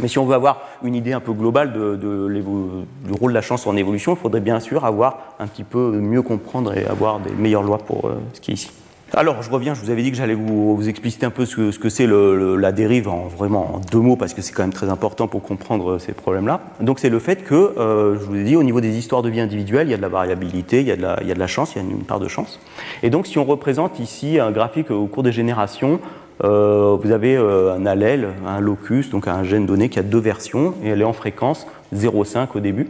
Mais 0.00 0.08
si 0.08 0.18
on 0.18 0.24
veut 0.24 0.34
avoir 0.34 0.62
une 0.82 0.94
idée 0.94 1.12
un 1.12 1.20
peu 1.20 1.32
globale 1.32 1.72
du 1.72 3.12
rôle 3.12 3.32
de 3.32 3.34
la 3.34 3.42
chance 3.42 3.66
en 3.66 3.76
évolution, 3.76 4.14
il 4.14 4.18
faudrait 4.18 4.40
bien 4.40 4.60
sûr 4.60 4.84
avoir 4.84 5.34
un 5.38 5.46
petit 5.46 5.64
peu 5.64 5.92
mieux 5.92 6.22
comprendre 6.22 6.76
et 6.76 6.86
avoir 6.86 7.20
des 7.20 7.32
meilleures 7.32 7.62
lois 7.62 7.78
pour 7.78 8.06
euh, 8.06 8.14
ce 8.32 8.40
qui 8.40 8.52
est 8.52 8.54
ici. 8.54 8.70
Alors, 9.12 9.42
je 9.42 9.50
reviens, 9.50 9.74
je 9.74 9.80
vous 9.80 9.90
avais 9.90 10.02
dit 10.02 10.12
que 10.12 10.16
j'allais 10.16 10.34
vous, 10.34 10.76
vous, 10.76 10.88
expliciter 10.88 11.26
un 11.26 11.30
peu 11.30 11.44
ce 11.44 11.76
que, 11.76 11.88
c'est 11.88 12.06
la 12.06 12.70
dérive 12.70 13.08
en 13.08 13.26
vraiment 13.26 13.74
en 13.74 13.78
deux 13.80 13.98
mots, 13.98 14.14
parce 14.14 14.34
que 14.34 14.40
c'est 14.40 14.52
quand 14.52 14.62
même 14.62 14.72
très 14.72 14.88
important 14.88 15.26
pour 15.26 15.42
comprendre 15.42 15.92
euh, 15.92 15.98
ces 15.98 16.12
problèmes-là. 16.12 16.60
Donc, 16.80 17.00
c'est 17.00 17.08
le 17.08 17.18
fait 17.18 17.42
que, 17.42 17.54
euh, 17.76 18.14
je 18.20 18.24
vous 18.24 18.36
ai 18.36 18.44
dit, 18.44 18.54
au 18.54 18.62
niveau 18.62 18.80
des 18.80 18.96
histoires 18.96 19.22
de 19.22 19.28
vie 19.28 19.40
individuelles, 19.40 19.88
il 19.88 19.90
y 19.90 19.94
a 19.94 19.96
de 19.96 20.02
la 20.02 20.08
variabilité, 20.08 20.80
il 20.80 20.86
y 20.86 20.92
a 20.92 20.96
de 20.96 21.38
la 21.38 21.46
chance, 21.48 21.74
il 21.74 21.82
y 21.82 21.84
a 21.84 21.88
une 21.88 22.04
part 22.04 22.20
de 22.20 22.28
chance. 22.28 22.60
Et 23.02 23.10
donc, 23.10 23.26
si 23.26 23.38
on 23.38 23.44
représente 23.44 23.98
ici 23.98 24.38
un 24.38 24.52
graphique 24.52 24.92
au 24.92 25.06
cours 25.06 25.24
des 25.24 25.32
générations, 25.32 25.98
euh, 26.42 26.96
vous 27.00 27.10
avez 27.10 27.36
euh, 27.36 27.74
un 27.74 27.84
allèle, 27.86 28.28
un 28.46 28.60
locus, 28.60 29.10
donc 29.10 29.28
un 29.28 29.44
gène 29.44 29.66
donné 29.66 29.88
qui 29.88 29.98
a 29.98 30.02
deux 30.02 30.18
versions, 30.18 30.74
et 30.82 30.88
elle 30.88 31.00
est 31.02 31.04
en 31.04 31.12
fréquence 31.12 31.66
0,5 31.94 32.48
au 32.54 32.60
début. 32.60 32.88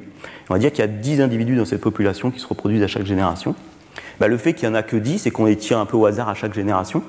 On 0.49 0.55
va 0.55 0.59
dire 0.59 0.71
qu'il 0.71 0.81
y 0.81 0.85
a 0.85 0.89
10 0.89 1.21
individus 1.21 1.57
dans 1.57 1.65
cette 1.65 1.81
population 1.81 2.31
qui 2.31 2.39
se 2.39 2.47
reproduisent 2.47 2.83
à 2.83 2.87
chaque 2.87 3.07
génération. 3.07 3.55
Bah, 4.21 4.29
le 4.29 4.37
fait 4.37 4.55
qu'il 4.55 4.69
n'y 4.69 4.75
en 4.75 4.79
a 4.79 4.83
que 4.83 4.97
10 4.97 5.27
et 5.27 5.31
qu'on 5.31 5.47
les 5.47 5.57
tire 5.57 5.79
un 5.79 5.87
peu 5.87 5.97
au 5.97 6.07
hasard 6.07 6.29
à 6.29 6.35
chaque 6.35 6.55
génération, 6.55 7.03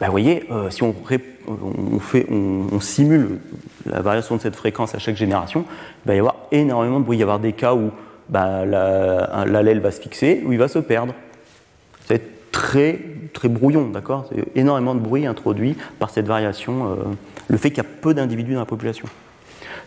bah, 0.00 0.06
vous 0.06 0.12
voyez, 0.12 0.44
euh, 0.50 0.68
si 0.68 0.82
on, 0.82 0.94
simule 2.80 3.38
la 3.86 4.00
variation 4.00 4.36
de 4.36 4.40
cette 4.40 4.56
fréquence 4.56 4.94
à 4.94 4.98
chaque 4.98 5.16
génération, 5.16 5.64
il 6.04 6.08
va 6.08 6.14
y 6.14 6.18
avoir 6.18 6.36
énormément 6.50 7.00
de 7.00 7.04
bruit. 7.04 7.16
Il 7.16 7.20
va 7.20 7.22
y 7.22 7.30
avoir 7.30 7.40
des 7.40 7.52
cas 7.52 7.74
où 7.74 7.90
bah, 8.28 8.64
l'allèle 8.66 9.80
va 9.80 9.90
se 9.90 10.00
fixer, 10.00 10.42
où 10.44 10.52
il 10.52 10.58
va 10.58 10.68
se 10.68 10.80
perdre. 10.80 11.14
C'est 12.06 12.22
très 12.52 13.00
très 13.32 13.48
brouillon, 13.48 13.88
d'accord 13.88 14.26
C'est 14.30 14.44
énormément 14.56 14.94
de 14.94 15.00
bruit 15.00 15.26
introduit 15.26 15.76
par 15.98 16.10
cette 16.10 16.26
variation, 16.26 16.90
euh, 16.90 16.96
le 17.48 17.56
fait 17.56 17.70
qu'il 17.70 17.82
y 17.82 17.86
a 17.86 17.90
peu 18.00 18.14
d'individus 18.14 18.54
dans 18.54 18.60
la 18.60 18.66
population. 18.66 19.08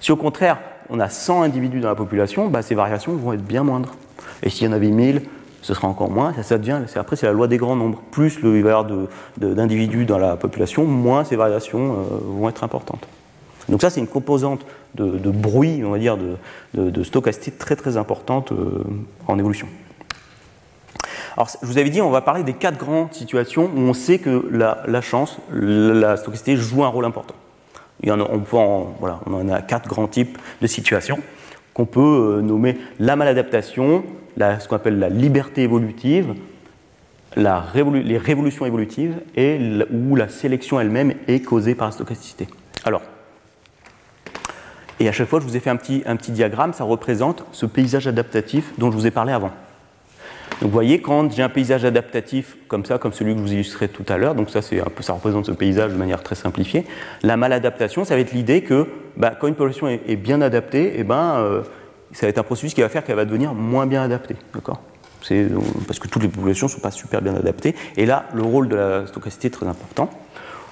Si 0.01 0.12
au 0.12 0.15
contraire, 0.15 0.60
on 0.89 0.99
a 0.99 1.10
100 1.10 1.43
individus 1.43 1.80
dans 1.80 1.89
la 1.89 1.95
population, 1.95 2.47
bah, 2.47 2.62
ces 2.62 2.75
variations 2.75 3.13
vont 3.15 3.34
être 3.34 3.45
bien 3.45 3.63
moindres. 3.63 3.95
Et 4.43 4.49
s'il 4.49 4.67
y 4.67 4.69
en 4.69 4.73
avait 4.73 4.89
1000, 4.89 5.21
ce 5.62 5.73
sera 5.73 5.88
encore 5.88 6.12
moins. 6.12 6.34
Ça, 6.43 6.58
devient, 6.58 6.82
après, 6.95 7.15
c'est 7.15 7.25
la 7.25 7.32
loi 7.32 7.47
des 7.47 7.58
grands 7.58 7.75
nombres. 7.75 8.01
Plus 8.12 8.41
le, 8.41 8.58
il 8.58 8.63
va 8.63 8.69
y 8.69 8.73
avoir 8.73 9.08
d'individus 9.38 10.06
dans 10.06 10.19
la 10.19 10.36
population, 10.36 10.86
moins 10.86 11.23
ces 11.23 11.36
variations 11.36 11.93
euh, 11.93 12.04
vont 12.21 12.49
être 12.49 12.63
importantes. 12.63 13.08
Donc 13.67 13.82
ça, 13.82 13.89
c'est 13.89 13.99
une 13.99 14.08
composante 14.08 14.65
de, 14.93 15.32
bruit, 15.32 15.82
on 15.84 15.89
va 15.89 15.97
dire, 15.97 16.17
de, 16.73 17.04
stochastique 17.04 17.58
très 17.58 17.75
très 17.75 17.97
importante 17.97 18.51
euh, 18.51 18.84
en 19.28 19.39
évolution. 19.39 19.67
Alors, 21.37 21.49
je 21.61 21.67
vous 21.67 21.77
avais 21.77 21.89
dit, 21.89 22.01
on 22.01 22.11
va 22.11 22.21
parler 22.21 22.43
des 22.43 22.53
quatre 22.53 22.77
grandes 22.77 23.13
situations 23.13 23.69
où 23.75 23.79
on 23.79 23.93
sait 23.93 24.19
que 24.19 24.47
la, 24.51 25.01
chance, 25.01 25.37
la 25.51 26.15
stochasticité 26.15 26.55
joue 26.55 26.83
un 26.85 26.87
rôle 26.87 27.05
important. 27.05 27.35
On, 28.05 28.11
en 28.21 29.49
a 29.49 29.61
quatre 29.61 29.89
grands 29.89 30.07
types 30.07 30.37
de 30.61 30.67
situations 30.67 31.19
qu'on 31.73 31.85
peut 31.85 32.37
euh, 32.37 32.41
nommer 32.41 32.77
la 32.99 33.17
maladaptation, 33.17 34.03
ce 34.37 34.67
qu'on 34.67 34.75
appelle 34.77 34.99
la 34.99 35.09
liberté 35.09 35.63
évolutive, 35.63 36.35
les 37.35 38.17
révolutions 38.17 38.65
évolutives 38.65 39.15
et 39.35 39.59
où 39.91 40.15
la 40.15 40.29
sélection 40.29 40.79
elle-même 40.79 41.15
est 41.27 41.41
causée 41.41 41.75
par 41.75 41.87
la 41.87 41.91
stochasticité. 41.91 42.47
Alors, 42.85 43.01
et 45.01 45.09
à 45.09 45.11
chaque 45.11 45.27
fois, 45.27 45.41
je 45.41 45.45
vous 45.45 45.57
ai 45.57 45.59
fait 45.59 45.69
un 45.69 45.75
petit 45.75 46.31
diagramme, 46.31 46.71
ça 46.71 46.85
représente 46.85 47.43
ce 47.51 47.65
paysage 47.65 48.07
adaptatif 48.07 48.71
dont 48.77 48.89
je 48.89 48.95
vous 48.95 49.07
ai 49.07 49.11
parlé 49.11 49.33
avant. 49.33 49.51
Donc 50.61 50.69
vous 50.69 50.73
voyez, 50.73 51.01
quand 51.01 51.31
j'ai 51.31 51.43
un 51.43 51.49
paysage 51.49 51.83
adaptatif 51.83 52.57
comme 52.67 52.85
ça, 52.85 52.97
comme 52.97 53.13
celui 53.13 53.33
que 53.33 53.39
je 53.39 53.43
vous 53.43 53.53
illustrais 53.53 53.87
tout 53.87 54.05
à 54.07 54.17
l'heure, 54.17 54.35
donc 54.35 54.49
ça, 54.49 54.59
un 54.59 54.89
peu, 54.89 55.03
ça 55.03 55.13
représente 55.13 55.45
ce 55.45 55.51
paysage 55.51 55.91
de 55.91 55.97
manière 55.97 56.23
très 56.23 56.35
simplifiée, 56.35 56.85
la 57.23 57.35
maladaptation, 57.35 58.05
ça 58.05 58.15
va 58.15 58.21
être 58.21 58.31
l'idée 58.31 58.61
que 58.61 58.87
bah, 59.17 59.33
quand 59.39 59.47
une 59.47 59.55
population 59.55 59.87
est, 59.87 60.15
bien 60.15 60.41
adaptée, 60.41 60.93
eh 60.97 61.03
ben, 61.03 61.35
euh, 61.37 61.61
ça 62.13 62.25
va 62.25 62.29
être 62.29 62.37
un 62.37 62.43
processus 62.43 62.73
qui 62.73 62.81
va 62.81 62.89
faire 62.89 63.03
qu'elle 63.03 63.17
va 63.17 63.25
devenir 63.25 63.53
moins 63.53 63.85
bien 63.85 64.01
adaptée. 64.01 64.35
D'accord? 64.53 64.81
Parce 65.87 65.99
que 65.99 66.07
toutes 66.07 66.21
les 66.21 66.29
populations 66.29 66.67
ne 66.67 66.71
sont 66.71 66.79
pas 66.79 66.91
super 66.91 67.21
bien 67.21 67.35
adaptées. 67.35 67.75
Et 67.97 68.05
là, 68.05 68.25
le 68.33 68.43
rôle 68.43 68.69
de 68.69 68.75
la 68.75 69.07
stochasticité 69.07 69.47
est 69.47 69.51
très 69.51 69.67
important. 69.67 70.09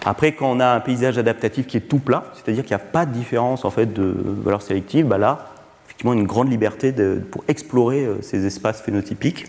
Après, 0.06 0.34
quand 0.34 0.52
on 0.52 0.60
a 0.60 0.68
un 0.68 0.80
paysage 0.80 1.18
adaptatif 1.18 1.66
qui 1.66 1.78
est 1.78 1.82
tout 1.82 2.00
plat, 2.00 2.26
c'est-à-dire 2.34 2.64
qu'il 2.64 2.76
n'y 2.76 2.82
a 2.82 2.86
pas 2.86 3.06
de 3.06 3.12
différence 3.12 3.66
en 3.66 3.72
fait, 3.72 3.94
de 3.94 4.16
valeur 4.44 4.62
sélective, 4.62 5.08
bah 5.08 5.18
là, 5.18 5.50
effectivement, 5.86 6.14
une 6.14 6.26
grande 6.26 6.52
liberté 6.52 6.94
pour 7.32 7.44
explorer 7.48 8.06
euh, 8.06 8.22
ces 8.22 8.46
espaces 8.46 8.82
phénotypiques. 8.82 9.46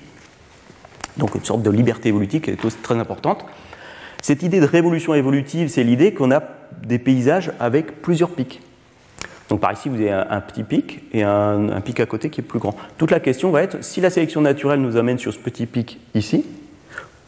Donc 1.16 1.34
une 1.34 1.44
sorte 1.44 1.62
de 1.62 1.70
liberté 1.70 2.08
évolutive 2.08 2.40
qui 2.40 2.50
est 2.50 2.82
très 2.82 2.96
importante. 2.96 3.44
Cette 4.22 4.42
idée 4.42 4.60
de 4.60 4.66
révolution 4.66 5.14
évolutive, 5.14 5.68
c'est 5.68 5.84
l'idée 5.84 6.14
qu'on 6.14 6.30
a 6.30 6.42
des 6.82 6.98
paysages 6.98 7.52
avec 7.60 8.02
plusieurs 8.02 8.30
pics. 8.30 8.60
Donc 9.48 9.60
par 9.60 9.72
ici, 9.72 9.88
vous 9.88 9.96
avez 9.96 10.10
un, 10.10 10.40
petit 10.40 10.62
pic 10.62 11.02
et 11.12 11.22
un, 11.22 11.80
pic 11.82 12.00
à 12.00 12.06
côté 12.06 12.30
qui 12.30 12.40
est 12.40 12.44
plus 12.44 12.58
grand. 12.58 12.74
Toute 12.96 13.10
la 13.10 13.20
question 13.20 13.50
va 13.50 13.62
être, 13.62 13.84
si 13.84 14.00
la 14.00 14.10
sélection 14.10 14.40
naturelle 14.40 14.80
nous 14.80 14.96
amène 14.96 15.18
sur 15.18 15.32
ce 15.32 15.38
petit 15.38 15.66
pic 15.66 16.00
ici, 16.14 16.44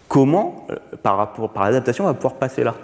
comment, 0.08 0.66
euh, 0.70 0.76
par, 1.02 1.34
par 1.52 1.64
l'adaptation, 1.64 2.04
on 2.04 2.06
va 2.06 2.14
pouvoir 2.14 2.36
passer 2.36 2.64
là? 2.64 2.74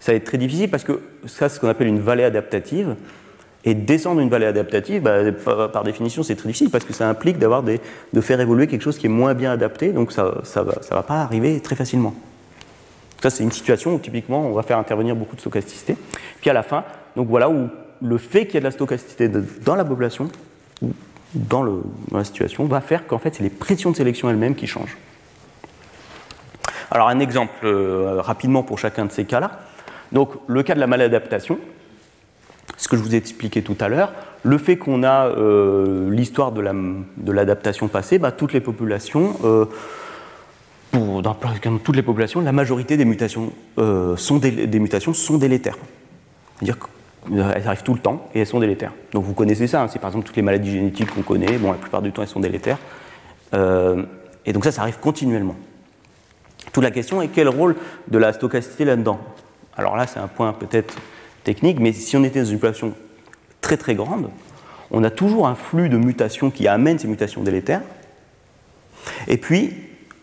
Ça 0.00 0.12
va 0.12 0.16
être 0.16 0.24
très 0.24 0.38
difficile 0.38 0.70
parce 0.70 0.84
que 0.84 1.00
ça, 1.26 1.48
c'est 1.48 1.56
ce 1.56 1.60
qu'on 1.60 1.68
appelle 1.68 1.88
une 1.88 2.00
vallée 2.00 2.24
adaptative. 2.24 2.94
Et 3.68 3.74
descendre 3.74 4.22
une 4.22 4.30
vallée 4.30 4.46
adaptative, 4.46 5.02
bah, 5.02 5.30
par, 5.44 5.84
définition, 5.84 6.22
c'est 6.22 6.36
très 6.36 6.46
difficile 6.46 6.70
parce 6.70 6.86
que 6.86 6.94
ça 6.94 7.06
implique 7.06 7.38
d'avoir 7.38 7.62
de 7.62 8.20
faire 8.22 8.40
évoluer 8.40 8.66
quelque 8.66 8.80
chose 8.80 8.96
qui 8.96 9.04
est 9.04 9.10
moins 9.10 9.34
bien 9.34 9.52
adapté, 9.52 9.92
donc 9.92 10.10
ça 10.10 10.32
ne 10.56 10.62
va, 10.62 11.02
pas 11.02 11.20
arriver 11.20 11.60
très 11.60 11.76
facilement. 11.76 12.14
Ça, 13.22 13.28
c'est 13.28 13.44
une 13.44 13.52
situation 13.52 13.94
où 13.94 13.98
typiquement 13.98 14.40
on 14.46 14.54
va 14.54 14.62
faire 14.62 14.78
intervenir 14.78 15.14
beaucoup 15.14 15.36
de 15.36 15.42
stochasticité. 15.42 15.98
Puis 16.40 16.48
à 16.48 16.54
la 16.54 16.62
fin, 16.62 16.82
donc 17.14 17.28
voilà 17.28 17.50
où 17.50 17.68
le 18.00 18.16
fait 18.16 18.46
qu'il 18.46 18.54
y 18.54 18.56
ait 18.56 18.60
de 18.60 18.64
la 18.64 18.70
stochasticité 18.70 19.28
dans 19.28 19.74
la 19.74 19.84
population, 19.84 20.30
ou 20.80 20.94
dans, 21.34 21.62
le, 21.62 21.82
dans 22.10 22.16
la 22.16 22.24
situation, 22.24 22.64
va 22.64 22.80
faire 22.80 23.06
qu'en 23.06 23.18
fait, 23.18 23.34
c'est 23.34 23.42
les 23.42 23.50
pressions 23.50 23.90
de 23.90 23.96
sélection 23.96 24.30
elles-mêmes 24.30 24.54
qui 24.54 24.66
changent. 24.66 24.96
Alors, 26.90 27.08
un 27.08 27.20
exemple 27.20 27.52
euh, 27.64 28.22
rapidement 28.22 28.62
pour 28.62 28.78
chacun 28.78 29.04
de 29.04 29.12
ces 29.12 29.26
cas-là. 29.26 29.60
Donc, 30.12 30.30
le 30.46 30.62
cas 30.62 30.74
de 30.74 30.80
la 30.80 30.86
maladaptation, 30.86 31.58
ce 32.78 32.88
que 32.88 32.96
je 32.96 33.02
vous 33.02 33.14
ai 33.14 33.18
expliqué 33.18 33.60
tout 33.60 33.76
à 33.80 33.88
l'heure, 33.88 34.12
le 34.44 34.56
fait 34.56 34.78
qu'on 34.78 35.02
a 35.02 35.26
euh, 35.26 36.08
l'histoire 36.10 36.52
de 36.52 36.62
l'adaptation 37.32 37.86
la, 37.86 37.92
passée, 37.92 38.18
bah, 38.18 38.32
toutes 38.32 38.52
les 38.52 38.60
populations, 38.60 39.36
euh, 39.44 39.66
toutes 40.92 41.96
les 41.96 42.02
populations, 42.02 42.40
la 42.40 42.52
majorité 42.52 42.96
des 42.96 43.04
mutations, 43.04 43.52
euh, 43.78 44.16
sont, 44.16 44.38
des 44.38 44.78
mutations 44.78 45.12
sont 45.12 45.38
délétères. 45.38 45.76
C'est-à-dire 46.56 46.78
qu'elles 46.78 47.66
arrivent 47.66 47.82
tout 47.82 47.94
le 47.94 48.00
temps 48.00 48.28
et 48.32 48.40
elles 48.40 48.46
sont 48.46 48.60
délétères. 48.60 48.92
Donc 49.12 49.24
vous 49.24 49.34
connaissez 49.34 49.66
ça, 49.66 49.82
hein, 49.82 49.88
c'est 49.88 49.98
par 49.98 50.10
exemple 50.10 50.26
toutes 50.26 50.36
les 50.36 50.42
maladies 50.42 50.70
génétiques 50.70 51.10
qu'on 51.10 51.22
connaît, 51.22 51.58
bon, 51.58 51.72
la 51.72 51.78
plupart 51.78 52.00
du 52.00 52.12
temps 52.12 52.22
elles 52.22 52.28
sont 52.28 52.40
délétères. 52.40 52.78
et 53.52 54.52
donc 54.52 54.64
ça, 54.64 54.70
ça 54.70 54.82
arrive 54.82 55.00
continuellement. 55.00 55.56
Toute 56.72 56.84
la 56.84 56.92
question 56.92 57.20
est 57.22 57.28
quel 57.28 57.48
rôle 57.48 57.74
de 58.06 58.18
la 58.18 58.32
stochasticité 58.32 58.84
là-dedans? 58.84 59.18
Alors 59.76 59.96
là, 59.96 60.06
c'est 60.06 60.20
un 60.20 60.28
point 60.28 60.52
peut-être 60.52 60.94
technique, 61.48 61.80
mais 61.80 61.94
si 61.94 62.14
on 62.14 62.24
était 62.24 62.40
dans 62.40 62.50
une 62.50 62.58
population 62.58 62.92
très 63.62 63.78
très 63.78 63.94
grande, 63.94 64.28
on 64.90 65.02
a 65.02 65.08
toujours 65.08 65.48
un 65.48 65.54
flux 65.54 65.88
de 65.88 65.96
mutations 65.96 66.50
qui 66.50 66.68
amène 66.68 66.98
ces 66.98 67.08
mutations 67.08 67.42
délétères, 67.42 67.80
et 69.28 69.38
puis, 69.38 69.72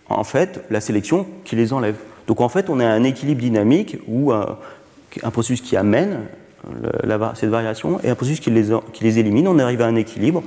en 0.08 0.24
fait, 0.24 0.64
la 0.70 0.82
sélection 0.82 1.26
qui 1.44 1.56
les 1.56 1.74
enlève. 1.74 1.98
Donc 2.28 2.42
en 2.42 2.50
fait, 2.50 2.70
on 2.70 2.80
a 2.80 2.86
un 2.86 3.04
équilibre 3.04 3.42
dynamique 3.42 3.98
ou 4.08 4.32
un, 4.34 4.60
processus 5.32 5.62
qui 5.62 5.76
amène 5.76 6.20
cette 7.34 7.50
variation 7.50 8.00
et 8.04 8.10
un 8.10 8.16
processus 8.16 8.40
qui 8.40 8.52
les, 8.52 8.66
qui 8.94 9.04
les, 9.04 9.18
élimine. 9.18 9.48
On 9.48 9.58
arrive 9.58 9.82
à 9.82 9.88
un 9.88 9.96
équilibre 9.96 10.44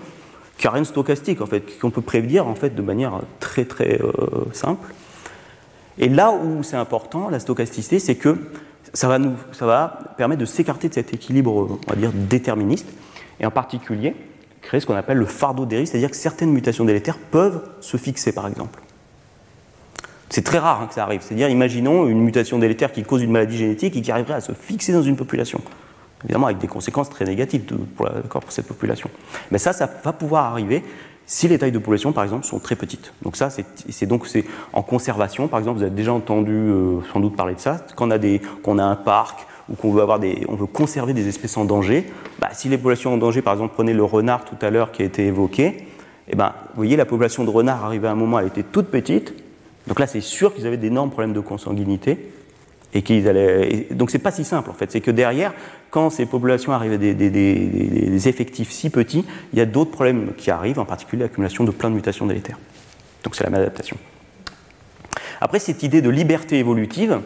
qui 0.58 0.66
n'a 0.66 0.72
rien 0.72 0.82
de 0.82 0.86
stochastique, 0.86 1.40
en 1.40 1.46
fait, 1.46 1.76
qu'on 1.80 1.90
peut 1.90 2.02
prévenir 2.02 2.46
en 2.46 2.54
fait, 2.54 2.74
de 2.76 2.82
manière 2.82 3.20
très 3.40 3.64
très 3.64 4.00
euh, 4.00 4.44
simple. 4.52 4.94
Et 5.98 6.08
là 6.08 6.30
où 6.30 6.62
c'est 6.62 6.76
important, 6.76 7.30
la 7.30 7.40
stochasticité, 7.40 7.98
c'est 7.98 8.14
que 8.14 8.36
ça 8.94 9.08
va, 9.08 9.18
nous, 9.18 9.34
ça 9.52 9.66
va 9.66 10.14
permettre 10.16 10.40
de 10.40 10.46
s'écarter 10.46 10.88
de 10.88 10.94
cet 10.94 11.14
équilibre, 11.14 11.78
on 11.86 11.90
va 11.90 11.96
dire, 11.96 12.12
déterministe, 12.12 12.86
et 13.40 13.46
en 13.46 13.50
particulier 13.50 14.14
créer 14.62 14.80
ce 14.80 14.86
qu'on 14.86 14.96
appelle 14.96 15.16
le 15.16 15.26
fardeau 15.26 15.64
des 15.64 15.78
risques, 15.78 15.92
c'est-à-dire 15.92 16.10
que 16.10 16.16
certaines 16.16 16.50
mutations 16.50 16.84
délétères 16.84 17.16
peuvent 17.16 17.62
se 17.80 17.96
fixer, 17.96 18.32
par 18.32 18.46
exemple. 18.46 18.80
C'est 20.28 20.44
très 20.44 20.58
rare 20.58 20.82
hein, 20.82 20.86
que 20.86 20.94
ça 20.94 21.04
arrive. 21.04 21.22
C'est-à-dire, 21.22 21.48
imaginons 21.48 22.06
une 22.06 22.20
mutation 22.20 22.58
délétère 22.58 22.92
qui 22.92 23.02
cause 23.02 23.22
une 23.22 23.30
maladie 23.30 23.56
génétique 23.56 23.96
et 23.96 24.02
qui 24.02 24.10
arriverait 24.10 24.34
à 24.34 24.40
se 24.40 24.52
fixer 24.52 24.92
dans 24.92 25.02
une 25.02 25.16
population. 25.16 25.60
Évidemment, 26.24 26.46
avec 26.48 26.58
des 26.58 26.66
conséquences 26.66 27.08
très 27.08 27.24
négatives 27.24 27.62
pour, 27.62 28.10
pour 28.28 28.52
cette 28.52 28.66
population. 28.66 29.08
Mais 29.50 29.58
ça, 29.58 29.72
ça 29.72 29.88
va 30.04 30.12
pouvoir 30.12 30.44
arriver 30.44 30.82
si 31.30 31.46
les 31.46 31.58
tailles 31.58 31.72
de 31.72 31.78
population, 31.78 32.12
par 32.12 32.24
exemple, 32.24 32.46
sont 32.46 32.58
très 32.58 32.74
petites. 32.74 33.12
Donc 33.20 33.36
ça, 33.36 33.50
c'est 33.50 34.06
donc 34.06 34.26
c'est 34.26 34.46
en 34.72 34.82
conservation. 34.82 35.46
Par 35.46 35.58
exemple, 35.58 35.76
vous 35.76 35.84
avez 35.84 35.94
déjà 35.94 36.12
entendu 36.12 36.54
euh, 36.54 37.00
sans 37.12 37.20
doute 37.20 37.36
parler 37.36 37.54
de 37.54 37.60
ça. 37.60 37.84
Quand 37.94 38.08
on 38.08 38.10
a, 38.10 38.16
des, 38.16 38.40
qu'on 38.62 38.78
a 38.78 38.82
un 38.82 38.96
parc 38.96 39.46
ou 39.68 39.74
qu'on 39.74 39.92
veut 39.92 40.00
avoir 40.00 40.20
des, 40.20 40.46
on 40.48 40.54
veut 40.54 40.66
conserver 40.66 41.12
des 41.12 41.28
espèces 41.28 41.58
en 41.58 41.66
danger, 41.66 42.10
bah, 42.40 42.48
si 42.52 42.70
les 42.70 42.78
populations 42.78 43.12
en 43.12 43.18
danger, 43.18 43.42
par 43.42 43.52
exemple, 43.52 43.74
prenez 43.74 43.92
le 43.92 44.04
renard 44.04 44.46
tout 44.46 44.56
à 44.62 44.70
l'heure 44.70 44.90
qui 44.90 45.02
a 45.02 45.04
été 45.04 45.26
évoqué, 45.26 45.86
eh 46.28 46.34
ben, 46.34 46.54
vous 46.70 46.76
voyez, 46.76 46.96
la 46.96 47.04
population 47.04 47.44
de 47.44 47.50
renard 47.50 47.84
arrivait 47.84 48.08
à 48.08 48.12
un 48.12 48.14
moment, 48.14 48.38
elle 48.38 48.46
était 48.46 48.62
toute 48.62 48.86
petite. 48.86 49.34
Donc 49.86 50.00
là, 50.00 50.06
c'est 50.06 50.22
sûr 50.22 50.54
qu'ils 50.54 50.66
avaient 50.66 50.78
d'énormes 50.78 51.10
problèmes 51.10 51.34
de 51.34 51.40
consanguinité. 51.40 52.32
Et 52.94 53.02
qu'ils 53.02 53.28
allaient. 53.28 53.88
Donc 53.90 54.10
c'est 54.10 54.18
pas 54.18 54.30
si 54.30 54.44
simple 54.44 54.70
en 54.70 54.72
fait. 54.72 54.90
C'est 54.90 55.00
que 55.00 55.10
derrière, 55.10 55.52
quand 55.90 56.10
ces 56.10 56.26
populations 56.26 56.72
arrivent 56.72 56.94
à 56.94 56.96
des, 56.96 58.28
effectifs 58.28 58.70
si 58.70 58.90
petits, 58.90 59.24
il 59.52 59.58
y 59.58 59.62
a 59.62 59.66
d'autres 59.66 59.90
problèmes 59.90 60.32
qui 60.36 60.50
arrivent, 60.50 60.78
en 60.78 60.84
particulier 60.84 61.22
l'accumulation 61.22 61.64
de 61.64 61.70
plein 61.70 61.90
de 61.90 61.94
mutations 61.94 62.26
délétères. 62.26 62.58
Donc 63.24 63.34
c'est 63.34 63.44
la 63.44 63.50
maladaptation. 63.50 63.96
Après, 65.40 65.58
cette 65.58 65.82
idée 65.82 66.02
de 66.02 66.10
liberté 66.10 66.58
évolutive, 66.58 67.20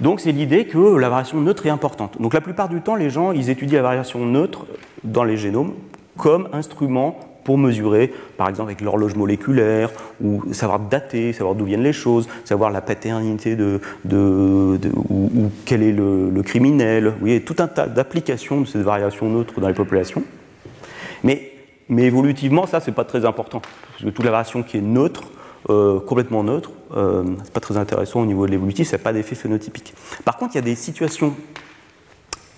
donc 0.00 0.20
c'est 0.20 0.32
l'idée 0.32 0.66
que 0.66 0.96
la 0.96 1.08
variation 1.08 1.40
neutre 1.40 1.66
est 1.66 1.70
importante. 1.70 2.20
Donc 2.20 2.34
la 2.34 2.40
plupart 2.40 2.68
du 2.68 2.80
temps, 2.80 2.96
les 2.96 3.10
gens, 3.10 3.32
ils 3.32 3.50
étudient 3.50 3.78
la 3.78 3.82
variation 3.82 4.24
neutre 4.24 4.66
dans 5.02 5.24
les 5.24 5.36
génomes 5.36 5.74
comme 6.16 6.48
instrument 6.52 7.18
pour 7.44 7.58
mesurer, 7.58 8.12
par 8.36 8.48
exemple 8.48 8.70
avec 8.70 8.80
l'horloge 8.80 9.14
moléculaire, 9.14 9.90
ou 10.22 10.42
savoir 10.52 10.80
dater, 10.80 11.32
savoir 11.32 11.54
d'où 11.54 11.64
viennent 11.64 11.82
les 11.82 11.92
choses, 11.92 12.28
savoir 12.44 12.70
la 12.70 12.80
paternité 12.80 13.54
de, 13.54 13.80
de, 14.04 14.78
ou, 15.08 15.50
quel 15.64 15.82
est 15.82 15.92
le, 15.92 16.42
criminel. 16.42 17.08
Vous 17.08 17.20
voyez, 17.20 17.42
tout 17.42 17.56
un 17.58 17.68
tas 17.68 17.86
d'applications 17.86 18.62
de 18.62 18.66
cette 18.66 18.82
variation 18.82 19.28
neutre 19.28 19.60
dans 19.60 19.68
les 19.68 19.74
populations. 19.74 20.22
Mais, 21.22 21.52
mais 21.88 22.04
évolutivement, 22.04 22.66
ça, 22.66 22.80
c'est 22.80 22.92
pas 22.92 23.04
très 23.04 23.24
important, 23.24 23.60
parce 23.60 24.04
que 24.04 24.10
toute 24.10 24.24
la 24.24 24.30
variation 24.30 24.62
qui 24.62 24.78
est 24.78 24.82
neutre, 24.82 25.24
euh, 25.70 26.00
complètement 26.00 26.44
neutre, 26.44 26.72
euh, 26.94 27.24
c'est 27.44 27.52
pas 27.52 27.60
très 27.60 27.78
intéressant 27.78 28.20
au 28.20 28.26
niveau 28.26 28.46
de 28.46 28.50
l'évolutif, 28.50 28.88
ça 28.88 28.98
n'a 28.98 29.02
pas 29.02 29.12
d'effet 29.12 29.34
phénotypique. 29.34 29.94
Par 30.24 30.36
contre, 30.36 30.54
il 30.54 30.56
y 30.56 30.58
a 30.58 30.62
des 30.62 30.74
situations 30.74 31.34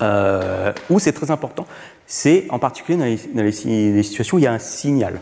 euh, 0.03 0.73
où 0.91 0.99
c'est 0.99 1.13
très 1.13 1.31
important, 1.31 1.67
c'est 2.07 2.47
en 2.51 2.59
particulier 2.59 2.99
dans 2.99 3.43
les, 3.43 3.53
situations 3.53 4.37
où 4.37 4.39
il 4.39 4.45
y 4.45 4.47
a 4.47 4.53
un 4.53 4.59
signal, 4.59 5.21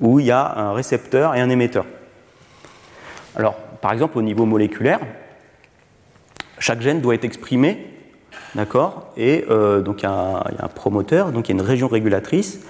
où 0.00 0.20
il 0.20 0.26
y 0.26 0.30
a 0.30 0.58
un 0.58 0.72
récepteur 0.72 1.34
et 1.34 1.40
un 1.40 1.50
émetteur. 1.50 1.84
Alors, 3.36 3.54
par 3.80 3.92
exemple, 3.92 4.18
au 4.18 4.22
niveau 4.22 4.46
moléculaire, 4.46 5.00
chaque 6.58 6.80
gène 6.80 7.00
doit 7.00 7.14
être 7.14 7.24
exprimé, 7.24 7.86
d'accord 8.54 9.12
Et 9.16 9.44
euh, 9.50 9.80
donc 9.82 10.00
il 10.00 10.04
y, 10.04 10.08
a 10.08 10.44
un, 10.58 10.68
promoteur, 10.68 11.32
donc 11.32 11.48
il 11.48 11.52
y 11.54 11.58
a 11.58 11.60
une 11.60 11.66
région 11.66 11.88
régulatrice, 11.88 12.60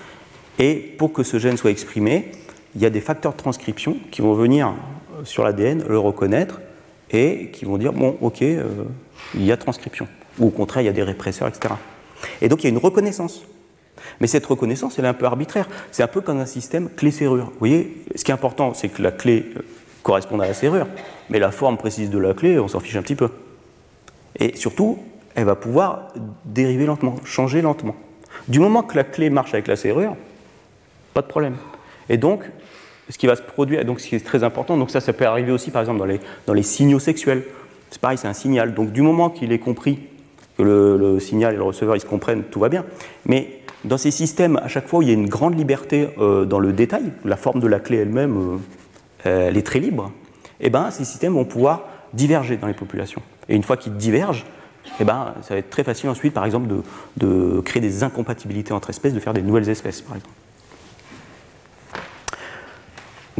et 0.59 0.75
pour 0.99 1.12
que 1.12 1.23
ce 1.23 1.38
gène 1.38 1.57
soit 1.57 1.71
exprimé, 1.71 2.33
il 2.75 2.83
y 2.83 2.87
a 2.87 2.90
des 2.90 3.01
facteurs 3.01 3.33
de 3.33 3.38
transcription 3.38 3.97
qui 4.11 4.21
vont 4.21 4.35
venir 4.35 4.73
sur 5.25 5.45
l'ADN, 5.45 5.85
le 5.88 5.99
reconnaître, 5.99 6.61
et 7.11 7.51
qui 7.53 7.64
vont 7.64 7.79
dire, 7.79 7.93
bon, 7.93 8.16
ok, 8.21 8.43
euh, 8.43 8.66
il 9.35 9.45
y 9.45 9.53
a 9.53 9.57
transcription 9.57 10.07
ou 10.41 10.49
au 10.49 10.51
contraire, 10.51 10.82
il 10.82 10.86
y 10.86 10.88
a 10.88 10.93
des 10.93 11.03
répresseurs, 11.03 11.49
etc. 11.49 11.74
Et 12.41 12.49
donc 12.49 12.62
il 12.62 12.64
y 12.64 12.66
a 12.66 12.70
une 12.70 12.78
reconnaissance. 12.78 13.43
Mais 14.20 14.26
cette 14.26 14.47
reconnaissance, 14.47 14.99
elle 14.99 15.05
est 15.05 15.09
un 15.09 15.14
peu 15.14 15.26
arbitraire. 15.26 15.68
C'est 15.93 16.03
un 16.03 16.09
peu 16.09 16.20
comme 16.20 16.41
un 16.41 16.47
système 16.47 16.88
clé-serrure. 16.88 17.47
Vous 17.47 17.59
voyez, 17.59 18.05
ce 18.14 18.24
qui 18.24 18.30
est 18.30 18.34
important, 18.34 18.74
c'est 18.74 18.88
que 18.88 19.03
la 19.03 19.12
clé 19.12 19.47
euh, 19.57 19.61
corresponde 20.03 20.43
à 20.43 20.47
la 20.47 20.55
serrure, 20.55 20.86
mais 21.28 21.38
la 21.38 21.51
forme 21.51 21.76
précise 21.76 22.11
de 22.11 22.18
la 22.18 22.34
clé, 22.34 22.59
on 22.59 22.68
s'en 22.68 22.80
fiche 22.80 22.97
un 22.97 23.03
petit 23.03 23.14
peu. 23.14 23.28
Et 24.38 24.57
surtout, 24.57 24.99
elle 25.34 25.45
va 25.45 25.55
pouvoir 25.55 26.09
dériver 26.45 26.86
lentement, 26.86 27.16
changer 27.24 27.62
lentement. 27.62 27.95
Du 28.49 28.59
moment 28.59 28.82
que 28.82 28.97
la 28.97 29.05
clé 29.05 29.30
marche 29.30 29.55
avec 29.55 29.66
la 29.66 29.76
serrure, 29.76 30.16
pas 31.14 31.22
de 31.22 31.26
problème. 31.26 31.57
Et 32.09 32.16
donc, 32.16 32.45
ce 33.09 33.18
qui 33.18 33.26
va 33.26 33.36
se 33.36 33.43
produire, 33.43 33.84
donc 33.84 34.01
ce 34.01 34.09
qui 34.09 34.14
est 34.14 34.24
très 34.24 34.45
important, 34.45 34.76
donc 34.76 34.91
ça, 34.91 35.01
ça 35.01 35.12
peut 35.12 35.26
arriver 35.26 35.53
aussi 35.53 35.70
par 35.70 35.82
exemple 35.82 35.99
dans 35.99 36.05
les, 36.05 36.20
dans 36.47 36.55
les 36.55 36.62
signaux 36.62 37.01
sexuels. 37.01 37.45
C'est 37.91 38.01
pareil, 38.01 38.18
c'est 38.18 38.28
un 38.28 38.32
signal. 38.32 38.74
Donc 38.74 38.93
du 38.93 39.03
moment 39.03 39.30
qu'il 39.30 39.53
est 39.53 39.59
compris 39.59 39.99
le, 40.62 41.18
signal 41.20 41.54
et 41.54 41.56
le 41.56 41.62
receveur 41.62 41.96
ils 41.96 42.00
se 42.00 42.06
comprennent, 42.06 42.44
tout 42.44 42.61
va 42.61 42.68
bien. 42.68 42.84
Mais 43.26 43.61
dans 43.84 43.98
ces 43.98 44.11
systèmes, 44.11 44.58
à 44.58 44.68
chaque 44.68 44.86
fois, 44.86 45.02
il 45.02 45.08
y 45.08 45.11
a 45.11 45.14
une 45.14 45.28
grande 45.28 45.58
liberté 45.58 46.08
euh, 46.18 46.44
dans 46.44 46.58
le 46.58 46.72
détail. 46.72 47.12
La 47.24 47.36
forme 47.36 47.61
de 47.61 47.66
la 47.66 47.80
clé 47.80 47.98
elle-même, 47.98 48.61
euh, 49.26 49.48
elle 49.48 49.56
est 49.56 49.66
très 49.66 49.80
libre, 49.80 50.12
eh 50.61 50.70
ben, 50.70 50.90
ces 50.90 51.04
systèmes 51.04 51.34
vont 51.34 51.44
pouvoir 51.44 51.88
diverger 52.12 52.56
dans 52.56 52.66
les 52.66 52.74
populations. 52.74 53.22
Et 53.48 53.56
une 53.56 53.62
fois 53.62 53.76
qu'ils 53.76 53.96
divergent, 53.96 54.44
eh 54.98 55.04
ben, 55.04 55.34
ça 55.42 55.54
va 55.54 55.58
être 55.58 55.70
très 55.70 55.84
facile 55.84 56.11
ensuite, 56.11 56.34
par 56.34 56.44
exemple, 56.44 56.68
de, 57.16 57.61
créer 57.61 57.80
des 57.80 58.02
incompatibilités 58.02 58.72
entre 58.72 58.90
espèces, 58.90 59.14
de 59.14 59.20
faire 59.20 59.34
des 59.34 59.42
nouvelles 59.42 59.68
espèces, 59.68 60.00
par 60.00 60.16
exemple. 60.16 60.34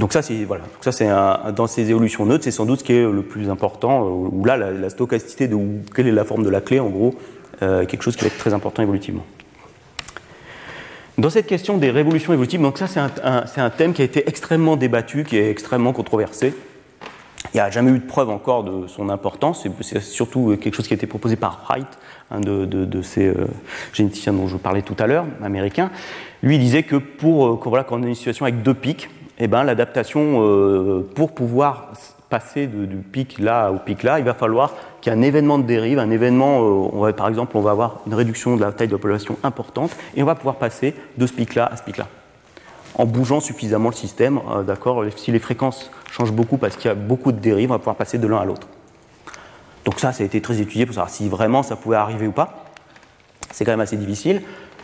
Donc 0.01 0.15
ça, 0.15 0.23
c'est 0.23 0.45
voilà. 0.45 0.65
ça, 0.81 0.93
c'est 0.93 1.09
dans 1.55 1.67
ces 1.67 1.91
évolutions 1.91 2.25
neutres, 2.25 2.45
c'est 2.45 2.51
sans 2.51 2.65
doute 2.65 2.79
ce 2.79 2.85
qui 2.85 2.95
est 2.95 3.03
le 3.03 3.21
plus 3.21 3.51
important. 3.51 4.07
Euh, 4.07 4.29
où 4.33 4.45
là, 4.47 4.57
la, 4.57 4.89
stochasticité 4.89 5.47
de 5.47 5.59
quelle 5.95 6.07
est 6.07 6.13
la 6.13 6.25
forme 6.25 6.43
de 6.43 6.49
la 6.49 6.63
clé, 6.63 6.81
en 6.81 6.89
gros, 6.89 7.15
euh, 7.61 7.85
quelque 7.85 8.03
chose 8.03 8.17
qui 8.17 8.23
va 8.23 8.29
être 8.29 8.39
très 8.39 8.55
important 8.55 8.83
évolutivement. 8.83 9.27
Dans 11.19 11.29
cette 11.29 11.47
question 11.47 11.77
des 11.77 11.91
révolutions 11.91 12.33
évolutives, 12.33 12.63
donc 12.63 12.79
ça, 12.79 12.87
c'est 12.87 12.99
un, 12.99 13.11
un, 13.55 13.71
thème 13.71 13.93
qui 13.93 14.01
a 14.01 14.07
été 14.07 14.27
extrêmement 14.27 14.77
débattu, 14.79 15.23
qui 15.23 15.37
est 15.37 15.51
extrêmement 15.51 15.93
controversé. 15.93 16.55
Il 17.53 17.59
n'y 17.59 17.61
a 17.61 17.69
jamais 17.69 17.91
eu 17.91 17.99
de 17.99 18.07
preuve 18.07 18.31
encore 18.31 18.65
de 18.65 18.87
son 18.87 19.11
importance. 19.11 19.67
C'est 19.83 20.01
surtout 20.01 20.57
quelque 20.59 20.75
chose 20.75 20.89
qui 20.89 20.95
a 20.95 20.97
été 20.97 21.07
proposé 21.07 21.37
par 21.37 21.67
Wright, 21.69 21.89
un 22.31 22.41
de, 22.41 23.03
ces 23.03 23.27
euh, 23.27 23.49
généticiens 23.93 24.33
dont 24.33 24.47
je 24.47 24.57
parlais 24.57 24.81
tout 24.81 24.97
à 24.99 25.07
l'heure, 25.07 25.27
américain. 25.43 25.91
Lui 26.43 26.55
il 26.55 26.61
disait 26.61 26.85
que 26.85 26.97
pour 26.97 27.47
euh, 27.47 27.61
voilà, 27.67 27.85
une 27.91 28.15
situation 28.15 28.47
avec 28.47 28.63
deux 28.63 28.73
pics, 28.73 29.11
eh 29.41 29.49
ben, 29.49 29.65
l'adaptation, 29.65 30.43
euh, 30.43 31.09
pour 31.15 31.33
pouvoir 31.33 31.93
passer 32.29 32.69
du 32.69 32.97
pic 32.97 33.39
là 33.41 33.71
au 33.73 33.79
pic 33.79 34.05
là, 34.05 34.21
il 34.21 34.25
va 34.25 34.35
falloir 34.35 34.75
qu'il 35.01 35.13
y 35.13 35.17
ait 35.17 35.19
un 35.19 35.23
événement 35.23 35.59
de 35.59 35.65
dérive, 35.65 35.99
un 35.99 36.11
événement, 36.11 36.89
va, 36.91 37.13
par 37.13 37.29
exemple, 37.29 37.57
on 37.57 37.61
va 37.61 37.73
avoir 37.73 38.01
une 38.07 38.15
réduction 38.15 38.57
de 38.57 38.61
la 38.61 38.71
taille 38.71 38.87
de 38.87 38.93
la 38.93 38.99
population 38.99 39.37
importante, 39.43 39.97
et 40.15 40.23
on 40.23 40.27
va 40.27 40.37
pouvoir 40.37 40.57
passer 40.57 40.95
de 41.19 41.27
ce 41.27 41.33
pic 41.33 41.55
là 41.55 41.67
à 41.67 41.77
ce 41.77 41.83
pic 41.83 41.97
là 41.97 42.07
en 42.95 43.07
bougeant 43.07 43.41
suffisamment 43.41 43.89
le 43.89 43.95
système. 43.95 44.41
Euh, 44.51 44.63
d'accord 44.63 45.05
si 45.17 45.33
les 45.33 45.39
fréquences 45.39 45.91
changent 46.11 46.33
beaucoup 46.33 46.59
parce 46.59 46.77
qu'il 46.77 46.89
y 46.89 46.93
a 46.93 46.95
beaucoup 46.95 47.33
de 47.33 47.39
dérives, 47.39 47.71
on 47.71 47.75
va 47.75 47.79
pouvoir 47.79 47.97
passer 47.97 48.19
de 48.19 48.27
l'un 48.27 48.39
à 48.39 48.45
l'autre. 48.45 48.69
Donc 49.85 49.99
ça, 49.99 50.13
ça 50.13 50.23
a 50.23 50.27
été 50.27 50.41
très 50.41 50.61
étudié 50.61 50.87
pour 50.87 50.95
savoir 50.95 51.11
si 51.11 51.29
vraiment 51.29 51.63
ça 51.63 51.77
pouvait 51.77 51.97
arriver 51.97 52.27
ou 52.27 52.33
pas. 52.33 52.65
C'est 53.51 53.65
quand 53.65 53.73
même 53.73 53.81
assez 53.81 53.97
difficile. 53.97 54.43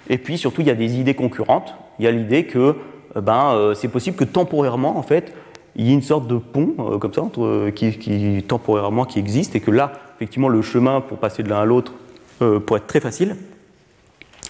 Et 0.09 0.19
puis 0.19 0.39
surtout, 0.39 0.63
il 0.63 0.67
y 0.67 0.71
a 0.71 0.75
des 0.75 0.99
idées 0.99 1.15
concurrentes. 1.15 1.75
Il 1.99 2.05
y 2.05 2.09
a 2.09 2.11
l'idée 2.11 2.47
que 2.47 2.59
euh, 2.59 2.75
ben, 3.21 3.53
euh, 3.55 3.75
c'est 3.75 3.89
possible 3.89 4.17
que 4.17 4.25
temporairement, 4.25 4.99
en 4.99 5.03
fait, 5.03 5.33
il 5.77 5.87
y 5.87 5.91
ait 5.91 5.95
une 5.95 6.03
sorte 6.03 6.27
de 6.27 6.37
pont 6.37 6.99
comme 6.99 7.13
ça 7.13 7.23
entre, 7.23 7.71
qui, 7.71 8.45
temporairement 8.49 9.05
qui 9.05 9.19
existe 9.19 9.55
et 9.57 9.61
que 9.61 9.71
là, 9.71 9.93
effectivement, 10.17 10.49
le 10.49 10.63
chemin 10.63 11.01
pour 11.01 11.19
passer 11.19 11.43
de 11.43 11.51
l'un 11.51 11.61
à 11.61 11.65
l'autre 11.67 11.93
pourrait 12.39 12.81
être 12.81 12.87
très 12.87 13.01
facile 13.01 13.37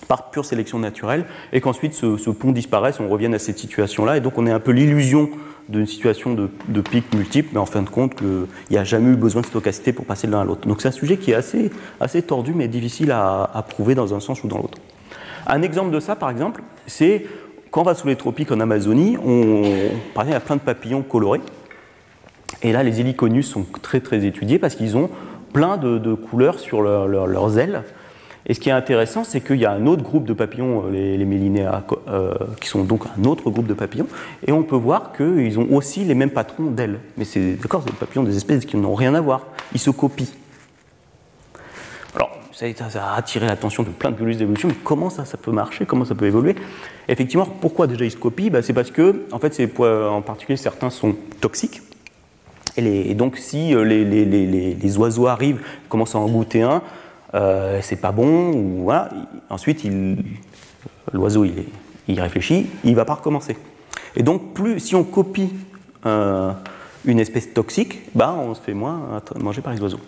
par 0.08 0.30
pure 0.30 0.44
sélection 0.44 0.78
naturelle, 0.78 1.24
et 1.52 1.60
qu'ensuite 1.60 1.94
ce, 1.94 2.30
pont 2.30 2.52
disparaisse, 2.52 3.00
on 3.00 3.08
revienne 3.08 3.34
à 3.34 3.38
cette 3.38 3.58
situation-là, 3.58 4.16
et 4.16 4.20
donc 4.20 4.38
on 4.38 4.46
a 4.46 4.54
un 4.54 4.60
peu 4.60 4.70
l'illusion 4.70 5.28
d'une 5.68 5.86
situation 5.86 6.34
de, 6.34 6.48
de 6.68 6.80
pic 6.80 7.12
multiple, 7.12 7.50
mais 7.52 7.58
en 7.58 7.66
fin 7.66 7.82
de 7.82 7.88
compte, 7.88 8.12
il 8.20 8.46
n'y 8.70 8.78
a 8.78 8.84
jamais 8.84 9.10
eu 9.10 9.16
besoin 9.16 9.42
de 9.42 9.46
stochasticité 9.46 9.92
pour 9.92 10.04
passer 10.04 10.28
de 10.28 10.32
l'un 10.32 10.40
à 10.40 10.44
l'autre. 10.44 10.68
Donc 10.68 10.80
c'est 10.80 10.88
un 10.88 10.92
sujet 10.92 11.16
qui 11.16 11.32
est 11.32 11.34
assez, 11.34 11.72
assez 12.00 12.22
tordu, 12.22 12.52
mais 12.54 12.68
difficile 12.68 13.10
à, 13.10 13.64
prouver 13.68 13.96
dans 13.96 14.14
un 14.14 14.20
sens 14.20 14.44
ou 14.44 14.48
dans 14.48 14.58
l'autre. 14.58 14.78
Un 15.48 15.62
exemple 15.62 15.90
de 15.90 16.00
ça, 16.00 16.14
par 16.14 16.30
exemple, 16.30 16.62
c'est 16.86 17.26
quand 17.76 17.82
on 17.82 17.84
va 17.84 17.94
sous 17.94 18.06
les 18.06 18.16
tropiques 18.16 18.50
en 18.52 18.60
Amazonie, 18.60 19.18
on, 19.22 19.62
y 20.26 20.32
a 20.32 20.40
plein 20.40 20.56
de 20.56 20.62
papillons 20.62 21.02
colorés, 21.02 21.42
et 22.62 22.72
là, 22.72 22.82
les 22.82 23.02
héliconus 23.02 23.46
sont 23.46 23.66
très 23.82 24.00
très 24.00 24.24
étudiés 24.24 24.58
parce 24.58 24.74
qu'ils 24.74 24.96
ont 24.96 25.10
plein 25.52 25.76
de, 25.76 26.14
couleurs 26.14 26.58
sur 26.58 26.80
leurs 26.80 27.58
ailes, 27.58 27.82
et 28.46 28.54
ce 28.54 28.60
qui 28.60 28.70
est 28.70 28.72
intéressant, 28.72 29.24
c'est 29.24 29.42
qu'il 29.42 29.58
y 29.58 29.66
a 29.66 29.72
un 29.72 29.84
autre 29.84 30.02
groupe 30.02 30.24
de 30.24 30.32
papillons, 30.32 30.84
euh, 30.86 30.90
les, 30.90 31.18
les 31.18 31.66
euh, 32.08 32.32
qui 32.62 32.68
sont 32.68 32.82
donc 32.82 33.02
un 33.20 33.24
autre 33.26 33.50
groupe 33.50 33.66
de 33.66 33.74
papillons, 33.74 34.06
et 34.46 34.52
on 34.52 34.62
peut 34.62 34.74
voir 34.74 35.12
qu'ils 35.14 35.58
ont 35.58 35.66
aussi 35.70 36.02
les 36.02 36.14
mêmes 36.14 36.30
patrons 36.30 36.70
d'ailes. 36.70 37.00
Mais 37.18 37.26
c'est 37.26 37.60
d'accord, 37.60 37.82
c'est 37.84 37.92
des 37.92 37.98
papillons 37.98 38.22
des 38.22 38.38
espèces 38.38 38.64
qui 38.64 38.78
n'ont 38.78 38.94
rien 38.94 39.14
à 39.14 39.20
voir. 39.20 39.48
Ils 39.74 39.80
se 39.80 39.90
copient. 39.90 40.24
Ça, 42.56 42.64
a 42.94 43.16
attiré 43.16 43.46
l'attention 43.46 43.82
de 43.82 43.90
plein 43.90 44.10
de 44.10 44.16
biologistes 44.16 44.38
d'évolution, 44.38 44.70
comment 44.82 45.10
ça, 45.10 45.26
ça 45.26 45.36
peut 45.36 45.50
marcher 45.50 45.84
Comment 45.84 46.06
ça 46.06 46.14
peut 46.14 46.24
évoluer? 46.24 46.56
Effectivement, 47.06 47.44
pourquoi 47.44 47.86
déjà 47.86 48.06
ils 48.06 48.10
se 48.10 48.16
copient 48.16 48.48
bah, 48.50 48.62
C'est 48.62 48.72
parce 48.72 48.90
que, 48.90 49.26
en 49.30 49.38
fait, 49.38 49.78
en 49.78 50.22
particulier, 50.22 50.56
certains 50.56 50.88
sont 50.88 51.14
toxiques. 51.42 51.82
Et, 52.78 53.12
donc, 53.12 53.36
si 53.36 53.74
euh, 53.74 53.84
les, 53.84 54.96
oiseaux 54.96 55.26
arrivent, 55.26 55.60
commencent 55.90 56.14
à 56.14 56.18
en 56.18 56.28
goûter 56.28 56.62
un, 56.62 56.80
euh, 57.34 57.80
c'est 57.82 58.00
pas 58.00 58.12
bon, 58.12 58.54
ou 58.54 58.84
voilà. 58.84 59.10
Ensuite, 59.50 59.86
l'oiseau, 61.12 61.44
il, 61.44 61.66
il, 62.08 62.18
réfléchit, 62.18 62.68
il 62.84 62.94
va 62.94 63.04
pas 63.04 63.16
recommencer. 63.16 63.58
Et 64.16 64.22
donc, 64.22 64.54
plus 64.54 64.80
si 64.80 64.94
on 64.94 65.04
copie 65.04 65.50
euh, 66.06 66.52
une 67.04 67.20
espèce 67.20 67.52
toxique, 67.52 68.00
bah, 68.14 68.34
on 68.34 68.54
se 68.54 68.62
fait 68.62 68.72
moins 68.72 69.20
manger 69.38 69.60
par 69.60 69.74
les 69.74 69.80
oiseaux. 69.82 70.00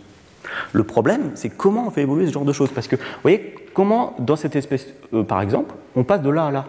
Le 0.72 0.84
problème, 0.84 1.32
c'est 1.34 1.50
comment 1.50 1.88
on 1.88 1.90
fait 1.90 2.02
évoluer 2.02 2.26
ce 2.26 2.32
genre 2.32 2.44
de 2.44 2.52
choses. 2.52 2.70
Parce 2.70 2.88
que, 2.88 2.96
vous 2.96 3.02
voyez, 3.22 3.54
comment, 3.74 4.14
dans 4.18 4.36
cette 4.36 4.56
espèce, 4.56 4.86
euh, 5.14 5.22
par 5.22 5.40
exemple, 5.40 5.74
on 5.96 6.04
passe 6.04 6.22
de 6.22 6.30
là 6.30 6.46
à 6.46 6.50
là. 6.50 6.66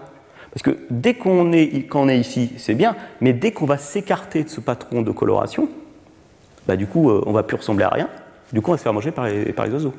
Parce 0.51 0.63
que 0.63 0.77
dès 0.89 1.13
qu'on 1.13 1.51
est, 1.51 1.87
quand 1.87 2.07
est 2.09 2.19
ici, 2.19 2.53
c'est 2.57 2.73
bien, 2.73 2.95
mais 3.21 3.33
dès 3.33 3.51
qu'on 3.51 3.65
va 3.65 3.77
s'écarter 3.77 4.43
de 4.43 4.49
ce 4.49 4.59
patron 4.59 5.01
de 5.01 5.11
coloration, 5.11 5.69
bah, 6.67 6.75
du 6.75 6.87
coup, 6.87 7.11
on 7.11 7.31
va 7.31 7.43
plus 7.43 7.57
ressembler 7.57 7.83
à 7.83 7.89
rien. 7.89 8.09
Du 8.51 8.61
coup, 8.61 8.71
on 8.71 8.73
va 8.73 8.77
se 8.77 8.83
faire 8.83 8.93
manger 8.93 9.11
par 9.11 9.27
les 9.27 9.73
oiseaux. 9.73 9.93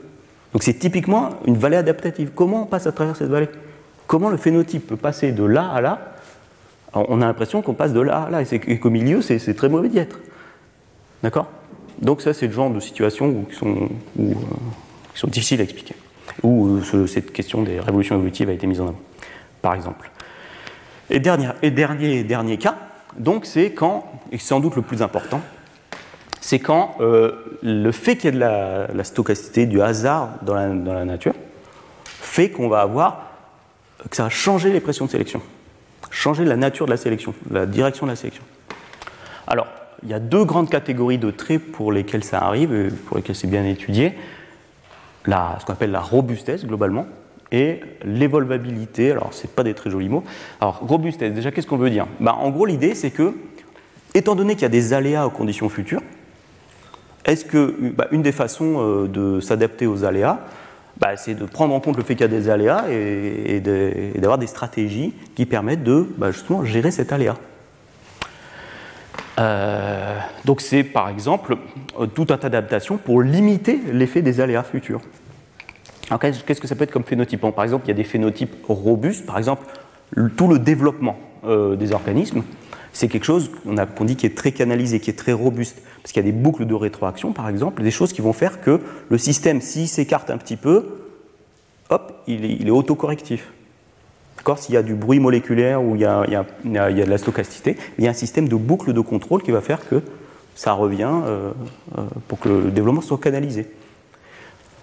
Donc 0.53 0.63
c'est 0.63 0.75
typiquement 0.75 1.31
une 1.47 1.57
vallée 1.57 1.77
adaptative. 1.77 2.31
Comment 2.35 2.63
on 2.63 2.67
passe 2.67 2.87
à 2.87 2.93
travers 2.93 3.17
cette 3.17 3.29
vallée? 3.29 3.49
Comment 4.07 4.31
le 4.31 4.37
phénotype 4.37 4.89
peut 4.89 4.97
passer 4.97 5.33
de 5.33 5.45
là 5.45 5.71
à 5.71 5.81
là? 5.81 6.15
On 6.93 7.23
a 7.23 7.27
l'impression 7.27 7.63
qu'on 7.63 7.75
passe 7.75 7.93
de 7.93 8.01
là 8.01 8.23
à 8.23 8.31
là, 8.31 8.43
et, 8.43 8.79
qu'au 8.81 8.91
milieu, 8.91 9.23
c'est 9.23 9.55
très 9.55 9.69
mauvais 9.69 9.89
d'y 9.89 9.99
être. 9.99 10.19
D'accord? 11.23 11.49
Donc 12.01 12.23
ça, 12.23 12.33
c'est 12.33 12.47
le 12.47 12.53
genre 12.53 12.71
de 12.71 12.81
situation 12.81 13.45
qui, 13.45 13.57
sont, 13.57 13.89
euh, 14.19 14.33
sont 15.15 15.27
difficiles 15.27 15.61
à 15.61 15.65
expliquer, 15.65 15.95
où 16.43 16.81
euh, 16.95 17.07
cette 17.07 17.33
question 17.33 17.63
des 17.63 17.79
révolutions 17.79 18.17
évolutives 18.17 18.49
a 18.49 18.53
été 18.53 18.67
mise 18.67 18.81
en 18.81 18.89
avant, 18.89 19.01
par 19.61 19.75
exemple. 19.75 20.11
Et 21.11 21.21
dernier, 21.21 21.49
dernier, 21.71 22.25
dernier 22.25 22.57
cas, 22.57 22.77
donc 23.19 23.45
c'est 23.45 23.73
quand, 23.73 24.11
et 24.33 24.39
sans 24.39 24.61
doute 24.61 24.77
le 24.77 24.83
plus 24.83 25.03
important, 25.03 25.41
c'est 26.41 26.59
quand 26.59 26.97
euh, 27.01 27.59
le 27.63 27.93
fait 27.93 28.17
qu'il 28.17 28.27
y 28.27 28.29
ait 28.29 28.33
de 28.33 28.39
la, 28.39 29.05
stochasticité, 29.05 29.67
du 29.67 29.83
hasard 29.83 30.31
dans 30.43 30.55
la, 30.55 31.05
nature, 31.05 31.35
fait 32.05 32.51
qu'on 32.51 32.69
va 32.69 32.81
avoir, 32.81 33.27
que 34.09 34.17
ça 34.17 34.23
va 34.23 34.31
changer 34.31 34.73
les 34.73 34.81
pressions 34.81 35.05
de 35.05 35.11
sélection, 35.11 35.43
changer 36.11 36.45
la 36.45 36.57
nature 36.57 36.87
de 36.87 36.93
la 36.93 36.97
sélection, 36.97 37.35
la 37.51 37.67
direction 37.67 38.07
de 38.07 38.13
la 38.13 38.17
sélection. 38.17 38.43
Alors, 39.47 39.67
il 40.03 40.09
y 40.09 40.15
a 40.15 40.19
deux 40.19 40.45
grandes 40.45 40.71
catégories 40.71 41.19
de 41.19 41.31
traits 41.31 41.73
pour 41.73 41.93
lesquels 41.93 42.25
ça 42.25 42.39
arrive, 42.39 42.93
pour 43.07 43.17
lesquels 43.17 43.37
c'est 43.37 43.51
bien 43.51 43.65
étudié. 43.65 44.15
Ce 45.27 45.65
qu'on 45.65 45.73
appelle 45.73 45.91
la 45.91 46.01
robustesse, 46.01 46.65
globalement, 46.65 47.07
et 47.53 47.81
l'évolvabilité. 48.05 49.11
Alors, 49.11 49.35
ce 49.35 49.47
pas 49.47 49.63
des 49.63 49.75
très 49.75 49.91
jolis 49.91 50.09
mots. 50.09 50.25
Alors, 50.61 50.81
robustesse, 50.81 51.35
déjà, 51.35 51.51
qu'est-ce 51.51 51.67
qu'on 51.67 51.77
veut 51.77 51.91
dire? 51.91 52.07
Bah, 52.21 52.37
En 52.39 52.51
gros, 52.51 52.67
l'idée, 52.67 52.95
c'est 52.95 53.11
que, 53.11 53.35
étant 54.15 54.35
donné 54.35 54.55
qu'il 54.55 54.63
y 54.63 54.67
a 54.67 54.71
des 54.71 54.93
aléas 54.93 55.27
aux 55.27 55.31
conditions 55.31 55.69
futures, 55.69 56.03
est-ce 57.25 57.45
que 57.45 57.75
bah, 57.97 58.09
une 58.13 58.23
des 58.23 58.33
façons 58.33 58.77
euh, 58.79 59.07
de 59.07 59.41
s'adapter 59.41 59.87
aux 59.87 60.05
aléas, 60.05 60.41
bah, 60.99 61.17
c'est 61.17 61.35
de 61.35 61.45
prendre 61.45 61.75
en 61.75 61.81
compte 61.81 61.97
le 61.97 62.03
fait 62.03 62.15
qu'il 62.15 62.23
y 62.23 62.25
a 62.25 62.29
des 62.29 62.49
aléas 62.49 62.87
et, 62.91 63.61
d'avoir 63.61 64.39
des 64.39 64.47
stratégies 64.47 65.15
qui 65.35 65.47
permettent 65.47 65.85
de 65.85 66.07
justement 66.31 66.65
gérer 66.65 66.91
cet 66.91 67.13
aléa. 67.13 67.37
Euh, 69.39 70.19
donc 70.45 70.61
c'est 70.61 70.83
par 70.83 71.09
exemple 71.09 71.57
euh, 71.99 72.07
tout 72.07 72.27
un 72.31 72.37
tas 72.37 72.49
d'adaptations 72.49 72.99
pour 72.99 73.23
limiter 73.23 73.79
l'effet 73.93 74.23
des 74.23 74.41
aléas 74.41 74.63
futurs. 74.63 75.01
Alors 76.09 76.21
qu'est-ce 76.21 76.61
que 76.61 76.67
ça 76.67 76.75
peut 76.75 76.85
être 76.85 76.91
comme 76.91 77.05
phénotype 77.05 77.41
Par 77.41 77.63
exemple, 77.63 77.87
il 77.87 77.89
y 77.89 77.93
a 77.93 77.95
des 77.95 78.05
phénotypes 78.05 78.55
robustes, 78.69 79.27
par 79.27 79.39
exemple 79.39 79.67
tout 80.37 80.49
le 80.49 80.59
développement 80.59 81.17
des 81.47 81.93
organismes 81.93 82.43
c'est 82.93 83.09
quelque 83.09 83.25
chose 83.25 83.51
qu'on 83.97 84.05
dit 84.05 84.17
qui 84.17 84.27
est 84.27 84.37
très 84.37 84.53
canalisé, 84.53 85.01
qui 85.01 85.11
est 85.11 85.19
très 85.19 85.33
robuste, 85.33 85.83
parce 86.03 86.13
qu'il 86.13 86.25
y 86.25 86.29
a 86.29 86.31
des 86.31 86.37
boucles 86.37 86.67
de 86.67 86.75
rétroaction, 86.75 87.33
par 87.33 87.49
exemple, 87.49 87.83
des 87.83 87.91
choses 87.91 88.13
qui 88.13 88.21
vont 88.21 88.33
faire 88.33 88.61
que 88.61 88.81
le 89.09 89.19
système, 89.19 89.61
s'il 89.61 89.89
s'écarte 89.89 90.31
un 90.31 90.39
petit 90.39 90.57
peu, 90.57 90.99
hop, 91.89 92.23
il 92.27 92.67
est, 92.67 92.71
autocorrectif. 92.71 93.53
S'il 94.57 94.75
y 94.75 94.79
a 94.79 94.83
du 94.83 94.95
bruit 94.95 95.21
moléculaire 95.21 95.83
ou 95.83 95.95
il 95.95 96.03
y 96.03 96.05
a, 96.05 96.25
de 96.25 97.11
la 97.11 97.19
stochasticité, 97.19 97.77
il 97.99 98.05
y 98.05 98.09
a 98.09 98.11
un 98.11 98.15
système 98.15 98.49
de 98.49 98.57
boucles 98.57 98.93
de 98.93 99.01
contrôle 99.01 99.43
qui 99.43 99.51
va 99.51 99.61
faire 99.61 99.89
que 99.89 100.03
ça 100.55 100.73
revient 100.73 101.11
euh, 101.25 101.53
euh, 101.99 102.03
pour 102.29 102.39
que 102.39 102.49
le 102.49 102.71
développement 102.71 103.01
soit 103.01 103.19
canalisé. 103.19 103.69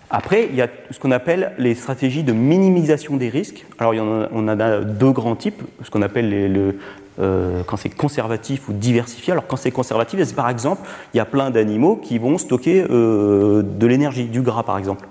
Après, 0.09 0.47
il 0.49 0.55
y 0.55 0.61
a 0.61 0.69
ce 0.89 0.99
qu'on 0.99 1.11
appelle 1.11 1.51
les 1.57 1.75
stratégies 1.75 2.23
de 2.23 2.31
minimisation 2.31 3.17
des 3.17 3.27
risques. 3.27 3.65
Alors, 3.77 3.93
il 3.93 3.97
y 3.97 3.99
en 3.99 4.21
a, 4.21 4.29
on 4.31 4.47
en 4.47 4.59
a 4.59 4.79
deux 4.79 5.11
grands 5.11 5.35
types, 5.35 5.61
ce 5.83 5.89
qu'on 5.89 6.01
appelle 6.01 6.75
euh, 7.19 7.63
quand 7.67 7.75
c'est 7.75 7.89
conservatif 7.89 8.69
ou 8.69 8.73
diversifié. 8.73 9.33
Alors 9.33 9.47
quand 9.47 9.57
c'est 9.57 9.71
conservatif, 9.71 10.23
c'est 10.23 10.35
par 10.35 10.49
exemple, 10.49 10.87
il 11.13 11.17
y 11.17 11.19
a 11.19 11.25
plein 11.25 11.49
d'animaux 11.49 11.97
qui 11.97 12.19
vont 12.19 12.37
stocker 12.37 12.83
de 12.83 13.87
l'énergie, 13.87 14.25
du 14.25 14.41
gras 14.41 14.63
par 14.63 14.77
exemple. 14.77 15.07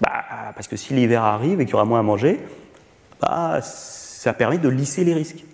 Bah, 0.00 0.22
parce 0.54 0.68
que 0.68 0.76
si 0.76 0.94
l'hiver 0.94 1.24
arrive 1.24 1.60
et 1.60 1.64
qu'il 1.64 1.72
y 1.72 1.74
aura 1.74 1.84
moins 1.84 2.00
à 2.00 2.02
manger, 2.02 2.40
bah, 3.20 3.60
ça 3.62 4.32
permet 4.32 4.58
de 4.58 4.68
lisser 4.68 5.04
les 5.04 5.14
risques. 5.14 5.44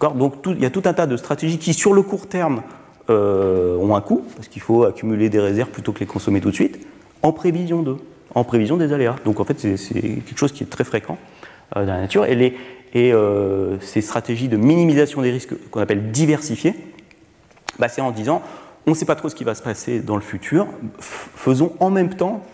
Donc 0.00 0.34
il 0.46 0.60
y 0.60 0.66
a 0.66 0.70
tout 0.70 0.82
un 0.84 0.92
tas 0.92 1.06
de 1.06 1.16
stratégies 1.16 1.58
qui, 1.58 1.72
sur 1.72 1.92
le 1.92 2.02
court 2.02 2.26
terme, 2.26 2.62
euh, 3.08 3.76
ont 3.76 3.94
un 3.94 4.00
coût, 4.00 4.24
parce 4.34 4.48
qu'il 4.48 4.62
faut 4.62 4.84
accumuler 4.84 5.30
des 5.30 5.40
réserves 5.40 5.70
plutôt 5.70 5.92
que 5.92 6.00
les 6.00 6.06
consommer 6.06 6.40
tout 6.40 6.50
de 6.50 6.54
suite, 6.54 6.86
en 7.22 7.32
prévision 7.32 7.82
d'eux, 7.82 7.98
en 8.34 8.44
prévision 8.44 8.76
des 8.76 8.92
aléas. 8.92 9.16
Donc 9.24 9.40
en 9.40 9.44
fait, 9.44 9.58
c'est 9.58 10.02
quelque 10.02 10.38
chose 10.38 10.52
qui 10.52 10.64
est 10.64 10.66
très 10.66 10.84
fréquent 10.84 11.16
dans 11.74 11.80
la 11.80 12.00
nature. 12.00 12.26
Et, 12.26 12.54
et 12.92 13.12
ces 13.80 14.00
stratégies 14.02 14.48
de 14.48 14.56
minimisation 14.56 15.22
des 15.22 15.30
risques 15.30 15.54
qu'on 15.70 15.80
appelle 15.80 16.10
diversifiées, 16.10 16.74
bah, 17.78 17.88
c'est 17.88 18.00
en 18.00 18.10
disant 18.10 18.42
on 18.86 18.90
ne 18.90 18.94
sait 18.94 19.04
pas 19.04 19.16
trop 19.16 19.28
ce 19.28 19.34
qui 19.34 19.44
va 19.44 19.54
se 19.54 19.62
passer 19.62 20.00
dans 20.00 20.14
le 20.14 20.22
futur, 20.22 20.68
faisons 21.00 21.72
en 21.80 21.90
même 21.90 22.14
temps 22.14 22.44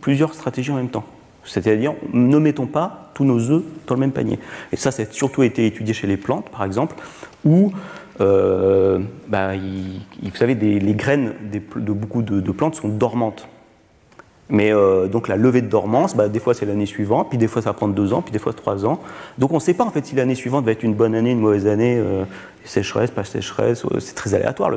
plusieurs 0.00 0.34
stratégies 0.34 0.70
en 0.70 0.76
même 0.76 0.88
temps. 0.88 1.04
C'est-à-dire, 1.44 1.94
ne 2.12 2.38
mettons 2.38 2.66
pas 2.66 3.10
tous 3.14 3.24
nos 3.24 3.50
œufs 3.50 3.62
dans 3.86 3.94
le 3.94 4.00
même 4.00 4.12
panier. 4.12 4.38
Et 4.72 4.76
ça, 4.76 4.90
ça 4.90 5.02
a 5.02 5.06
surtout 5.10 5.42
été 5.42 5.66
étudié 5.66 5.92
chez 5.94 6.06
les 6.06 6.16
plantes, 6.16 6.48
par 6.50 6.64
exemple, 6.64 6.96
où, 7.44 7.72
euh, 8.20 9.00
bah, 9.28 9.50
vous 9.56 10.36
savez, 10.36 10.54
les 10.54 10.94
graines 10.94 11.34
de 11.52 11.92
beaucoup 11.92 12.22
de, 12.22 12.52
plantes 12.52 12.76
sont 12.76 12.88
dormantes. 12.88 13.48
Mais 14.48 14.70
euh, 14.70 15.06
donc 15.06 15.28
la 15.28 15.36
levée 15.36 15.62
de 15.62 15.68
dormance, 15.68 16.14
bah, 16.14 16.28
des 16.28 16.38
fois 16.38 16.52
c'est 16.52 16.66
l'année 16.66 16.84
suivante, 16.84 17.30
puis 17.30 17.38
des 17.38 17.48
fois 17.48 17.62
ça 17.62 17.70
va 17.70 17.74
prendre 17.74 17.94
deux 17.94 18.12
ans, 18.12 18.20
puis 18.20 18.32
des 18.32 18.38
fois 18.38 18.52
trois 18.52 18.84
ans. 18.84 19.00
Donc 19.38 19.50
on 19.52 19.54
ne 19.54 19.60
sait 19.60 19.72
pas 19.72 19.84
en 19.84 19.90
fait 19.90 20.04
si 20.04 20.14
l'année 20.14 20.34
suivante 20.34 20.66
va 20.66 20.72
être 20.72 20.82
une 20.82 20.92
bonne 20.92 21.14
année, 21.14 21.30
une 21.30 21.40
mauvaise 21.40 21.66
année, 21.66 21.96
euh, 21.96 22.24
sécheresse, 22.64 23.10
pas 23.10 23.24
sécheresse, 23.24 23.86
c'est 24.00 24.14
très 24.14 24.34
aléatoire 24.34 24.70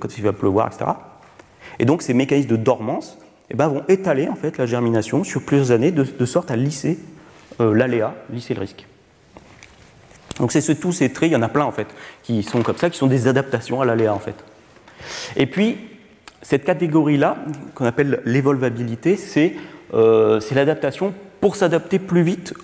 quand 0.00 0.18
il 0.18 0.24
va 0.24 0.32
pleuvoir, 0.32 0.66
etc. 0.66 0.90
Et 1.78 1.84
donc 1.84 2.02
ces 2.02 2.14
mécanismes 2.14 2.48
de 2.48 2.56
dormance, 2.56 3.16
eh 3.50 3.54
ben, 3.54 3.68
vont 3.68 3.84
étaler 3.88 4.28
en 4.28 4.34
fait 4.34 4.58
la 4.58 4.66
germination 4.66 5.24
sur 5.24 5.42
plusieurs 5.42 5.70
années 5.70 5.92
de, 5.92 6.24
sorte 6.24 6.50
à 6.50 6.56
lisser 6.56 6.98
euh, 7.60 7.74
l'aléa, 7.74 8.14
lisser 8.30 8.54
le 8.54 8.60
risque. 8.60 8.86
Donc 10.38 10.52
c'est 10.52 10.60
ce, 10.60 10.72
tous 10.72 10.92
ces 10.92 11.12
traits, 11.12 11.30
il 11.30 11.32
y 11.32 11.36
en 11.36 11.42
a 11.42 11.48
plein 11.48 11.64
en 11.64 11.72
fait, 11.72 11.86
qui 12.22 12.42
sont 12.42 12.62
comme 12.62 12.76
ça, 12.76 12.90
qui 12.90 12.98
sont 12.98 13.06
des 13.06 13.28
adaptations 13.28 13.80
à 13.80 13.84
l'aléa 13.84 14.12
en 14.12 14.18
fait. 14.18 14.34
Et 15.36 15.46
puis 15.46 15.78
cette 16.42 16.64
catégorie-là, 16.64 17.36
qu'on 17.74 17.86
appelle 17.86 18.20
l'évolvabilité, 18.24 19.16
c'est 19.16 19.54
euh, 19.94 20.40
l'adaptation 20.52 21.14
pour 21.40 21.56
s'adapter 21.56 21.98
plus 21.98 22.22
vite. 22.22 22.54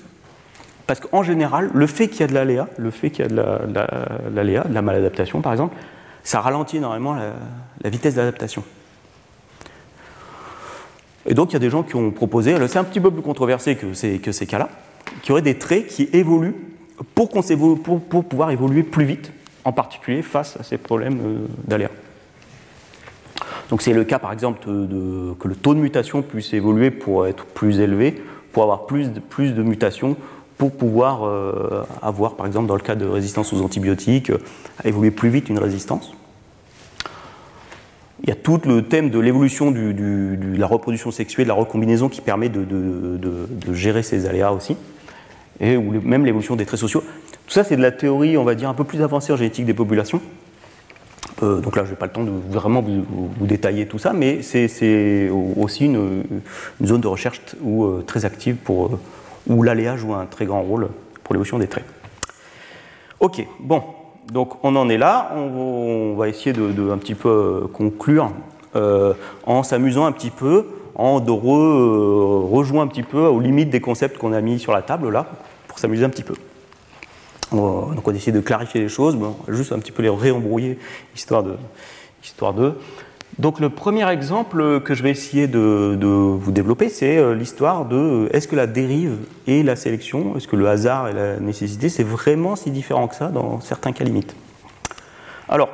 Parce 0.86 0.98
qu'en 0.98 1.22
général, 1.22 1.70
le 1.72 1.86
fait 1.86 2.08
qu'il 2.08 2.20
y 2.20 2.24
a 2.24 2.26
de 2.26 2.34
l'aléa, 2.34 2.68
le 2.76 2.90
fait 2.90 3.10
qu'il 3.10 3.24
y 3.24 3.28
a 3.28 3.30
de 3.30 4.34
l'aléa, 4.34 4.64
de 4.64 4.74
la 4.74 4.82
maladaptation 4.82 5.40
par 5.40 5.52
exemple, 5.52 5.76
ça 6.24 6.40
ralentit 6.40 6.76
énormément 6.78 7.14
la 7.14 7.90
vitesse 7.90 8.16
d'adaptation. 8.16 8.64
Et 11.26 11.34
donc 11.34 11.50
il 11.50 11.52
y 11.54 11.56
a 11.56 11.60
des 11.60 11.70
gens 11.70 11.82
qui 11.82 11.96
ont 11.96 12.10
proposé, 12.10 12.54
c'est 12.68 12.78
un 12.78 12.84
petit 12.84 13.00
peu 13.00 13.10
plus 13.10 13.22
controversé 13.22 13.76
que 13.76 13.94
ces, 13.94 14.46
cas-là, 14.46 14.68
qui 15.22 15.32
auraient 15.32 15.42
des 15.42 15.58
traits 15.58 15.86
qui 15.86 16.08
évoluent 16.12 16.54
pour, 17.14 17.28
pouvoir 18.24 18.50
évoluer 18.50 18.82
plus 18.82 19.04
vite, 19.04 19.32
en 19.64 19.72
particulier 19.72 20.22
face 20.22 20.56
à 20.58 20.62
ces 20.62 20.78
problèmes 20.78 21.20
euh, 21.24 21.46
d'aléa. 21.66 21.90
Donc 23.70 23.82
c'est 23.82 23.92
le 23.92 24.04
cas 24.04 24.18
par 24.18 24.32
exemple 24.32 24.60
que 24.64 25.48
le 25.48 25.54
taux 25.54 25.74
de 25.74 25.80
mutation 25.80 26.22
puisse 26.22 26.52
évoluer 26.52 26.90
pour 26.90 27.26
être 27.26 27.46
plus 27.46 27.80
élevé, 27.80 28.22
pour 28.52 28.64
avoir 28.64 28.86
plus 28.86 29.12
de, 29.12 29.20
plus 29.20 29.54
de 29.54 29.62
mutations, 29.62 30.16
pour 30.58 30.72
pouvoir 30.72 31.26
euh, 31.26 31.84
avoir 32.02 32.36
par 32.36 32.46
exemple 32.46 32.66
dans 32.66 32.74
le 32.74 32.82
cas 32.82 32.94
de 32.94 33.06
résistance 33.06 33.52
aux 33.52 33.62
antibiotiques, 33.62 34.30
euh, 34.30 34.38
évoluer 34.84 35.10
plus 35.10 35.30
vite 35.30 35.48
une 35.48 35.58
résistance. 35.58 36.12
Il 38.22 38.28
y 38.28 38.32
a 38.32 38.36
tout 38.36 38.60
le 38.64 38.82
thème 38.82 39.10
de 39.10 39.18
l'évolution 39.18 39.70
de 39.72 40.56
la 40.56 40.66
reproduction 40.66 41.10
sexuelle, 41.10 41.46
de 41.46 41.48
la 41.48 41.54
recombinaison 41.54 42.08
qui 42.08 42.20
permet 42.20 42.48
de, 42.48 43.18
gérer 43.72 44.02
ces 44.02 44.26
aléas 44.26 44.52
aussi, 44.52 44.76
et 45.60 45.76
ou 45.76 46.00
même 46.00 46.24
l'évolution 46.24 46.56
des 46.56 46.66
traits 46.66 46.80
sociaux. 46.80 47.02
Tout 47.46 47.52
ça, 47.52 47.64
c'est 47.64 47.76
de 47.76 47.82
la 47.82 47.90
théorie, 47.90 48.36
on 48.36 48.44
va 48.44 48.54
dire, 48.54 48.68
un 48.68 48.74
peu 48.74 48.84
plus 48.84 49.02
avancée 49.02 49.32
en 49.32 49.36
génétique 49.36 49.66
des 49.66 49.74
populations. 49.74 50.20
Euh, 51.42 51.60
donc 51.60 51.76
là, 51.76 51.84
je 51.84 51.90
n'ai 51.90 51.96
pas 51.96 52.06
le 52.06 52.12
temps 52.12 52.22
de 52.22 52.30
vraiment 52.30 52.82
vous, 52.82 53.46
détailler 53.46 53.86
tout 53.86 53.98
ça, 53.98 54.12
mais 54.12 54.42
c'est 54.42 55.28
aussi 55.30 55.86
une, 55.86 56.22
zone 56.84 57.00
de 57.00 57.08
recherche 57.08 57.40
où, 57.60 57.84
euh, 57.84 58.04
très 58.06 58.24
active 58.24 58.56
pour, 58.56 58.86
euh, 58.86 59.00
où 59.48 59.62
l'aléa 59.62 59.96
joue 59.96 60.14
un 60.14 60.26
très 60.26 60.46
grand 60.46 60.62
rôle 60.62 60.88
pour 61.24 61.34
l'évolution 61.34 61.58
des 61.58 61.66
traits. 61.66 61.84
Ok, 63.18 63.44
bon, 63.60 63.82
donc 64.30 64.64
on 64.64 64.76
en 64.76 64.88
est 64.88 64.98
là, 64.98 65.32
on, 65.36 66.14
va 66.14 66.28
essayer 66.28 66.52
de, 66.52 66.90
un 66.90 66.98
petit 66.98 67.14
peu 67.14 67.28
euh, 67.28 67.68
conclure 67.68 68.30
euh, 68.76 69.14
en 69.44 69.62
s'amusant 69.62 70.06
un 70.06 70.12
petit 70.12 70.30
peu, 70.30 70.66
en 70.94 71.20
de 71.20 71.30
re, 71.30 72.50
rejoindre 72.50 72.90
un 72.90 72.92
petit 72.92 73.02
peu 73.02 73.20
aux 73.20 73.40
limites 73.40 73.70
des 73.70 73.80
concepts 73.80 74.18
qu'on 74.18 74.32
a 74.32 74.40
mis 74.40 74.58
sur 74.58 74.72
la 74.72 74.82
table 74.82 75.10
là, 75.10 75.26
pour 75.68 75.78
s'amuser 75.78 76.04
un 76.04 76.10
petit 76.10 76.22
peu. 76.22 76.34
donc 77.50 78.06
on 78.06 78.10
va 78.10 78.16
essayer 78.16 78.32
de 78.32 78.40
clarifier 78.40 78.80
les 78.80 78.88
choses, 78.88 79.18
juste 79.48 79.72
un 79.72 79.78
petit 79.78 79.92
peu 79.92 80.02
les 80.02 80.10
réembrouiller, 80.10 80.78
histoire 81.14 81.42
de 81.42 81.56
donc 83.38 83.60
le 83.60 83.70
premier 83.70 84.08
exemple 84.10 84.80
que 84.80 84.94
je 84.94 85.02
vais 85.02 85.10
essayer 85.10 85.46
de, 85.46 85.96
vous 85.98 86.52
développer, 86.52 86.88
c'est 86.88 87.16
euh, 87.16 87.34
l'histoire 87.34 87.86
de 87.86 87.96
euh, 87.96 88.36
est-ce 88.36 88.46
que 88.46 88.56
la 88.56 88.66
dérive 88.66 89.16
et 89.46 89.62
la 89.62 89.74
sélection, 89.74 90.36
est-ce 90.36 90.46
que 90.46 90.56
le 90.56 90.68
hasard 90.68 91.08
et 91.08 91.14
la 91.14 91.40
nécessité, 91.40 91.88
c'est 91.88 92.02
vraiment 92.02 92.56
si 92.56 92.70
différent 92.70 93.08
que 93.08 93.14
ça 93.14 93.28
dans 93.28 93.60
certains 93.60 93.92
cas 93.92 94.04
limites? 94.04 94.36
Alors, 95.48 95.70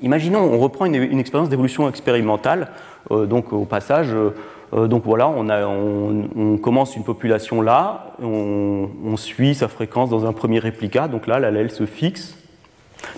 imaginons, 0.00 0.40
on 0.40 0.58
reprend 0.58 0.84
une, 0.84 1.18
expérience 1.18 1.48
d'évolution 1.48 1.88
expérimentale, 1.88 2.68
euh, 3.10 3.26
donc 3.26 3.52
au 3.52 3.64
passage, 3.64 4.14
donc 4.72 5.04
voilà, 5.06 5.28
on, 5.28 6.58
commence 6.58 6.94
une 6.94 7.02
population 7.02 7.62
là, 7.62 8.12
on, 8.22 8.90
on, 9.02 9.16
suit 9.16 9.54
sa 9.54 9.66
fréquence 9.66 10.10
dans 10.10 10.26
un 10.26 10.34
premier 10.34 10.58
réplica, 10.58 11.08
donc 11.08 11.26
là, 11.26 11.40
l'allèle 11.40 11.70
se 11.70 11.86
fixe, 11.86 12.36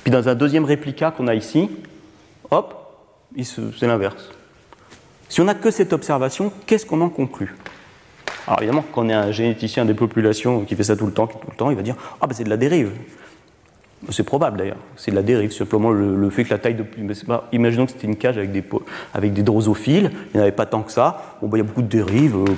puis 0.04 0.12
dans 0.12 0.28
un 0.28 0.36
deuxième 0.36 0.64
réplica 0.64 1.10
qu'on 1.10 1.26
a 1.26 1.34
ici, 1.34 1.68
hop, 2.52 2.79
c'est 3.42 3.86
l'inverse. 3.86 4.30
Si 5.28 5.40
on 5.40 5.44
n'a 5.44 5.54
que 5.54 5.70
cette 5.70 5.92
observation, 5.92 6.52
qu'est-ce 6.66 6.84
qu'on 6.84 7.00
en 7.00 7.08
conclut? 7.08 7.54
Alors 8.46 8.60
évidemment, 8.60 8.84
quand 8.92 9.04
on 9.04 9.08
est 9.08 9.14
un 9.14 9.30
généticien 9.30 9.84
des 9.84 9.94
populations 9.94 10.64
qui 10.64 10.74
fait 10.74 10.82
ça 10.82 10.96
tout 10.96 11.06
le 11.06 11.12
temps, 11.12 11.26
tout 11.26 11.38
le 11.48 11.56
temps 11.56 11.70
il 11.70 11.76
va 11.76 11.82
dire 11.82 11.94
Ah, 12.20 12.26
ben 12.26 12.34
c'est 12.34 12.44
de 12.44 12.50
la 12.50 12.56
dérive. 12.56 12.90
C'est 14.08 14.24
probable 14.24 14.56
d'ailleurs, 14.56 14.78
c'est 14.96 15.10
de 15.10 15.16
la 15.16 15.22
dérive, 15.22 15.52
simplement 15.52 15.90
le, 15.90 16.30
fait 16.30 16.44
que 16.44 16.50
la 16.50 16.58
taille 16.58 16.74
de. 16.74 16.84
imaginons 17.52 17.84
que 17.84 17.92
c'était 17.92 18.06
une 18.06 18.16
cage 18.16 18.38
avec 18.38 18.50
des, 18.50 18.64
avec 19.12 19.34
des 19.34 19.42
drosophiles, 19.42 20.10
il 20.32 20.36
n'y 20.36 20.40
en 20.40 20.42
avait 20.42 20.52
pas 20.52 20.64
tant 20.64 20.82
que 20.82 20.90
ça, 20.90 21.36
bon, 21.42 21.48
ben, 21.48 21.58
il 21.58 21.60
y 21.60 21.64
a 21.64 21.66
beaucoup 21.66 21.82
de 21.82 21.86
dérives, 21.86 22.34
euh, 22.34 22.54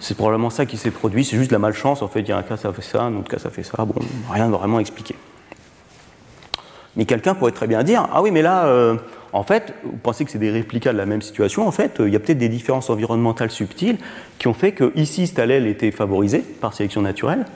c'est 0.00 0.14
probablement 0.14 0.50
ça 0.50 0.66
qui 0.66 0.76
s'est 0.76 0.90
produit, 0.90 1.24
c'est 1.24 1.38
juste 1.38 1.50
la 1.50 1.58
malchance, 1.58 2.02
en 2.02 2.08
fait, 2.08 2.20
il 2.20 2.28
y 2.28 2.32
a 2.32 2.36
un 2.36 2.42
cas 2.42 2.58
ça 2.58 2.74
fait 2.74 2.82
ça, 2.82 3.04
un 3.04 3.16
autre 3.16 3.30
cas 3.30 3.38
ça 3.38 3.48
fait 3.48 3.62
ça, 3.62 3.84
bon, 3.86 3.94
rien 4.30 4.48
de 4.48 4.52
vraiment 4.52 4.80
expliqué. 4.80 5.16
Mais 6.94 7.06
quelqu'un 7.06 7.34
pourrait 7.34 7.52
très 7.52 7.66
bien 7.66 7.82
dire 7.82 8.06
Ah 8.12 8.20
oui, 8.20 8.30
mais 8.30 8.42
là, 8.42 8.66
euh, 8.66 8.96
en 9.32 9.42
fait, 9.42 9.74
vous 9.84 9.96
pensez 9.96 10.24
que 10.24 10.30
c'est 10.30 10.38
des 10.38 10.50
réplicas 10.50 10.92
de 10.92 10.98
la 10.98 11.06
même 11.06 11.22
situation. 11.22 11.66
En 11.66 11.70
fait, 11.70 12.00
il 12.00 12.12
y 12.12 12.16
a 12.16 12.20
peut-être 12.20 12.38
des 12.38 12.48
différences 12.48 12.90
environnementales 12.90 13.50
subtiles 13.50 13.98
qui 14.38 14.48
ont 14.48 14.54
fait 14.54 14.72
que 14.72 14.92
ici, 14.96 15.26
cette 15.26 15.38
allèle 15.38 15.66
était 15.66 15.92
favorisée 15.92 16.40
par 16.40 16.74
sélection 16.74 17.02
naturelle, 17.02 17.46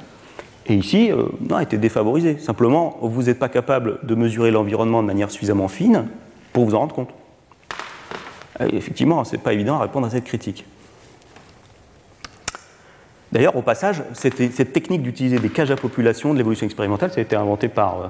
et 0.66 0.74
ici, 0.74 1.10
euh, 1.12 1.24
non, 1.40 1.58
était 1.58 1.76
défavorisée. 1.76 2.38
Simplement, 2.38 2.96
vous 3.02 3.24
n'êtes 3.24 3.38
pas 3.38 3.48
capable 3.48 3.98
de 4.02 4.14
mesurer 4.14 4.50
l'environnement 4.50 5.02
de 5.02 5.06
manière 5.06 5.30
suffisamment 5.30 5.68
fine 5.68 6.06
pour 6.52 6.64
vous 6.64 6.74
en 6.74 6.80
rendre 6.80 6.94
compte. 6.94 7.10
Et 8.60 8.76
effectivement, 8.76 9.24
ce 9.24 9.32
n'est 9.32 9.42
pas 9.42 9.52
évident 9.52 9.76
à 9.76 9.82
répondre 9.82 10.06
à 10.06 10.10
cette 10.10 10.24
critique. 10.24 10.64
D'ailleurs, 13.32 13.56
au 13.56 13.62
passage, 13.62 14.02
cette, 14.12 14.72
technique 14.72 15.02
d'utiliser 15.02 15.38
des 15.38 15.48
cages 15.48 15.72
à 15.72 15.76
population 15.76 16.32
de 16.32 16.38
l'évolution 16.38 16.66
expérimentale, 16.66 17.10
ça 17.10 17.18
a 17.18 17.22
été 17.22 17.34
inventé 17.34 17.68
par 17.68 18.00
euh, 18.00 18.08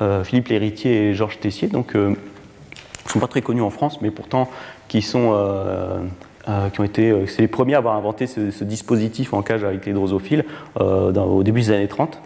euh, 0.00 0.24
Philippe 0.24 0.48
Lhéritier 0.48 1.08
et 1.08 1.14
Georges 1.14 1.40
Tessier. 1.40 1.68
Donc, 1.68 1.96
ne 3.06 3.10
sont 3.10 3.18
pas 3.18 3.28
très 3.28 3.42
connus 3.42 3.62
en 3.62 3.70
France, 3.70 4.00
mais 4.00 4.10
pourtant 4.10 4.48
qui 4.88 5.02
sont 5.02 5.30
euh, 5.32 6.00
euh, 6.48 6.68
qui 6.70 6.80
ont 6.80 6.84
été, 6.84 7.10
euh, 7.10 7.26
c'est 7.26 7.42
les 7.42 7.48
premiers 7.48 7.74
à 7.74 7.78
avoir 7.78 7.94
inventé 7.94 8.26
ce, 8.26 8.64
dispositif 8.64 9.32
en 9.34 9.42
cage 9.42 9.62
avec 9.62 9.86
les 9.86 9.92
drosophiles 9.92 10.44
au 10.78 11.42
début 11.42 11.60
des 11.60 11.70
années 11.70 11.88
30. 11.88 12.20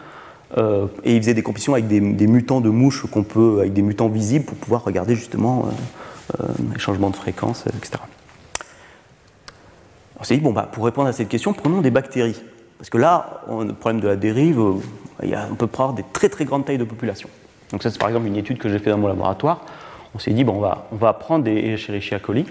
et 0.57 1.17
ils 1.17 1.21
faisaient 1.21 1.35
des 1.35 1.43
compétitions 1.43 1.75
avec 1.75 1.87
des, 1.89 2.01
mutants 2.01 2.61
de 2.61 2.71
mouches 2.71 3.07
qu'on 3.11 3.23
peut, 3.23 3.59
avec 3.61 3.73
des 3.75 3.83
mutants 3.83 4.09
visibles 4.09 4.47
pour 4.47 4.57
pouvoir 4.57 4.85
regarder 4.85 5.15
justement 5.15 5.69
les 6.73 6.79
changements 6.79 7.11
de 7.11 7.17
fréquence, 7.17 7.65
etc. 7.67 8.03
On 10.19 10.25
s'est 10.25 10.37
dit, 10.37 10.41
bon, 10.41 10.53
bah, 10.53 10.69
pour 10.71 10.85
répondre 10.85 11.09
à 11.09 11.13
cette 11.13 11.29
question, 11.29 11.53
prenons 11.53 11.83
des 11.83 11.91
bactéries. 11.91 12.41
Parce 12.79 12.89
que 12.89 12.99
là, 12.99 13.43
le 13.49 13.73
problème 13.73 14.01
de 14.01 14.09
la 14.09 14.17
dérive, 14.17 14.63
il 15.23 15.29
y 15.29 15.35
a, 15.35 15.49
on 15.51 15.55
peut 15.55 15.67
prendre 15.67 15.95
des 15.95 16.05
très 16.13 16.29
très 16.29 16.45
grandes 16.45 16.65
tailles 16.65 16.79
de 16.79 16.85
population. 16.85 17.29
Donc 17.73 17.83
ça, 17.83 17.91
c'est 17.91 17.99
par 17.99 18.09
exemple 18.09 18.27
une 18.27 18.37
étude 18.37 18.59
que 18.59 18.69
j'ai 18.69 18.79
faite 18.79 18.93
dans 18.93 18.99
mon 18.99 19.09
laboratoire 19.09 19.67
on 20.15 20.19
s'est 20.19 20.33
dit, 20.33 20.45
bon, 20.45 20.55
on, 20.55 20.61
va, 20.61 20.89
va 20.93 21.13
prendre 21.13 21.45
des 21.45 21.57
Escherichia 21.73 22.19
coli, 22.19 22.47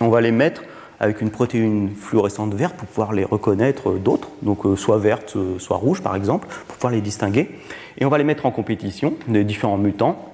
on 0.00 0.08
va 0.08 0.20
les 0.20 0.32
mettre 0.32 0.62
avec 1.00 1.22
une 1.22 1.30
protéine 1.30 1.90
fluorescente 1.96 2.52
verte 2.54 2.76
pour 2.76 2.86
pouvoir 2.86 3.12
les 3.12 3.24
reconnaître 3.24 3.92
d'autres, 3.92 4.28
donc 4.42 4.66
euh, 4.66 4.76
soit 4.76 4.98
verte, 4.98 5.34
euh, 5.36 5.58
soit 5.58 5.78
rouge 5.78 6.02
par 6.02 6.14
exemple, 6.14 6.46
pour 6.68 6.76
pouvoir 6.76 6.92
les 6.92 7.00
distinguer. 7.00 7.50
Et 7.98 8.04
on 8.04 8.10
va 8.10 8.18
les 8.18 8.24
mettre 8.24 8.44
en 8.46 8.50
compétition, 8.50 9.14
des 9.26 9.44
différents 9.44 9.78
mutants. 9.78 10.30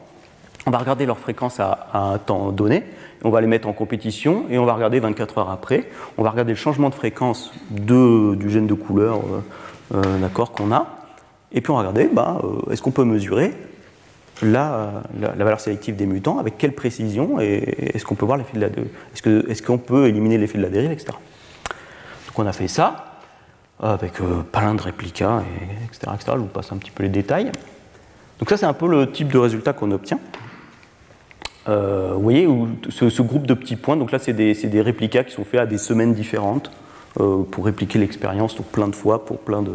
On 0.66 0.72
va 0.72 0.78
regarder 0.78 1.06
leur 1.06 1.18
fréquence 1.18 1.60
à, 1.60 1.88
un 1.94 2.18
temps 2.18 2.50
donné, 2.50 2.82
on 3.22 3.30
va 3.30 3.40
les 3.40 3.46
mettre 3.46 3.68
en 3.68 3.72
compétition 3.72 4.44
et 4.50 4.58
on 4.58 4.64
va 4.64 4.74
regarder 4.74 4.98
24 4.98 5.38
heures 5.38 5.50
après, 5.50 5.88
on 6.18 6.24
va 6.24 6.30
regarder 6.30 6.52
le 6.52 6.56
changement 6.56 6.90
de 6.90 6.94
fréquence 6.94 7.52
de, 7.70 8.34
du 8.34 8.50
gène 8.50 8.66
de 8.66 8.74
couleur 8.74 9.20
euh, 9.94 10.28
qu'on 10.56 10.72
a, 10.72 10.86
Et 11.52 11.60
puis 11.60 11.70
on 11.70 11.76
regardait, 11.76 12.08
bah, 12.12 12.40
euh, 12.42 12.72
est-ce 12.72 12.82
qu'on 12.82 12.90
peut 12.90 13.04
mesurer 13.04 13.52
la, 14.42 15.02
la, 15.20 15.44
valeur 15.44 15.60
sélective 15.60 15.96
des 15.96 16.06
mutants, 16.06 16.38
avec 16.38 16.58
quelle 16.58 16.72
précision, 16.72 17.40
et 17.40 17.92
est-ce 17.94 18.04
qu'on 18.04 18.14
peut 18.14 18.26
voir 18.26 18.38
l'effet 18.38 18.58
de 18.58 18.66
est-ce, 18.66 19.50
est-ce 19.50 19.62
qu'on 19.62 19.78
peut 19.78 20.08
éliminer 20.08 20.38
l'effet 20.38 20.58
de 20.58 20.62
la 20.62 20.68
dérive, 20.68 20.92
etc. 20.92 21.08
Donc 22.26 22.38
on 22.38 22.46
a 22.46 22.52
fait 22.52 22.68
ça, 22.68 23.20
avec 23.80 24.20
euh, 24.20 24.42
plein 24.52 24.74
de 24.74 24.82
réplicas, 24.82 25.40
et, 25.40 25.86
etc., 25.86 26.12
etc. 26.14 26.32
Je 26.34 26.40
vous 26.40 26.46
passe 26.46 26.70
un 26.72 26.76
petit 26.76 26.90
peu 26.90 27.02
les 27.02 27.08
détails. 27.08 27.50
Donc 28.38 28.50
ça 28.50 28.56
c'est 28.56 28.66
un 28.66 28.74
peu 28.74 28.88
le 28.88 29.10
type 29.10 29.32
de 29.32 29.38
résultat 29.38 29.72
qu'on 29.72 29.90
obtient. 29.90 30.18
Euh, 31.68 32.12
vous 32.14 32.22
voyez, 32.22 32.48
ce, 32.90 33.22
groupe 33.22 33.46
de 33.46 33.54
petits 33.54 33.76
points, 33.76 33.96
donc 33.96 34.12
là 34.12 34.18
c'est 34.18 34.32
des, 34.32 34.54
des, 34.54 34.80
réplicas 34.80 35.24
qui 35.24 35.32
sont 35.32 35.44
faits 35.44 35.60
à 35.60 35.66
des 35.66 35.78
semaines 35.78 36.14
différentes 36.14 36.70
euh, 37.18 37.42
pour 37.42 37.64
répliquer 37.64 37.98
l'expérience 37.98 38.54
plein 38.72 38.88
de 38.88 38.94
fois 38.94 39.24
pour 39.24 39.38
plein 39.38 39.62
de. 39.62 39.72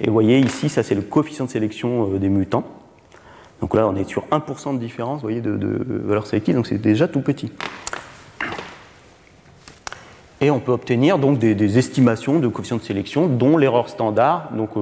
Et 0.00 0.06
vous 0.06 0.12
voyez 0.12 0.38
ici, 0.38 0.68
ça 0.68 0.82
c'est 0.82 0.94
le 0.94 1.02
coefficient 1.02 1.44
de 1.44 1.50
sélection 1.50 2.14
euh, 2.14 2.18
des 2.18 2.28
mutants. 2.28 2.64
Donc 3.60 3.74
là 3.74 3.86
on 3.86 3.96
est 3.96 4.08
sur 4.08 4.24
1% 4.30 4.74
de 4.74 4.78
différence, 4.78 5.22
voyez, 5.22 5.40
de, 5.40 5.58
valeur 6.04 6.26
sélective, 6.26 6.54
donc 6.54 6.66
c'est 6.66 6.78
déjà 6.78 7.08
tout 7.08 7.20
petit. 7.20 7.50
Et 10.40 10.50
on 10.50 10.60
peut 10.60 10.72
obtenir 10.72 11.18
donc 11.18 11.38
des, 11.38 11.78
estimations 11.78 12.38
de 12.38 12.48
coefficient 12.48 12.76
de 12.76 12.82
sélection, 12.82 13.28
dont 13.28 13.56
l'erreur 13.56 13.88
standard. 13.88 14.50
Donc 14.52 14.72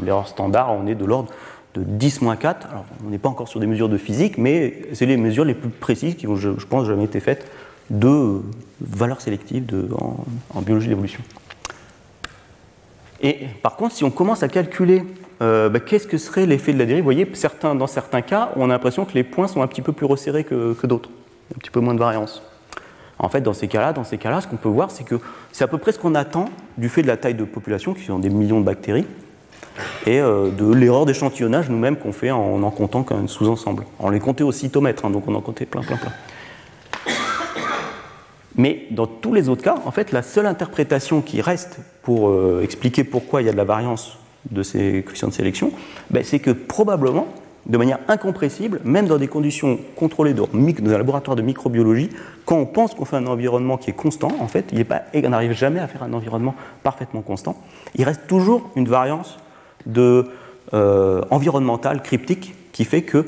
l'erreur 0.00 0.28
standard, 0.28 0.72
on 0.72 0.86
est 0.86 0.94
de 0.94 1.04
l'ordre 1.04 1.32
de 1.74 1.82
10-4. 1.82 2.44
Alors, 2.70 2.84
on 3.04 3.10
n'est 3.10 3.18
pas 3.18 3.28
encore 3.28 3.48
sur 3.48 3.58
des 3.60 3.66
mesures 3.66 3.88
de 3.88 3.98
physique, 3.98 4.38
mais 4.38 4.82
c'est 4.92 5.06
les 5.06 5.16
mesures 5.16 5.44
les 5.44 5.54
plus 5.54 5.70
précises 5.70 6.14
qui 6.14 6.26
ont, 6.26 6.36
je, 6.36 6.50
pense, 6.50 6.86
jamais 6.86 7.04
été 7.04 7.20
faites 7.20 7.50
de 7.90 8.42
valeurs 8.80 9.20
sélectives 9.20 9.66
de, 9.66 9.88
en, 10.54 10.60
biologie 10.60 10.88
d'évolution. 10.88 11.20
Et 13.20 13.46
par 13.62 13.76
contre, 13.76 13.94
si 13.94 14.04
on 14.04 14.10
commence 14.10 14.42
à 14.42 14.48
calculer 14.48 15.02
euh, 15.40 15.68
bah, 15.68 15.80
qu'est-ce 15.80 16.06
que 16.06 16.18
serait 16.18 16.46
l'effet 16.46 16.72
de 16.72 16.78
la 16.78 16.86
dérive, 16.86 17.02
vous 17.02 17.06
voyez, 17.06 17.28
certains, 17.34 17.74
dans 17.74 17.86
certains 17.86 18.22
cas, 18.22 18.50
on 18.56 18.64
a 18.64 18.72
l'impression 18.72 19.04
que 19.04 19.14
les 19.14 19.24
points 19.24 19.46
sont 19.46 19.62
un 19.62 19.66
petit 19.66 19.82
peu 19.82 19.92
plus 19.92 20.06
resserrés 20.06 20.44
que, 20.44 20.74
d'autres, 20.86 21.10
un 21.54 21.58
petit 21.58 21.70
peu 21.70 21.80
moins 21.80 21.94
de 21.94 22.00
variance. 22.00 22.42
En 23.20 23.28
fait, 23.28 23.40
dans 23.40 23.52
ces 23.52 23.68
cas-là, 23.68 23.92
dans 23.92 24.04
ces 24.04 24.18
cas-là, 24.18 24.40
ce 24.40 24.46
qu'on 24.46 24.56
peut 24.56 24.68
voir, 24.68 24.90
c'est 24.90 25.04
que 25.04 25.16
c'est 25.52 25.64
à 25.64 25.68
peu 25.68 25.78
près 25.78 25.92
ce 25.92 25.98
qu'on 25.98 26.14
attend 26.14 26.46
du 26.76 26.88
fait 26.88 27.02
de 27.02 27.08
la 27.08 27.16
taille 27.16 27.34
de 27.34 27.44
population, 27.44 27.94
qui 27.94 28.04
sont 28.04 28.18
des 28.18 28.30
millions 28.30 28.60
de 28.60 28.64
bactéries 28.64 29.06
et 30.06 30.20
euh, 30.20 30.50
de 30.50 30.72
l'erreur 30.72 31.06
d'échantillonnage 31.06 31.68
nous-mêmes 31.68 31.96
qu'on 31.96 32.12
fait 32.12 32.30
en 32.30 32.62
en 32.62 32.70
comptant 32.70 33.04
qu'un 33.04 33.26
sous-ensemble. 33.26 33.84
On 34.00 34.10
les 34.10 34.20
comptait 34.20 34.44
au 34.44 34.52
cytomètre, 34.52 35.04
hein, 35.04 35.10
donc 35.10 35.28
on 35.28 35.34
en 35.34 35.40
comptait 35.40 35.66
plein, 35.66 35.82
plein, 35.82 35.96
plein. 35.96 36.12
Mais 38.56 38.86
dans 38.90 39.06
tous 39.06 39.32
les 39.32 39.48
autres 39.48 39.62
cas, 39.62 39.76
en 39.84 39.92
fait, 39.92 40.10
la 40.10 40.22
seule 40.22 40.46
interprétation 40.46 41.22
qui 41.22 41.40
reste 41.40 41.78
pour 42.02 42.28
euh, 42.28 42.60
expliquer 42.64 43.04
pourquoi 43.04 43.40
il 43.40 43.46
y 43.46 43.48
a 43.48 43.52
de 43.52 43.56
la 43.56 43.64
variance 43.64 44.18
de 44.50 44.62
ces 44.62 45.02
coefficients 45.02 45.28
de 45.28 45.32
sélection, 45.34 45.72
ben, 46.10 46.22
c'est 46.24 46.38
que 46.38 46.50
probablement, 46.50 47.26
de 47.66 47.76
manière 47.76 47.98
incompressible, 48.08 48.80
même 48.84 49.06
dans 49.06 49.18
des 49.18 49.28
conditions 49.28 49.78
contrôlées 49.96 50.32
dans 50.32 50.48
un 50.52 50.98
laboratoire 50.98 51.36
de 51.36 51.42
microbiologie, 51.42 52.10
quand 52.44 52.56
on 52.56 52.66
pense 52.66 52.94
qu'on 52.94 53.04
fait 53.04 53.16
un 53.16 53.26
environnement 53.26 53.76
qui 53.76 53.90
est 53.90 53.94
constant, 53.94 54.32
en 54.40 54.48
fait, 54.48 54.66
il 54.72 54.84
pas, 54.84 55.02
on 55.14 55.28
n'arrive 55.28 55.52
jamais 55.52 55.80
à 55.80 55.86
faire 55.86 56.02
un 56.02 56.12
environnement 56.12 56.54
parfaitement 56.82 57.20
constant. 57.20 57.60
Il 57.94 58.04
reste 58.04 58.26
toujours 58.26 58.70
une 58.76 58.88
variance 58.88 59.38
de 59.86 60.26
euh, 60.72 61.22
environnementale 61.30 62.02
cryptique 62.02 62.54
qui 62.72 62.84
fait 62.84 63.02
que 63.02 63.24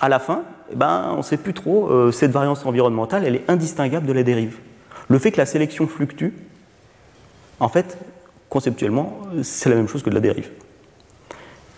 à 0.00 0.08
la 0.08 0.18
fin, 0.18 0.42
ben, 0.74 1.10
on 1.12 1.18
ne 1.18 1.22
sait 1.22 1.36
plus 1.36 1.54
trop, 1.54 1.88
euh, 1.90 2.10
cette 2.10 2.32
variance 2.32 2.66
environnementale, 2.66 3.24
elle 3.24 3.36
est 3.36 3.48
indistinguable 3.48 4.06
de 4.06 4.12
la 4.12 4.24
dérive. 4.24 4.58
Le 5.08 5.18
fait 5.18 5.30
que 5.30 5.38
la 5.38 5.46
sélection 5.46 5.86
fluctue, 5.86 6.30
en 7.60 7.68
fait, 7.68 7.98
conceptuellement, 8.52 9.18
c'est 9.42 9.70
la 9.70 9.76
même 9.76 9.88
chose 9.88 10.02
que 10.02 10.10
de 10.10 10.14
la 10.14 10.20
dérive. 10.20 10.50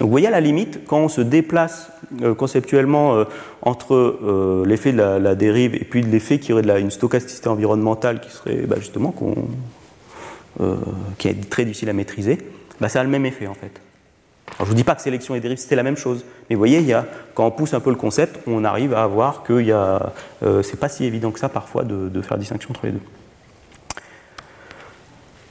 Donc 0.01 0.09
vous 0.09 0.11
voyez 0.11 0.27
à 0.27 0.31
la 0.31 0.41
limite, 0.41 0.81
quand 0.89 0.99
on 0.99 1.09
se 1.09 1.21
déplace 1.21 1.93
euh, 2.21 2.35
conceptuellement 2.35 3.25
entre 3.63 4.65
l'effet 4.67 4.93
de 4.93 4.99
la, 4.99 5.35
dérive 5.37 5.77
et 5.77 5.85
puis 5.85 6.03
l'effet 6.03 6.41
qui 6.41 6.53
aurait 6.53 6.63
de 6.63 6.67
la, 6.67 6.81
une 6.81 6.91
stochasticité 6.91 7.49
environnementale 7.49 8.21
qui 8.21 8.31
serait 8.31 8.67
bah, 8.67 8.77
justement 8.79 9.15
qui 11.19 11.29
est 11.29 11.49
très 11.49 11.65
difficile 11.65 11.91
à 11.91 11.93
maîtriser, 11.93 12.39
bah, 12.81 12.89
ça 12.89 13.01
a 13.01 13.05
le 13.05 13.09
même 13.09 13.27
effet 13.27 13.47
en 13.47 13.55
fait. 13.55 13.81
Je 14.59 14.63
ne 14.63 14.69
vous 14.69 14.75
dis 14.75 14.85
pas 14.85 14.95
que 14.95 15.03
sélection 15.03 15.35
et 15.35 15.41
dérive 15.41 15.59
c'était 15.59 15.77
la 15.77 15.83
même 15.83 15.97
chose, 15.97 16.25
mais 16.49 16.55
vous 16.55 16.61
voyez, 16.61 16.79
il 16.79 16.87
y 16.87 16.93
a, 16.93 17.07
quand 17.35 17.47
on 17.47 17.51
pousse 17.51 17.75
un 17.75 17.81
peu 17.81 17.91
le 17.91 17.97
concept, 17.97 18.39
on 18.47 18.65
arrive 18.65 18.95
à 18.95 19.07
voir 19.07 19.43
que 19.43 19.65
ce 19.65 19.73
euh, 20.43 20.63
c'est 20.63 20.79
pas 20.79 20.89
si 20.89 21.05
évident 21.05 21.31
que 21.31 21.41
ça 21.41 21.49
parfois 21.49 21.83
de, 21.85 22.23
faire 22.23 22.39
distinction 22.39 22.71
entre 22.71 22.87
les 22.87 22.93
deux. 22.93 23.01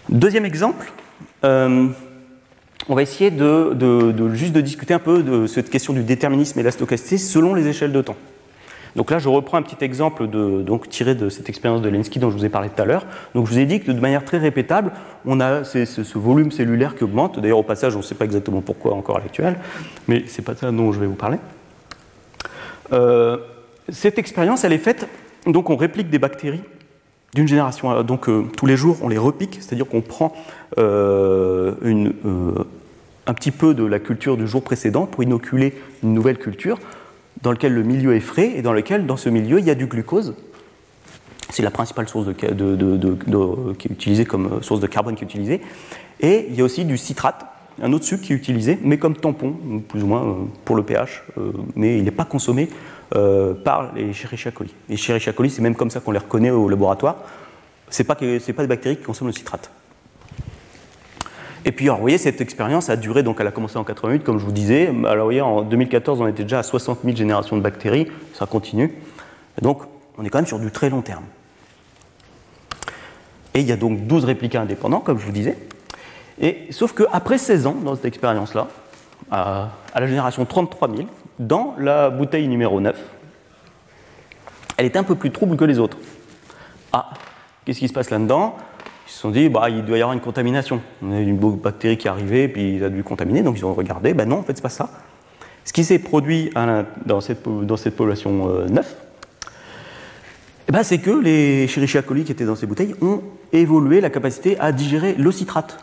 Deuxième 0.09 0.45
exemple, 0.45 0.91
euh, 1.44 1.88
on 2.89 2.96
va 2.96 3.02
essayer 3.02 3.32
de, 3.32 4.34
juste 4.34 4.54
de 4.54 4.62
discuter 4.62 4.94
un 4.94 5.00
peu 5.00 5.24
de 5.24 5.48
cette 5.48 5.70
question 5.70 5.94
du 5.94 6.04
déterminisme 6.04 6.60
et 6.60 6.64
de 6.64 6.68
la 6.68 6.72
stochasticité 6.72 7.18
selon 7.18 7.54
les 7.54 7.68
échelles 7.68 7.94
de 7.94 8.02
temps. 8.02 8.18
Donc 8.96 9.10
là, 9.10 9.18
je 9.18 9.28
reprends 9.28 9.58
un 9.58 9.64
petit 9.64 9.84
exemple 9.84 10.28
tiré 10.89 11.16
de 11.16 11.30
cette 11.30 11.50
expérience 11.50 11.82
de 11.82 11.89
Lenski 11.89 12.20
dont 12.20 12.30
je 12.30 12.38
vous 12.38 12.46
ai 12.46 12.50
parlé 12.50 12.70
tout 12.70 12.82
à 12.82 12.86
l'heure. 12.86 13.06
Donc 13.34 13.48
je 13.48 13.54
vous 13.54 13.60
ai 13.60 13.66
dit 13.66 13.80
que 13.80 13.91
de 13.91 14.00
manière 14.00 14.24
très 14.24 14.38
répétable, 14.38 14.91
on 15.26 15.39
a 15.39 15.64
ce, 15.64 16.18
volume 16.18 16.52
cellulaire 16.52 16.96
qui 16.96 17.04
augmente. 17.04 17.39
D'ailleurs, 17.39 17.58
au 17.58 17.64
passage, 17.64 17.96
on 17.96 18.00
ne 18.00 18.04
sait 18.04 18.16
pas 18.16 18.26
exactement 18.26 18.62
pourquoi 18.62 18.94
encore 18.94 19.18
à 19.18 19.20
l'actuel, 19.20 19.58
mais 20.08 20.26
ce 20.28 20.39
n'est 20.39 20.46
pas 20.46 20.56
ça 20.56 20.72
dont 20.72 20.91
je 20.91 21.00
vais 21.00 21.08
vous 21.08 21.16
parler. 21.16 21.38
Euh, 22.91 23.38
cette 23.89 24.20
expérience, 24.20 24.64
elle 24.64 24.74
est 24.74 24.78
faite, 24.78 25.08
donc 25.48 25.70
on 25.70 25.76
réplique 25.76 26.10
des 26.10 26.20
bactéries 26.20 26.62
d'une 27.34 27.48
génération. 27.48 28.04
Donc 28.04 28.30
euh, 28.30 28.44
tous 28.56 28.66
les 28.66 28.78
jours, 28.78 28.98
on 29.02 29.10
les 29.10 29.18
repique, 29.18 29.58
c'est-à-dire 29.62 29.88
qu'on 29.88 30.02
prend 30.02 30.34
euh, 30.78 31.74
une, 31.84 32.14
un 33.26 33.34
petit 33.34 33.52
peu 33.52 33.74
de 33.74 33.86
la 33.86 34.00
culture 34.00 34.38
du 34.38 34.48
jour 34.48 34.64
précédent 34.64 35.06
pour 35.06 35.24
inoculer 35.24 35.74
une 36.04 36.14
nouvelle 36.14 36.38
culture 36.38 36.80
dans 37.42 37.52
lequel 37.52 37.74
le 37.74 37.84
milieu 37.84 38.16
est 38.16 38.22
frais 38.22 38.54
et 38.56 38.62
dans 38.62 38.74
lequel, 38.74 39.06
dans 39.06 39.18
ce 39.18 39.30
milieu, 39.30 39.60
il 39.60 39.66
y 39.66 39.70
a 39.70 39.76
du 39.76 39.86
glucose. 39.86 40.36
C'est 41.50 41.64
la 41.64 41.72
principale 41.72 42.08
source 42.08 42.26
de, 42.26 42.32
qui 43.74 43.88
est 43.88 43.92
utilisée 43.92 44.26
comme 44.26 44.64
source 44.64 44.80
de 44.80 44.88
carbone 44.88 45.16
qui 45.16 45.24
est 45.24 45.28
utilisée. 45.28 45.62
Et 46.20 46.48
il 46.50 46.56
y 46.56 46.62
a 46.62 46.64
aussi 46.64 46.86
du 46.86 46.98
citrate, 46.98 47.46
un 47.82 47.92
autre 47.94 48.06
sucre 48.06 48.24
qui 48.24 48.34
est 48.34 48.36
utilisé, 48.36 48.80
mais 48.82 48.98
comme 48.98 49.16
tampon, 49.16 49.56
plus 49.88 50.04
ou 50.04 50.08
moins 50.08 50.24
euh, 50.24 50.34
pour 50.64 50.76
le 50.76 50.84
pH, 50.84 51.24
euh, 51.38 51.52
mais 51.76 51.98
il 51.98 52.06
n'est 52.06 52.12
pas 52.12 52.26
consommé 52.26 52.70
euh, 53.16 53.53
par 53.53 53.93
les 53.93 54.09
Escherichia. 54.09 54.51
Les 54.89 54.95
Escherichia 54.95 55.34
c'est 55.49 55.61
même 55.61 55.76
comme 55.76 55.89
ça 55.89 55.99
qu'on 55.99 56.11
les 56.11 56.20
reconnaît 56.20 56.51
au 56.51 56.70
laboratoire. 56.70 57.18
Ce 57.89 58.01
n'est 58.01 58.07
pas, 58.07 58.16
pas 58.16 58.24
des 58.26 58.68
bactéries 58.68 58.97
qui 58.97 59.03
consomment 59.03 59.28
le 59.28 59.34
citrate. 59.34 59.70
Et 61.66 61.72
puis, 61.72 61.86
alors, 61.86 61.97
vous 61.97 62.03
voyez, 62.03 62.18
cette 62.18 62.41
expérience 62.41 62.89
a 62.89 62.97
duré, 62.97 63.24
donc 63.24 63.38
elle 63.39 63.47
a 63.47 63.51
commencé 63.51 63.78
en 63.78 63.84
88, 63.84 64.24
comme 64.24 64.38
je 64.38 64.45
vous 64.45 64.51
disais. 64.51 64.88
Alors, 65.05 65.18
vous 65.18 65.24
voyez, 65.24 65.41
en 65.41 65.61
2014, 65.61 66.20
on 66.22 66.28
était 66.28 66.43
déjà 66.43 66.59
à 66.59 66.64
60 66.64 66.99
000 67.03 67.16
générations 67.16 67.55
de 67.55 67.61
bactéries, 67.61 68.07
ça 68.34 68.45
continue. 68.45 68.93
donc, 69.61 69.82
on 70.18 70.26
est 70.26 70.30
quand 70.30 70.39
même 70.39 70.47
sur 70.47 70.59
du 70.59 70.70
très 70.72 70.89
long 70.89 71.01
terme. 71.01 71.24
Et 73.53 73.61
il 73.61 73.68
y 73.68 73.72
a 73.72 73.78
donc 73.78 74.05
12 74.07 74.26
réplicats 74.26 74.61
indépendants, 74.61 74.99
comme 74.99 75.20
je 75.20 75.26
vous 75.26 75.32
disais. 75.32 75.57
Et, 76.39 76.68
sauf 76.72 76.93
qu'après 76.93 77.38
16 77.38 77.68
ans, 77.68 77.76
dans 77.84 77.95
cette 77.95 78.05
expérience-là, 78.05 78.68
à, 79.32 79.70
à, 79.93 79.99
la 79.99 80.07
génération 80.07 80.45
33 80.45 80.89
000, 80.95 81.07
dans 81.40 81.76
la 81.78 82.10
bouteille 82.10 82.48
numéro 82.48 82.80
9, 82.80 82.96
elle 84.78 84.86
était 84.86 85.00
un 85.00 85.04
peu 85.04 85.16
plus 85.16 85.32
trouble 85.32 85.56
que 85.58 85.66
les 85.66 85.80
autres. 85.80 85.98
Ah, 86.92 87.10
qu'est-ce 87.66 87.80
qui 87.80 87.88
se 87.88 87.94
passe 87.94 88.10
là-dedans? 88.10 88.56
Ils 89.08 89.12
se 89.12 89.20
sont 89.20 89.32
dit, 89.32 89.50
bah, 89.50 89.70
il 89.70 89.84
doit 89.84 89.98
y 89.98 90.02
avoir 90.02 90.14
une 90.14 90.22
contamination. 90.22 90.82
On 91.02 91.12
a 91.12 91.20
une 91.20 91.38
bactérie 91.38 91.98
qui 91.98 92.08
est 92.08 92.10
arrivée, 92.10 92.48
puis 92.48 92.78
il 92.78 92.84
a 92.84 92.90
dû 92.90 93.04
contaminer, 93.04 93.42
donc 93.42 93.58
ils 93.58 93.66
ont 93.66 93.74
regardé, 93.74 94.14
ben 94.14 94.28
non, 94.28 94.38
en 94.38 94.44
fait, 94.44 94.56
c'est 94.56 94.62
pas 94.62 94.70
ça. 94.70 94.90
Ce 95.66 95.74
qui 95.74 95.84
s'est 95.84 96.00
produit 96.00 96.52
dans, 97.06 97.22
cette, 97.22 97.42
population 97.44 98.50
euh, 98.50 98.68
neuve, 98.68 98.88
eh 100.68 100.72
ben, 100.72 100.84
c'est 100.84 101.00
que 101.00 101.12
les 101.12 101.64
Escherichia 101.64 102.02
coli 102.02 102.24
qui 102.24 102.32
étaient 102.32 102.46
dans 102.46 102.56
ces 102.56 102.66
bouteilles 102.66 102.96
ont 103.02 103.22
évolué 103.52 104.02
la 104.02 104.10
capacité 104.10 104.60
à 104.60 104.72
digérer 104.72 105.14
le 105.14 105.32
citrate, 105.32 105.78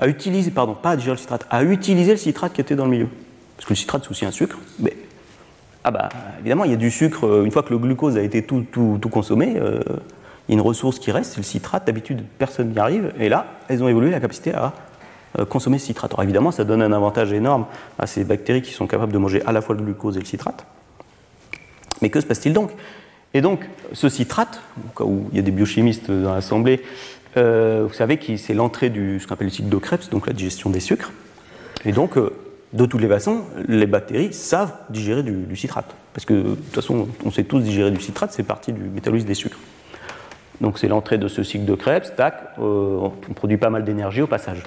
à 0.00 0.08
utiliser, 0.08 0.50
pardon, 0.50 0.74
pas 0.74 0.90
à 0.90 0.96
digérer 0.96 1.16
le 1.16 1.20
citrate, 1.20 1.46
à 1.50 1.62
utiliser 1.62 2.12
le 2.12 2.18
citrate 2.18 2.52
qui 2.52 2.60
était 2.60 2.76
dans 2.76 2.84
le 2.84 2.90
milieu. 2.90 3.08
Parce 3.58 3.66
que 3.66 3.72
le 3.72 3.76
citrate, 3.76 4.04
c'est 4.04 4.10
aussi 4.10 4.24
un 4.24 4.30
sucre, 4.30 4.56
mais 4.78 4.96
ah 5.82 5.90
bah, 5.90 6.08
évidemment, 6.38 6.64
il 6.64 6.70
y 6.70 6.74
a 6.74 6.76
du 6.76 6.92
sucre, 6.92 7.26
euh, 7.26 7.44
une 7.44 7.50
fois 7.50 7.64
que 7.64 7.70
le 7.70 7.78
glucose 7.78 8.16
a 8.16 8.22
été 8.22 8.42
tout, 8.42 8.64
tout, 8.70 9.08
consommé, 9.10 9.54
euh, 9.56 9.80
il 10.46 10.52
y 10.52 10.54
a 10.54 10.54
une 10.54 10.60
ressource 10.60 10.98
qui 10.98 11.10
reste, 11.10 11.32
c'est 11.32 11.38
le 11.38 11.44
citrate. 11.44 11.86
D'habitude, 11.86 12.24
personne 12.38 12.70
n'y 12.70 12.78
arrive. 12.78 13.12
Et 13.18 13.28
là, 13.28 13.46
elles 13.68 13.82
ont 13.82 13.88
évolué 13.88 14.10
la 14.10 14.20
capacité 14.20 14.54
à 14.54 14.74
euh, 15.38 15.44
consommer 15.44 15.78
ce 15.78 15.86
citrate. 15.86 16.12
Alors 16.12 16.22
évidemment, 16.24 16.50
ça 16.50 16.64
donne 16.64 16.82
un 16.82 16.92
avantage 16.92 17.32
énorme 17.32 17.66
à 17.98 18.06
ces 18.06 18.24
bactéries 18.24 18.62
qui 18.62 18.72
sont 18.72 18.86
capables 18.86 19.12
de 19.12 19.18
manger 19.18 19.42
à 19.46 19.52
la 19.52 19.60
fois 19.60 19.74
le 19.74 19.82
glucose 19.82 20.16
et 20.16 20.20
le 20.20 20.26
citrate. 20.26 20.66
Mais 22.00 22.10
que 22.10 22.20
se 22.20 22.26
passe-t-il 22.26 22.52
donc? 22.52 22.70
Et 23.34 23.40
donc, 23.40 23.68
ce 23.92 24.08
citrate, 24.08 24.60
au 24.76 24.98
cas 24.98 25.04
où 25.04 25.28
il 25.32 25.36
y 25.36 25.40
a 25.40 25.42
des 25.42 25.50
biochimistes 25.50 26.10
dans 26.10 26.34
l'Assemblée, 26.34 26.82
vous 27.36 27.92
savez 27.92 28.18
que 28.18 28.36
c'est 28.36 28.54
l'entrée 28.54 28.90
du 28.90 29.20
ce 29.20 29.26
qu'on 29.26 29.34
appelle 29.34 29.46
le 29.46 29.52
cycle 29.52 29.68
de 29.68 29.76
Krebs, 29.76 30.10
donc 30.10 30.26
la 30.26 30.32
digestion 30.32 30.70
des 30.70 30.80
sucres. 30.80 31.12
Et 31.84 31.92
donc, 31.92 32.18
de 32.72 32.84
toutes 32.84 33.00
les 33.00 33.08
façons, 33.08 33.44
les 33.66 33.86
bactéries 33.86 34.32
savent 34.32 34.72
digérer 34.90 35.22
du, 35.22 35.56
citrate. 35.56 35.94
Parce 36.12 36.24
que, 36.24 36.34
de 36.34 36.54
toute 36.54 36.74
façon, 36.74 37.08
on 37.24 37.30
sait 37.30 37.44
tous 37.44 37.60
digérer 37.60 37.90
du 37.90 38.00
citrate, 38.00 38.32
c'est 38.32 38.42
partie 38.42 38.72
du 38.72 38.82
métabolisme 38.82 39.26
des 39.26 39.34
sucres. 39.34 39.58
Donc 40.60 40.78
c'est 40.78 40.88
l'entrée 40.88 41.18
de 41.18 41.28
ce 41.28 41.42
cycle 41.42 41.64
de 41.64 41.74
Krebs, 41.74 42.14
tac, 42.16 42.34
euh, 42.58 43.08
on 43.28 43.32
produit 43.32 43.56
pas 43.56 43.70
mal 43.70 43.84
d'énergie 43.84 44.22
au 44.22 44.26
passage. 44.26 44.62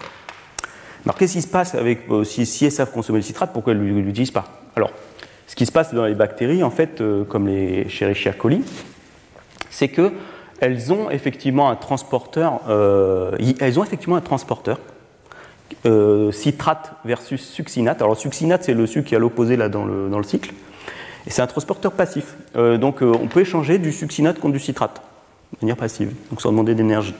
Alors 1.05 1.15
qu'est-ce 1.17 1.33
qui 1.33 1.41
se 1.41 1.47
passe 1.47 1.75
avec, 1.75 2.09
euh, 2.09 2.23
si, 2.23 2.45
si, 2.45 2.65
elles 2.65 2.71
savent 2.71 2.91
consommer 2.91 3.19
le 3.19 3.23
citrate, 3.23 3.51
pourquoi 3.51 3.73
elles 3.73 3.83
ne 3.83 4.01
l'utilisent 4.01 4.31
pas? 4.31 4.45
Alors, 4.75 4.91
ce 5.47 5.55
qui 5.55 5.65
se 5.65 5.71
passe 5.71 5.93
dans 5.93 6.05
les 6.05 6.15
bactéries, 6.15 6.63
en 6.63 6.71
fait, 6.71 7.01
euh, 7.01 7.25
comme 7.25 7.47
les 7.47 7.81
Escherichia 7.81 8.31
coli, 8.31 8.63
c'est 9.69 9.89
que 9.89 10.11
elles 10.61 10.93
ont 10.93 11.09
effectivement 11.09 11.69
un 11.71 11.75
transporteur, 11.75 12.61
elles 12.69 13.79
ont 13.79 13.83
effectivement 13.83 14.15
un 14.15 14.21
transporteur 14.21 14.79
citrate 16.31 16.93
versus 17.05 17.41
succinate. 17.41 18.01
Alors 18.01 18.17
succinate, 18.17 18.63
c'est 18.63 18.73
le 18.73 18.87
sucre 18.87 19.07
qui 19.07 19.13
est 19.13 19.17
à 19.17 19.19
l'opposé 19.19 19.55
là 19.55 19.69
dans 19.69 19.85
le, 19.85 20.09
dans 20.09 20.17
le, 20.17 20.23
cycle, 20.23 20.53
et 21.27 21.29
c'est 21.29 21.41
un 21.41 21.47
transporteur 21.47 21.91
passif. 21.91 22.35
donc 22.55 23.01
on 23.01 23.27
peut 23.27 23.41
échanger 23.41 23.77
du 23.77 23.91
succinate 23.91 24.39
contre 24.39 24.53
du 24.53 24.59
citrate 24.59 25.01
de 25.53 25.65
manière 25.65 25.77
passive, 25.77 26.13
donc 26.29 26.41
sans 26.41 26.51
demander 26.51 26.75
d'énergie. 26.75 27.15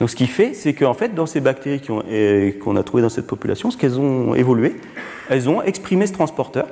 Donc 0.00 0.10
ce 0.10 0.16
qui 0.16 0.26
fait, 0.26 0.54
c'est 0.54 0.74
qu'en 0.74 0.94
fait, 0.94 1.14
dans 1.14 1.26
ces 1.26 1.40
bactéries 1.40 1.80
qu'on 1.80 2.76
a 2.76 2.82
trouvées 2.82 3.02
dans 3.02 3.08
cette 3.08 3.26
population, 3.26 3.70
ce 3.70 3.76
qu'elles 3.76 3.98
ont 3.98 4.34
évolué, 4.34 4.76
elles 5.28 5.48
ont 5.48 5.62
exprimé 5.62 6.06
ce 6.06 6.12
transporteur. 6.12 6.66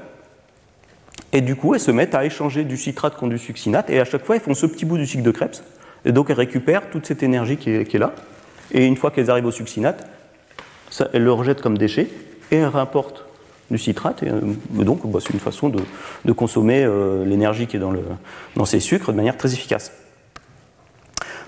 Et 1.33 1.41
du 1.41 1.57
coup, 1.57 1.75
elles 1.75 1.81
se 1.81 1.91
mettent 1.91 2.15
à 2.15 2.25
échanger 2.25 2.65
du 2.65 2.77
citrate 2.77 3.17
contre 3.17 3.33
du 3.33 3.39
succinate. 3.39 3.91
Et 3.91 3.99
à 4.01 4.05
chaque 4.05 4.25
fois, 4.25 4.37
elles 4.37 4.43
font 4.43 4.55
ce 4.55 4.67
petit 4.67 4.85
bout 4.85 4.97
du 4.97 5.07
cycle 5.07 5.25
de 5.25 5.31
Krebs. 5.33 5.63
Et 6.05 6.13
donc, 6.13 6.31
elles 6.31 6.37
récupèrent 6.37 6.89
toute 6.89 7.05
cette 7.05 7.23
énergie 7.23 7.57
qui 7.57 7.71
est, 7.71 7.99
là. 7.99 8.15
Et 8.73 8.87
une 8.87 8.97
fois 8.97 9.11
qu'elles 9.11 9.29
arrivent 9.29 9.47
au 9.47 9.51
succinate, 9.51 10.09
ça, 10.97 11.09
elles 11.13 11.25
le 11.25 11.33
rejettent 11.33 11.61
comme 11.61 11.77
déchet 11.77 12.09
et 12.51 12.57
elles 12.57 12.65
rapportent 12.65 13.27
du 13.71 13.77
citrate. 13.77 14.23
Euh, 14.23 14.41
donc, 14.71 15.01
bah, 15.05 15.19
c'est 15.21 15.35
une 15.35 15.41
façon 15.41 15.69
de, 15.69 16.33
consommer 16.33 16.85
euh, 16.85 17.23
l'énergie 17.27 17.67
qui 17.67 17.77
est 17.77 17.81
dans, 17.81 17.91
le, 17.91 18.01
ces 18.65 18.81
sucres 18.81 19.13
de 19.13 19.17
manière 19.17 19.37
très 19.37 19.53
efficace. 19.53 19.93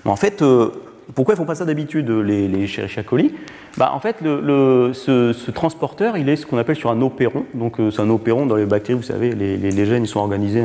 En 0.05 0.15
fait, 0.15 0.43
euh, 0.43 0.69
pourquoi 1.15 1.33
ils 1.33 1.37
font 1.37 1.45
pas 1.45 1.55
ça 1.55 1.65
d'habitude, 1.65 2.11
les, 2.11 2.47
les 2.47 2.67
coli? 3.03 3.33
Bah, 3.75 3.91
En 3.91 3.99
fait, 3.99 4.17
ce, 4.21 5.49
transporteur, 5.49 6.15
il 6.15 6.29
est 6.29 6.35
ce 6.35 6.45
qu'on 6.45 6.59
appelle 6.59 6.75
sur 6.75 6.91
un 6.91 7.01
opéron. 7.01 7.45
Donc, 7.55 7.77
c'est 7.91 8.01
un 8.01 8.09
opéron 8.11 8.45
dans 8.45 8.55
les 8.55 8.65
bactéries, 8.65 8.99
vous 8.99 9.03
savez, 9.03 9.33
les, 9.33 9.85
gènes 9.85 10.03
ils 10.03 10.07
sont 10.07 10.19
organisés 10.19 10.63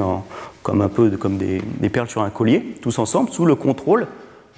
comme 0.63 0.83
un 0.83 0.89
peu 0.91 1.09
comme 1.13 1.39
des, 1.39 1.89
perles 1.91 2.09
sur 2.09 2.21
un 2.21 2.29
collier, 2.29 2.77
tous 2.83 2.99
ensemble, 2.99 3.31
sous 3.31 3.47
le 3.47 3.55
contrôle 3.55 4.09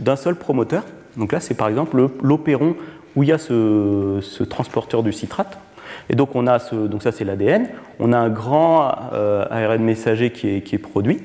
d'un 0.01 0.17
seul 0.17 0.35
promoteur. 0.35 0.83
Donc 1.17 1.31
là, 1.31 1.39
c'est 1.39 1.55
par 1.55 1.69
exemple 1.69 2.09
l'opéron 2.23 2.75
où 3.17 3.23
il 3.23 3.31
y 3.31 3.33
a 3.33 3.39
ce, 3.39 4.43
transporteur 4.45 5.03
du 5.03 5.13
citrate. 5.13 5.59
Et 6.09 6.15
donc, 6.15 6.37
on 6.37 6.47
a 6.47 6.59
ce, 6.59 6.75
donc 6.75 7.03
ça, 7.03 7.11
c'est 7.11 7.25
l'ADN. 7.25 7.69
On 7.99 8.13
a 8.13 8.19
un 8.19 8.29
grand 8.29 8.95
euh, 9.13 9.45
ARN 9.51 9.83
messager 9.83 10.31
qui 10.31 10.49
est, 10.49 10.79
produit 10.79 11.21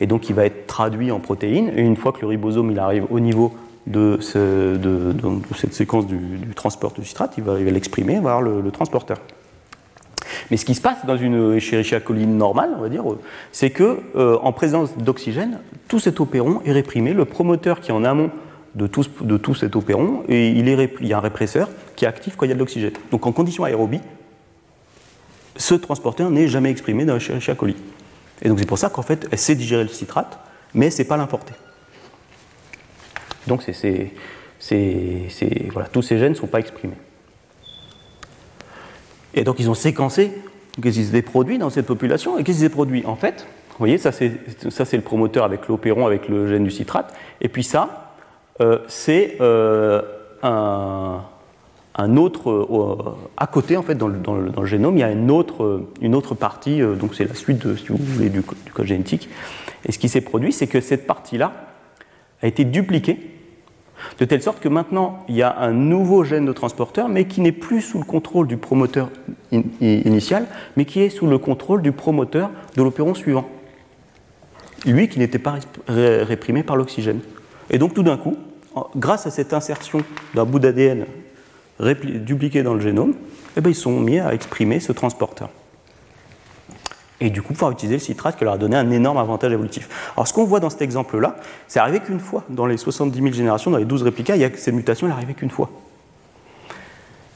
et 0.00 0.06
donc 0.06 0.28
il 0.28 0.34
va 0.34 0.44
être 0.44 0.66
traduit 0.66 1.10
en 1.10 1.20
protéines. 1.20 1.72
Et 1.76 1.80
une 1.80 1.96
fois 1.96 2.12
que 2.12 2.20
le 2.20 2.26
ribosome 2.26 2.70
il 2.70 2.78
arrive 2.78 3.06
au 3.10 3.20
niveau 3.20 3.54
de, 3.86 4.18
cette 4.20 5.72
séquence 5.72 6.06
du, 6.06 6.18
transport 6.54 6.92
du 6.92 7.04
citrate, 7.04 7.34
il 7.38 7.44
va, 7.44 7.58
l'exprimer, 7.58 8.14
va 8.20 8.36
avoir 8.36 8.42
le, 8.42 8.70
transporteur. 8.70 9.18
Mais 10.50 10.56
ce 10.56 10.64
qui 10.64 10.74
se 10.74 10.80
passe 10.80 11.04
dans 11.06 11.16
une 11.16 11.54
Escherichia 11.56 12.00
coli 12.00 12.26
normale, 12.26 12.70
on 12.76 12.82
va 12.82 12.88
dire, 12.88 13.04
c'est 13.50 13.70
que 13.70 13.98
euh, 14.16 14.38
en 14.42 14.52
présence 14.52 14.96
d'oxygène, 14.98 15.58
tout 15.88 16.00
cet 16.00 16.20
opéron 16.20 16.60
est 16.64 16.72
réprimé. 16.72 17.12
Le 17.12 17.24
promoteur 17.24 17.80
qui 17.80 17.90
est 17.90 17.94
en 17.94 18.04
amont 18.04 18.30
de 18.78 18.86
tout, 19.38 19.54
cet 19.54 19.76
opéron, 19.76 20.22
et 20.28 20.48
il, 20.48 20.68
y 21.06 21.12
a 21.12 21.18
un 21.18 21.20
répresseur 21.20 21.68
qui 21.96 22.04
est 22.04 22.08
actif 22.08 22.36
quand 22.36 22.46
il 22.46 22.48
y 22.48 22.52
a 22.52 22.54
de 22.54 22.58
l'oxygène. 22.58 22.92
Donc 23.10 23.26
en 23.26 23.32
condition 23.32 23.64
aérobie, 23.64 24.00
ce 25.56 25.74
transporteur 25.74 26.30
n'est 26.30 26.48
jamais 26.48 26.70
exprimé 26.70 27.04
dans 27.04 27.16
Escherichia 27.16 27.54
coli. 27.54 27.76
Et 28.40 28.48
donc 28.48 28.58
c'est 28.58 28.66
pour 28.66 28.78
ça 28.78 28.88
qu'en 28.88 29.02
fait, 29.02 29.28
elle 29.30 29.38
sait 29.38 29.56
digérer 29.56 29.82
le 29.82 29.88
citrate, 29.88 30.38
mais 30.72 30.86
elle 30.86 30.92
ne 30.92 30.96
sait 30.96 31.04
pas 31.04 31.16
l'importer. 31.16 31.54
Donc 33.46 33.62
voilà, 35.72 35.88
tous 35.88 36.02
ces 36.02 36.18
gènes 36.18 36.32
ne 36.32 36.36
sont 36.36 36.46
pas 36.46 36.60
exprimés. 36.60 36.96
Et 39.34 39.44
donc 39.44 39.56
ils 39.58 39.68
ont 39.68 39.74
séquencé 39.74 40.32
qu'est-ce 40.80 40.98
qui 40.98 41.04
s'est 41.04 41.22
produit 41.22 41.58
dans 41.58 41.70
cette 41.70 41.86
population 41.86 42.38
et 42.38 42.44
qu'est-ce 42.44 42.58
qui 42.58 42.64
s'est 42.64 42.68
produit 42.68 43.04
En 43.06 43.16
fait, 43.16 43.46
vous 43.70 43.76
voyez, 43.78 43.98
ça 43.98 44.12
c'est 44.12 44.32
le 44.92 45.02
promoteur 45.02 45.44
avec 45.44 45.68
l'opéron, 45.68 46.06
avec 46.06 46.28
le 46.28 46.48
gène 46.48 46.64
du 46.64 46.70
citrate, 46.70 47.14
et 47.40 47.48
puis 47.48 47.64
ça, 47.64 48.07
euh, 48.60 48.78
c'est 48.88 49.36
euh, 49.40 50.02
un, 50.42 51.22
autre, 52.16 52.50
euh, 52.50 53.16
à 53.36 53.46
côté 53.46 53.76
en 53.76 53.82
fait 53.82 53.94
dans 53.94 54.08
le, 54.08 54.64
génome, 54.64 54.96
il 54.96 55.00
y 55.00 55.04
a 55.04 55.12
une 55.12 55.30
autre, 55.30 55.82
une 56.00 56.14
autre 56.14 56.34
partie, 56.34 56.80
donc 56.80 57.14
c'est 57.14 57.24
la 57.24 57.34
suite, 57.34 57.66
de, 57.66 57.76
si 57.76 57.88
vous 57.88 57.98
voulez, 57.98 58.30
du, 58.30 58.40
du 58.40 58.72
code 58.72 58.86
génétique. 58.86 59.28
Et 59.86 59.92
ce 59.92 59.98
qui 59.98 60.08
s'est 60.08 60.20
produit, 60.20 60.52
c'est 60.52 60.66
que 60.66 60.80
cette 60.80 61.06
partie-là 61.06 61.52
a 62.42 62.46
été 62.46 62.64
dupliquée 62.64 63.18
de 64.18 64.24
telle 64.24 64.42
sorte 64.42 64.60
que 64.60 64.68
maintenant, 64.68 65.24
il 65.28 65.36
y 65.36 65.42
a 65.42 65.58
un 65.58 65.72
nouveau 65.72 66.24
gène 66.24 66.46
de 66.46 66.52
transporteur, 66.52 67.08
mais 67.08 67.26
qui 67.26 67.40
n'est 67.40 67.52
plus 67.52 67.80
sous 67.80 67.98
le 67.98 68.04
contrôle 68.04 68.46
du 68.46 68.56
promoteur 68.56 69.10
initial, 69.80 70.46
mais 70.76 70.84
qui 70.84 71.00
est 71.00 71.10
sous 71.10 71.26
le 71.26 71.38
contrôle 71.38 71.82
du 71.82 71.92
promoteur 71.92 72.50
de 72.76 72.82
l'opéron 72.82 73.14
suivant. 73.14 73.48
Lui 74.86 75.08
qui 75.08 75.18
n'était 75.18 75.40
pas 75.40 75.56
réprimé 75.88 76.62
par 76.62 76.76
l'oxygène. 76.76 77.20
Et 77.70 77.78
donc 77.78 77.94
tout 77.94 78.02
d'un 78.02 78.16
coup, 78.16 78.36
grâce 78.96 79.26
à 79.26 79.30
cette 79.30 79.52
insertion 79.52 80.00
d'un 80.34 80.44
bout 80.44 80.58
d'ADN 80.58 81.06
dupliqué 82.04 82.62
dans 82.62 82.74
le 82.74 82.80
génome, 82.80 83.14
eh 83.56 83.60
bien, 83.60 83.70
ils 83.70 83.74
sont 83.74 84.00
mis 84.00 84.18
à 84.18 84.34
exprimer 84.34 84.80
ce 84.80 84.92
transporteur 84.92 85.48
et 87.20 87.30
du 87.30 87.42
coup 87.42 87.52
pouvoir 87.52 87.72
utiliser 87.72 87.96
le 87.96 88.00
citrate 88.00 88.36
qui 88.36 88.44
leur 88.44 88.54
a 88.54 88.58
donné 88.58 88.76
un 88.76 88.90
énorme 88.90 89.18
avantage 89.18 89.52
évolutif. 89.52 90.12
Alors 90.16 90.28
ce 90.28 90.32
qu'on 90.32 90.44
voit 90.44 90.60
dans 90.60 90.70
cet 90.70 90.82
exemple-là, 90.82 91.36
c'est 91.66 91.80
arrivé 91.80 92.00
qu'une 92.00 92.20
fois. 92.20 92.44
Dans 92.48 92.66
les 92.66 92.76
70 92.76 93.20
000 93.20 93.32
générations, 93.32 93.70
dans 93.70 93.78
les 93.78 93.84
12 93.84 94.02
réplicas, 94.02 94.36
il 94.36 94.42
y 94.42 94.44
a 94.44 94.50
cette 94.54 94.74
mutation, 94.74 95.06
elle 95.06 95.12
est 95.12 95.16
arrivée 95.16 95.34
qu'une 95.34 95.50
fois. 95.50 95.70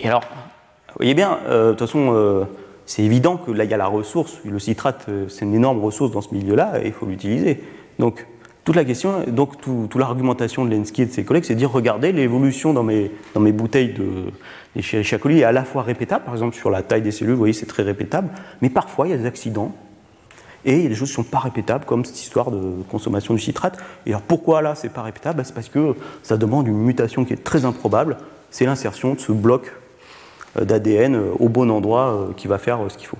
Et 0.00 0.08
alors, 0.08 0.22
vous 0.22 0.98
voyez 0.98 1.14
bien, 1.14 1.38
euh, 1.46 1.66
de 1.66 1.70
toute 1.70 1.80
façon, 1.80 2.12
euh, 2.12 2.44
c'est 2.86 3.02
évident 3.02 3.36
que 3.36 3.50
là, 3.50 3.64
il 3.64 3.70
y 3.70 3.74
a 3.74 3.76
la 3.76 3.86
ressource. 3.86 4.38
Le 4.44 4.58
citrate, 4.58 5.06
euh, 5.08 5.28
c'est 5.28 5.44
une 5.44 5.54
énorme 5.54 5.82
ressource 5.82 6.10
dans 6.10 6.20
ce 6.20 6.34
milieu-là, 6.34 6.80
et 6.82 6.88
il 6.88 6.92
faut 6.92 7.06
l'utiliser. 7.06 7.62
Donc, 7.98 8.26
toute 8.64 8.76
la 8.76 8.84
question, 8.84 9.24
donc 9.26 9.60
toute 9.60 9.94
l'argumentation 9.96 10.64
de 10.64 10.70
Lenski 10.70 11.02
et 11.02 11.06
de 11.06 11.10
ses 11.10 11.24
collègues, 11.24 11.44
c'est 11.44 11.54
de 11.54 11.58
dire 11.58 11.70
regardez, 11.70 12.12
l'évolution 12.12 12.72
dans 12.72 12.84
mes, 12.84 13.10
dans 13.34 13.40
mes 13.40 13.50
bouteilles 13.50 13.92
de 13.92 14.30
Escherichia 14.76 15.18
coli 15.18 15.40
est 15.40 15.44
à 15.44 15.52
la 15.52 15.64
fois 15.64 15.82
répétable, 15.82 16.24
par 16.24 16.34
exemple 16.34 16.56
sur 16.56 16.70
la 16.70 16.82
taille 16.82 17.02
des 17.02 17.10
cellules, 17.10 17.32
vous 17.32 17.38
voyez, 17.38 17.52
c'est 17.52 17.66
très 17.66 17.82
répétable, 17.82 18.28
mais 18.60 18.70
parfois 18.70 19.08
il 19.08 19.10
y 19.10 19.14
a 19.14 19.16
des 19.16 19.26
accidents 19.26 19.72
et 20.64 20.76
il 20.76 20.82
y 20.84 20.86
a 20.86 20.88
des 20.88 20.94
choses 20.94 21.12
qui 21.12 21.18
ne 21.18 21.24
sont 21.24 21.30
pas 21.30 21.40
répétables, 21.40 21.84
comme 21.84 22.04
cette 22.04 22.20
histoire 22.20 22.52
de 22.52 22.82
consommation 22.88 23.34
du 23.34 23.40
citrate. 23.40 23.78
Et 24.06 24.10
alors 24.10 24.22
pourquoi 24.22 24.62
là 24.62 24.76
c'est 24.76 24.90
pas 24.90 25.02
répétable? 25.02 25.38
Ben, 25.38 25.44
C'est 25.44 25.54
parce 25.54 25.68
que 25.68 25.96
ça 26.22 26.36
demande 26.36 26.68
une 26.68 26.78
mutation 26.78 27.24
qui 27.24 27.32
est 27.32 27.42
très 27.42 27.64
improbable, 27.64 28.16
c'est 28.50 28.64
l'insertion 28.64 29.14
de 29.14 29.18
ce 29.18 29.32
bloc 29.32 29.72
euh, 30.56 30.64
d'ADN 30.64 31.16
euh, 31.16 31.32
au 31.40 31.48
bon 31.48 31.68
endroit 31.68 32.12
euh, 32.12 32.32
qui 32.36 32.46
va 32.46 32.58
faire 32.58 32.78
ce 32.88 32.96
qu'il 32.96 33.08
faut. 33.08 33.18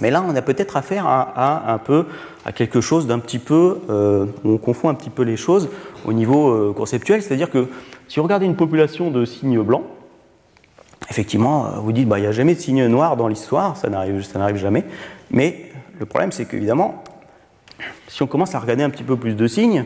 Mais 0.00 0.10
là, 0.10 0.24
on 0.26 0.34
a 0.34 0.42
peut-être 0.42 0.76
affaire 0.76 1.06
à, 1.06 1.80
quelque 2.54 2.80
chose 2.80 3.06
d'un 3.06 3.18
petit 3.18 3.38
peu, 3.38 3.78
euh, 3.90 4.26
on 4.44 4.56
confond 4.56 4.88
un 4.88 4.94
petit 4.94 5.10
peu 5.10 5.22
les 5.22 5.36
choses 5.36 5.68
au 6.04 6.12
niveau 6.12 6.50
euh, 6.50 6.72
conceptuel, 6.72 7.22
c'est-à-dire 7.22 7.50
que 7.50 7.68
si 8.08 8.18
vous 8.18 8.24
regardez 8.24 8.46
une 8.46 8.56
population 8.56 9.10
de 9.10 9.24
cygnes 9.24 9.62
blancs, 9.62 9.84
effectivement, 11.10 11.66
euh, 11.66 11.70
vous 11.80 11.92
dites, 11.92 12.08
bah, 12.08 12.18
il 12.18 12.22
n'y 12.22 12.28
a 12.28 12.32
jamais 12.32 12.54
de 12.54 12.60
cygnes 12.60 12.86
noirs 12.86 13.16
dans 13.16 13.28
l'histoire, 13.28 13.76
ça 13.76 13.88
n'arrive 13.90 14.56
jamais, 14.56 14.84
mais 15.30 15.70
le 16.00 16.06
problème, 16.06 16.32
c'est 16.32 16.46
qu'évidemment, 16.46 17.04
si 18.08 18.22
on 18.22 18.26
commence 18.26 18.54
à 18.54 18.58
regarder 18.58 18.82
un 18.82 18.90
petit 18.90 19.04
peu 19.04 19.16
plus 19.16 19.34
de 19.34 19.46
signes, 19.46 19.84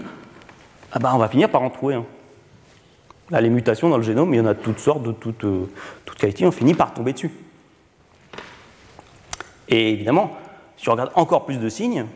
ah 0.92 0.98
bah, 0.98 1.12
on 1.14 1.18
va 1.18 1.28
finir 1.28 1.50
par 1.50 1.62
en 1.62 1.70
trouver. 1.70 2.00
Là, 3.30 3.40
les 3.40 3.50
mutations 3.50 3.88
dans 3.88 3.96
le 3.96 4.04
génome, 4.04 4.32
il 4.32 4.36
y 4.36 4.40
en 4.40 4.46
a 4.46 4.54
toutes 4.54 4.78
sortes, 4.78 5.02
de 5.02 5.12
toutes, 5.12 5.44
toutes 6.04 6.18
qualités, 6.18 6.46
on 6.46 6.52
finit 6.52 6.74
par 6.74 6.94
tomber 6.94 7.12
dessus. 7.12 7.32
Et 9.68 9.92
évidemment, 9.92 10.30
si 10.76 10.88
on 10.88 10.92
regarde 10.92 11.12
encore 11.14 11.44
plus 11.44 11.58
de 11.58 11.68
signes, 11.68 12.06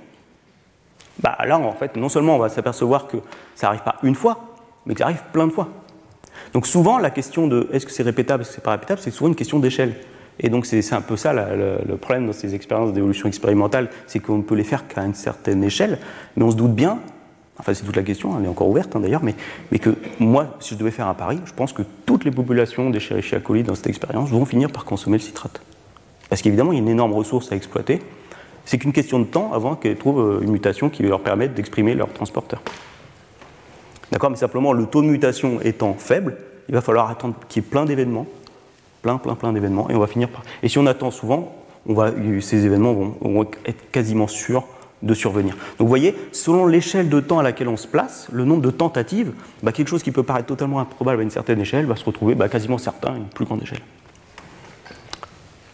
bah 1.20 1.36
là, 1.46 1.58
en 1.58 1.72
fait, 1.72 1.96
non 1.96 2.08
seulement 2.08 2.36
on 2.36 2.38
va 2.38 2.48
s'apercevoir 2.48 3.06
que 3.06 3.18
ça 3.54 3.66
n'arrive 3.66 3.82
pas 3.82 3.96
une 4.02 4.14
fois, 4.14 4.54
mais 4.86 4.94
que 4.94 5.00
ça 5.00 5.06
arrive 5.06 5.22
plein 5.32 5.46
de 5.46 5.52
fois. 5.52 5.68
Donc 6.52 6.66
souvent, 6.66 6.98
la 6.98 7.10
question 7.10 7.46
de 7.46 7.68
est-ce 7.72 7.86
que 7.86 7.92
c'est 7.92 8.02
répétable, 8.02 8.42
est-ce 8.42 8.50
que 8.50 8.54
c'est 8.56 8.64
pas 8.64 8.72
répétable, 8.72 9.00
c'est 9.00 9.10
souvent 9.10 9.28
une 9.28 9.36
question 9.36 9.58
d'échelle. 9.58 9.96
Et 10.38 10.48
donc 10.48 10.64
c'est 10.64 10.92
un 10.94 11.02
peu 11.02 11.16
ça 11.16 11.32
le, 11.34 11.96
problème 11.96 12.26
dans 12.26 12.32
ces 12.32 12.54
expériences 12.54 12.92
d'évolution 12.92 13.28
expérimentale, 13.28 13.90
c'est 14.06 14.20
qu'on 14.20 14.38
ne 14.38 14.42
peut 14.42 14.54
les 14.54 14.64
faire 14.64 14.88
qu'à 14.88 15.02
une 15.02 15.14
certaine 15.14 15.62
échelle, 15.62 15.98
mais 16.36 16.44
on 16.44 16.50
se 16.50 16.56
doute 16.56 16.74
bien, 16.74 16.98
enfin 17.58 17.74
c'est 17.74 17.84
toute 17.84 17.96
la 17.96 18.02
question, 18.02 18.38
elle 18.38 18.46
est 18.46 18.48
encore 18.48 18.68
ouverte 18.68 18.96
hein, 18.96 19.00
d'ailleurs, 19.00 19.22
mais, 19.22 19.34
que 19.78 19.94
moi, 20.18 20.56
si 20.60 20.74
je 20.74 20.78
devais 20.78 20.90
faire 20.90 21.08
un 21.08 21.14
pari, 21.14 21.38
je 21.44 21.52
pense 21.52 21.74
que 21.74 21.82
toutes 22.06 22.24
les 22.24 22.30
populations 22.30 22.88
d'Escherichia 22.88 23.40
coli 23.40 23.62
dans 23.62 23.74
cette 23.74 23.88
expérience 23.88 24.30
vont 24.30 24.46
finir 24.46 24.70
par 24.70 24.86
consommer 24.86 25.18
le 25.18 25.22
citrate. 25.22 25.60
Parce 26.30 26.40
qu'évidemment, 26.40 26.72
il 26.72 26.76
y 26.76 26.78
a 26.78 26.82
une 26.82 26.88
énorme 26.88 27.12
ressource 27.12 27.52
à 27.52 27.56
exploiter. 27.56 28.00
C'est 28.64 28.78
qu'une 28.78 28.92
question 28.92 29.18
de 29.18 29.24
temps 29.24 29.52
avant 29.52 29.74
qu'elles 29.74 29.96
trouvent 29.96 30.20
euh, 30.20 30.40
une 30.42 30.52
mutation 30.52 30.88
qui 30.88 31.02
leur 31.02 31.20
permette 31.20 31.54
d'exprimer 31.54 31.94
leur 31.94 32.12
transporteur. 32.12 32.62
D'accord 34.12 34.30
Mais 34.30 34.36
simplement, 34.36 34.72
le 34.72 34.86
taux 34.86 35.02
de 35.02 35.08
mutation 35.08 35.60
étant 35.60 35.94
faible, 35.94 36.36
il 36.68 36.74
va 36.74 36.80
falloir 36.80 37.10
attendre 37.10 37.34
qu'il 37.48 37.62
y 37.62 37.66
ait 37.66 37.68
plein 37.68 37.84
d'événements, 37.84 38.26
plein, 39.02 39.18
plein, 39.18 39.34
plein 39.34 39.52
d'événements, 39.52 39.90
et 39.90 39.94
on 39.94 39.98
va 39.98 40.06
finir 40.06 40.28
par. 40.28 40.42
Et 40.62 40.68
si 40.68 40.78
on 40.78 40.86
attend 40.86 41.10
souvent, 41.10 41.56
ces 42.40 42.66
événements 42.66 42.92
vont, 42.92 43.46
être 43.66 43.90
quasiment 43.90 44.26
sûrs 44.26 44.64
de 45.02 45.14
survenir. 45.14 45.54
Donc 45.54 45.86
vous 45.86 45.88
voyez, 45.88 46.14
selon 46.30 46.66
l'échelle 46.66 47.08
de 47.08 47.20
temps 47.20 47.38
à 47.38 47.42
laquelle 47.42 47.68
on 47.68 47.76
se 47.76 47.88
place, 47.88 48.28
le 48.30 48.44
nombre 48.44 48.60
de 48.60 48.70
tentatives, 48.70 49.32
bah, 49.62 49.72
quelque 49.72 49.88
chose 49.88 50.02
qui 50.02 50.12
peut 50.12 50.22
paraître 50.22 50.46
totalement 50.46 50.78
improbable 50.78 51.20
à 51.20 51.22
une 51.22 51.30
certaine 51.30 51.60
échelle 51.60 51.86
va 51.86 51.96
se 51.96 52.04
retrouver 52.04 52.34
bah, 52.34 52.48
quasiment 52.48 52.76
certain 52.76 53.14
à 53.14 53.16
une 53.16 53.24
plus 53.24 53.46
grande 53.46 53.62
échelle. 53.62 53.80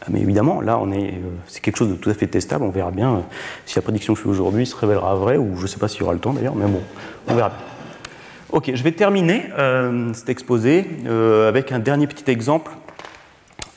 Ah, 0.07 0.11
mais 0.13 0.21
évidemment, 0.21 0.61
là, 0.61 0.79
on 0.81 0.93
est, 0.93 1.15
euh, 1.15 1.29
c'est 1.49 1.61
quelque 1.61 1.77
chose 1.77 1.89
de 1.89 1.95
tout 1.95 2.11
à 2.11 2.15
fait 2.15 2.29
testable. 2.29 2.65
On 2.65 2.71
verra 2.71 2.93
bien 2.93 3.15
euh, 3.15 3.21
si 3.65 3.77
la 3.77 3.83
prédiction 3.83 4.15
que 4.15 4.19
je 4.19 4.25
fais 4.25 4.31
aujourd'hui 4.31 4.65
se 4.65 4.77
révélera 4.77 5.17
vraie, 5.17 5.37
ou 5.37 5.57
je 5.57 5.63
ne 5.63 5.67
sais 5.67 5.79
pas 5.79 5.89
s'il 5.89 6.01
y 6.01 6.05
aura 6.05 6.13
le 6.13 6.21
temps 6.21 6.33
d'ailleurs, 6.33 6.55
mais 6.55 6.67
bon, 6.67 6.81
on 7.29 7.35
verra 7.35 7.49
bien. 7.49 7.59
Ok, 8.51 8.71
je 8.73 8.83
vais 8.85 8.93
terminer 8.93 9.47
euh, 9.59 10.13
cet 10.15 10.29
exposé 10.29 10.87
avec 11.49 11.73
un 11.73 11.81
dernier 11.81 12.07
petit 12.07 12.31
exemple 12.31 12.71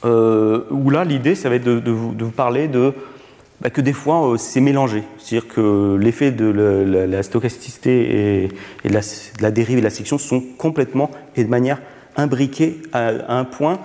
où 0.04 0.90
là, 0.92 1.04
l'idée, 1.04 1.36
ça 1.36 1.50
va 1.50 1.56
être 1.56 1.66
de, 1.66 1.92
vous, 1.92 2.32
parler 2.32 2.68
de 2.68 2.94
bah, 3.60 3.70
que 3.70 3.82
des 3.82 3.92
fois, 3.92 4.36
c'est 4.38 4.62
mélangé. 4.62 5.04
C'est-à-dire 5.18 5.50
que 5.50 5.98
l'effet 6.00 6.32
de 6.32 6.46
la, 6.46 7.24
stochasticité 7.24 8.46
et, 8.86 8.88
de, 8.88 8.94
la, 9.42 9.52
dérive 9.52 9.80
et 9.80 9.82
de 9.82 9.86
la 9.86 9.90
section 9.90 10.18
sont 10.18 10.42
complètement 10.58 11.10
et 11.36 11.44
de 11.44 11.50
manière 11.50 11.82
imbriquées 12.16 12.82
à 12.94 13.10
un 13.36 13.44
point 13.44 13.80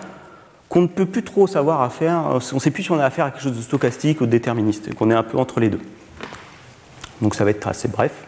qu'on 0.75 0.83
ne 0.83 0.87
peut 0.89 1.07
plus 1.07 1.23
trop 1.23 1.47
savoir 1.47 1.83
à 1.83 1.89
faire, 1.89 2.25
on 2.27 2.35
ne 2.35 2.61
sait 2.61 2.73
plus 2.73 2.83
si 2.83 2.91
on 2.91 2.99
a 2.99 3.05
affaire 3.05 3.27
à 3.27 3.31
quelque 3.31 3.45
chose 3.45 3.57
de 3.57 3.63
stochastique 3.63 4.21
ou 4.21 4.27
déterministe, 4.27 4.93
qu'on 4.97 5.09
est 5.09 5.15
un 5.15 5.23
peu 5.23 5.39
entre 5.39 5.61
les 5.61 5.69
deux. 5.69 5.79
Donc 7.23 7.37
ça 7.37 7.45
va 7.45 7.51
être 7.51 7.69
assez 7.69 7.87
bref. 7.87 8.25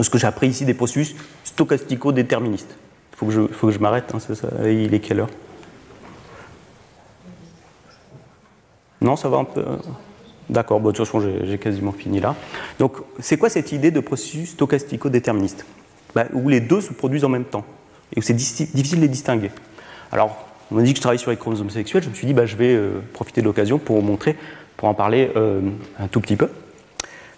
Ce 0.00 0.10
que 0.10 0.18
j'ai 0.18 0.26
appris 0.26 0.48
ici 0.48 0.64
des 0.64 0.74
processus 0.74 1.14
stochastico-déterministes. 1.44 2.76
Il 3.12 3.16
faut 3.16 3.26
que 3.68 3.70
je, 3.70 3.78
m'arrête, 3.78 4.12
hein, 4.12 4.18
il 4.64 4.92
est 4.92 4.98
quelle 4.98 5.20
heure? 5.20 5.30
Non, 9.00 9.14
ça 9.14 9.28
va 9.28 9.36
un 9.36 9.44
peu. 9.44 9.64
D'accord, 10.50 10.80
bon, 10.80 10.88
de 10.88 10.96
toute 10.96 11.06
façon, 11.06 11.20
j'ai 11.44 11.58
quasiment 11.58 11.92
fini 11.92 12.18
là. 12.18 12.34
Donc, 12.80 12.96
c'est 13.20 13.36
quoi 13.36 13.50
cette 13.50 13.70
idée 13.70 13.92
de 13.92 14.00
processus 14.00 14.50
stochastico-déterministe? 14.50 15.64
Bah, 16.12 16.24
Où 16.32 16.48
les 16.48 16.58
deux 16.58 16.80
se 16.80 16.92
produisent 16.92 17.24
en 17.24 17.28
même 17.28 17.44
temps 17.44 17.64
et 18.16 18.18
où 18.18 18.22
c'est 18.22 18.34
difficile 18.34 18.98
de 18.98 19.02
les 19.02 19.08
distinguer. 19.08 19.52
Alors, 20.10 20.51
on 20.72 20.76
m'a 20.76 20.82
dit 20.82 20.92
que 20.92 20.96
je 20.96 21.02
travaille 21.02 21.18
sur 21.18 21.30
les 21.30 21.36
chromosomes 21.36 21.70
sexuels, 21.70 22.02
je 22.02 22.08
me 22.08 22.14
suis 22.14 22.26
dit 22.26 22.32
bah, 22.32 22.46
je 22.46 22.56
vais 22.56 22.74
euh, 22.74 23.00
profiter 23.12 23.40
de 23.42 23.46
l'occasion 23.46 23.78
pour 23.78 24.02
montrer, 24.02 24.36
pour 24.76 24.88
en 24.88 24.94
parler 24.94 25.30
euh, 25.36 25.60
un 25.98 26.08
tout 26.08 26.20
petit 26.20 26.36
peu. 26.36 26.48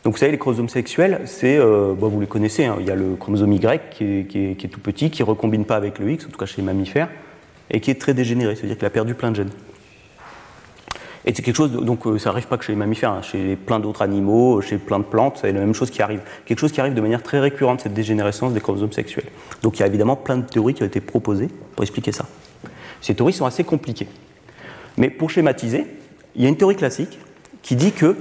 Donc 0.05 0.15
vous 0.15 0.19
savez, 0.19 0.33
les 0.33 0.39
chromosomes 0.39 0.69
sexuels, 0.69 1.23
c'est, 1.25 1.59
euh, 1.59 1.95
bah, 1.99 2.07
vous 2.09 2.21
les 2.21 2.27
connaissez, 2.27 2.65
hein. 2.65 2.77
il 2.79 2.87
y 2.87 2.91
a 2.91 2.95
le 2.95 3.17
chromosome 3.17 3.53
Y 3.53 3.91
qui 3.91 4.05
est, 4.05 4.69
tout 4.69 4.81
petit, 4.81 5.11
qui 5.11 5.23
ne 5.23 5.27
recombine 5.27 5.65
pas 5.65 5.77
avec 5.77 5.99
le 5.99 6.11
X, 6.13 6.27
en 6.27 6.29
tout 6.29 6.39
cas 6.39 6.47
chez 6.47 6.59
les 6.59 6.63
mammifères, 6.63 7.09
et 7.71 7.81
qui 7.81 7.91
est 7.91 8.01
très 8.01 8.15
dégénéré, 8.15 8.55
c'est-à-dire 8.55 8.77
qu'il 8.77 8.87
a 8.87 8.91
perdu 8.91 9.15
plein 9.15 9.31
de 9.31 9.37
gènes. 9.37 9.51
Et 11.27 11.33
c'est 11.35 11.43
quelque 11.43 11.57
chose, 11.57 11.73
donc 11.73 12.03
ça 12.19 12.29
n'arrive 12.29 12.47
pas 12.47 12.59
que 12.59 12.65
chez 12.65 12.73
les 12.73 12.79
mammifères, 12.79 13.13
hein. 13.13 13.23
chez 13.23 13.57
plein 13.57 13.81
d'autres 13.81 14.03
animaux, 14.03 14.61
chez 14.61 14.77
plein 14.77 14.99
de 14.99 15.05
plantes, 15.05 15.39
c'est 15.41 15.53
la 15.53 15.61
même 15.61 15.73
chose 15.73 15.91
qui 15.91 16.03
arrive. 16.03 16.21
Quelque 16.45 16.59
chose 16.59 16.71
qui 16.71 16.83
arrive 16.83 16.93
de 16.93 17.01
manière 17.01 17.23
très 17.23 17.41
récurrente, 17.41 17.81
cette 17.81 17.95
dégénérescence 17.95 18.53
des 18.53 18.61
chromosomes 18.61 18.93
sexuels. 18.93 19.25
Donc 19.63 19.79
il 19.79 19.81
y 19.81 19.83
a 19.83 19.87
évidemment 19.87 20.17
plein 20.17 20.37
de 20.37 20.45
théories 20.45 20.75
qui 20.75 20.83
ont 20.83 20.87
été 20.87 21.01
proposées 21.01 21.49
pour 21.75 21.83
expliquer 21.83 22.13
ça. 22.13 22.27
Ces 23.05 23.15
théories 23.15 23.35
sont 23.35 23.45
assez 23.45 23.65
compliquées. 23.65 24.09
Mais 24.97 25.11
pour 25.11 25.29
schématiser, 25.29 25.85
il 26.35 26.43
y 26.43 26.47
a 26.47 26.49
une 26.49 26.57
théorie 26.57 26.75
classique 26.75 27.19
qui 27.61 27.77
dit 27.77 27.93
que, 27.93 28.17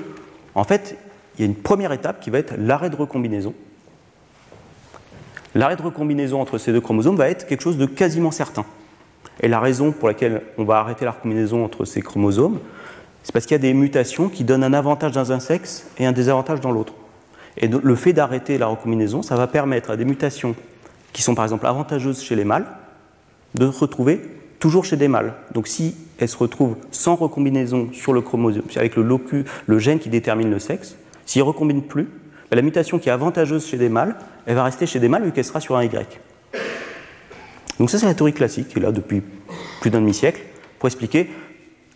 en 0.55 0.65
fait, 0.65 0.97
il 1.35 1.41
y 1.41 1.43
a 1.43 1.45
une 1.45 1.55
première 1.55 1.93
étape 1.93 2.19
qui 2.19 2.29
va 2.29 2.39
être 2.39 2.55
l'arrêt 2.57 2.89
de 2.89 2.97
recombinaison. 2.97 3.53
L'arrêt 5.55 5.77
de 5.77 5.81
recombinaison 5.81 6.41
entre 6.41 6.57
ces 6.57 6.73
deux 6.73 6.81
chromosomes 6.81 7.15
va 7.15 7.29
être 7.29 7.47
quelque 7.47 7.61
chose 7.61 7.77
de 7.77 7.85
quasiment 7.85 8.31
certain. 8.31 8.65
Et 9.39 9.47
la 9.47 9.61
raison 9.61 9.93
pour 9.93 10.09
laquelle 10.09 10.41
on 10.57 10.65
va 10.65 10.79
arrêter 10.79 11.05
la 11.05 11.11
recombinaison 11.11 11.63
entre 11.63 11.85
ces 11.85 12.01
chromosomes, 12.01 12.59
c'est 13.23 13.31
parce 13.31 13.45
qu'il 13.45 13.55
y 13.55 13.59
a 13.59 13.59
des 13.59 13.73
mutations 13.73 14.27
qui 14.27 14.43
donnent 14.43 14.65
un 14.65 14.73
avantage 14.73 15.13
dans 15.13 15.31
un 15.31 15.39
sexe 15.39 15.87
et 15.97 16.05
un 16.05 16.11
désavantage 16.11 16.59
dans 16.59 16.73
l'autre. 16.73 16.93
Et 17.55 17.69
le 17.69 17.95
fait 17.95 18.11
d'arrêter 18.11 18.57
la 18.57 18.67
recombinaison, 18.67 19.21
ça 19.21 19.37
va 19.37 19.47
permettre 19.47 19.91
à 19.91 19.95
des 19.95 20.03
mutations 20.03 20.55
qui 21.13 21.21
sont 21.21 21.35
par 21.35 21.45
exemple 21.45 21.67
avantageuses 21.67 22.21
chez 22.21 22.35
les 22.35 22.43
mâles 22.43 22.67
de 23.55 23.65
retrouver 23.65 24.42
toujours 24.63 24.85
chez 24.85 24.95
des 24.95 25.09
mâles. 25.09 25.33
Donc 25.53 25.67
si 25.67 25.93
elle 26.17 26.29
se 26.29 26.37
retrouve 26.37 26.77
sans 26.89 27.15
recombinaison 27.15 27.89
sur 27.91 28.13
le 28.13 28.21
chromosome, 28.21 28.63
avec 28.77 28.95
le, 28.95 29.03
locu, 29.03 29.43
le 29.65 29.77
gène 29.77 29.99
qui 29.99 30.07
détermine 30.07 30.49
le 30.49 30.57
sexe, 30.57 30.95
s'il 31.25 31.41
ne 31.41 31.47
recombine 31.47 31.81
plus, 31.81 32.07
ben, 32.49 32.55
la 32.55 32.61
mutation 32.61 32.97
qui 32.97 33.09
est 33.09 33.11
avantageuse 33.11 33.67
chez 33.67 33.75
des 33.75 33.89
mâles, 33.89 34.15
elle 34.45 34.55
va 34.55 34.63
rester 34.63 34.85
chez 34.85 35.01
des 35.01 35.09
mâles 35.09 35.25
vu 35.25 35.33
qu'elle 35.33 35.43
sera 35.43 35.59
sur 35.59 35.75
un 35.75 35.83
Y. 35.83 36.17
Donc 37.77 37.89
ça 37.89 37.97
c'est 37.99 38.05
la 38.05 38.13
théorie 38.13 38.31
classique 38.31 38.69
qui 38.69 38.79
est 38.79 38.81
là 38.81 38.93
depuis 38.93 39.21
plus 39.81 39.89
d'un 39.89 39.99
demi-siècle 39.99 40.39
pour 40.79 40.87
expliquer 40.87 41.29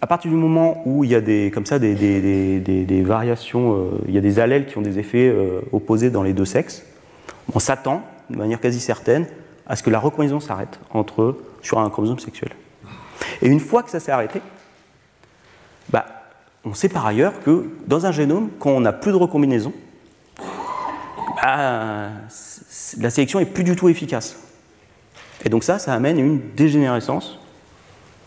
à 0.02 0.08
partir 0.08 0.30
du 0.30 0.36
moment 0.36 0.84
où 0.86 1.06
il 1.06 1.12
y 1.12 1.16
a 1.16 1.22
des, 1.22 1.52
comme 1.52 1.66
ça, 1.66 1.80
des, 1.80 1.96
des, 1.96 3.02
variations, 3.02 3.76
euh, 3.76 3.90
il 4.10 4.14
y 4.14 4.18
a 4.18 4.22
des 4.22 4.40
allèles 4.40 4.66
qui 4.66 4.78
ont 4.78 4.82
des 4.82 5.00
effets 5.00 5.30
euh, 5.30 5.62
opposés 5.72 6.10
dans 6.10 6.22
les 6.22 6.34
deux 6.34 6.44
sexes, 6.44 6.84
on 7.54 7.60
s'attend 7.60 8.04
de 8.30 8.36
manière 8.36 8.60
quasi 8.60 8.82
certaine 8.82 9.26
à 9.68 9.78
ce 9.78 9.84
que 9.84 9.90
la 9.90 10.00
recombinaison 10.00 10.42
s'arrête 10.42 10.82
entre 10.92 11.38
sur 11.62 11.80
un 11.80 11.90
chromosome 11.90 12.20
sexuel. 12.20 12.52
Et 13.42 13.48
une 13.48 13.60
fois 13.60 13.84
que 13.84 13.90
ça 13.90 14.00
s'est 14.00 14.12
arrêté, 14.12 14.42
bah, 15.90 16.06
on 16.66 16.74
sait 16.74 16.90
par 16.90 17.06
ailleurs 17.06 17.42
que 17.44 17.66
dans 17.86 18.06
un 18.06 18.12
génome, 18.12 18.50
quand 18.60 18.72
on 18.72 18.82
n'a 18.82 18.94
plus 18.94 19.12
de 19.12 19.18
recombinaison, 19.18 19.74
bah, 21.42 22.10
la 23.00 23.10
sélection 23.10 23.40
est 23.40 23.46
plus 23.46 23.64
du 23.64 23.76
tout 23.76 23.90
efficace. 23.90 24.38
Et 25.46 25.50
donc 25.50 25.64
ça, 25.64 25.80
ça 25.80 25.94
amène 25.94 26.20
une 26.20 26.42
dégénérescence. 26.56 27.40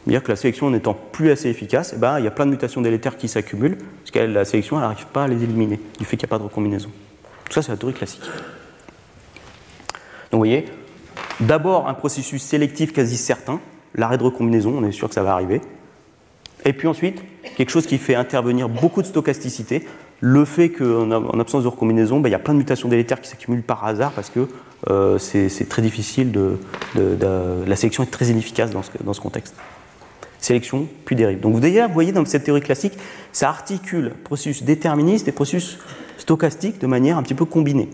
C'est-à-dire 0.05 0.23
que 0.23 0.33
la 0.33 0.37
sélection 0.37 0.71
n'étant 0.71 0.95
plus 0.95 1.31
assez 1.31 1.49
efficace, 1.49 1.93
eh 1.95 1.99
ben, 1.99 2.19
il 2.19 2.25
y 2.25 2.29
a 2.29 2.31
plein 2.31 2.47
de 2.47 2.51
mutations 2.51 2.81
délétères 2.81 3.19
qui 3.19 3.29
s'accumulent, 3.29 3.77
parce 3.77 4.11
que 4.11 4.19
la 4.21 4.45
sélection 4.47 4.79
n'arrive 4.79 5.07
pas 5.07 5.25
à 5.25 5.29
les 5.29 5.43
éliminer, 5.43 5.79
du 5.99 6.05
fait 6.07 6.17
qu'il 6.17 6.27
n'y 6.27 6.31
a 6.31 6.35
pas 6.35 6.39
de 6.39 6.45
recombinaison. 6.45 6.91
Tout 7.45 7.53
ça, 7.53 7.63
c'est 7.63 7.73
la 7.73 7.77
théorie 7.77 7.95
classique. 7.95 8.23
Donc 10.31 10.39
vous 10.39 10.39
voyez, 10.39 10.65
D'abord, 11.41 11.89
un 11.89 11.95
processus 11.95 12.43
sélectif 12.43 12.93
quasi 12.93 13.17
certain, 13.17 13.61
l'arrêt 13.95 14.19
de 14.19 14.23
recombinaison, 14.23 14.75
on 14.77 14.85
est 14.85 14.93
sûr 14.93 15.09
que 15.09 15.15
ça 15.15 15.23
va 15.23 15.33
arriver. 15.33 15.61
Et 16.65 16.73
puis 16.73 16.87
ensuite, 16.87 17.23
quelque 17.57 17.71
chose 17.71 17.87
qui 17.87 17.99
fait 17.99 18.15
intervenir 18.15 18.69
beaucoup 18.69 19.01
de 19.01 19.07
stochasticité, 19.07 19.87
le 20.21 20.45
fait 20.45 20.69
qu'en 20.69 21.41
absence 21.41 21.63
de 21.63 21.69
recombinaison, 21.69 22.21
ben, 22.21 22.29
il 22.29 22.33
y 22.33 22.35
a 22.35 22.39
plein 22.39 22.53
de 22.53 22.59
mutations 22.59 22.89
délétères 22.89 23.21
qui 23.21 23.29
s'accumulent 23.29 23.63
par 23.63 23.85
hasard 23.85 24.13
parce 24.13 24.29
que 24.29 24.49
euh, 24.91 25.19
c'est 25.19 25.69
très 25.69 25.83
difficile 25.83 26.33
La 26.95 27.77
sélection 27.77 28.03
est 28.03 28.11
très 28.11 28.27
inefficace 28.27 28.71
dans 28.71 28.83
ce, 28.83 28.91
dans 29.03 29.15
contexte. 29.15 29.55
Sélection, 30.39 30.89
puis 31.05 31.17
dérive. 31.17 31.41
Donc 31.41 31.61
d'ailleurs, 31.61 31.89
vous 31.89 31.95
voyez 31.95 32.13
dans 32.13 32.25
cette 32.25 32.45
théorie 32.45 32.63
classique, 32.63 32.95
ça 33.33 33.49
articule 33.49 34.13
processus 34.25 34.63
déterministe 34.63 35.29
et 35.29 35.33
processus 35.33 35.79
stochastique 36.19 36.79
de 36.79 36.87
manière 36.87 37.17
un 37.19 37.23
petit 37.23 37.35
peu 37.35 37.45
combinée. 37.45 37.89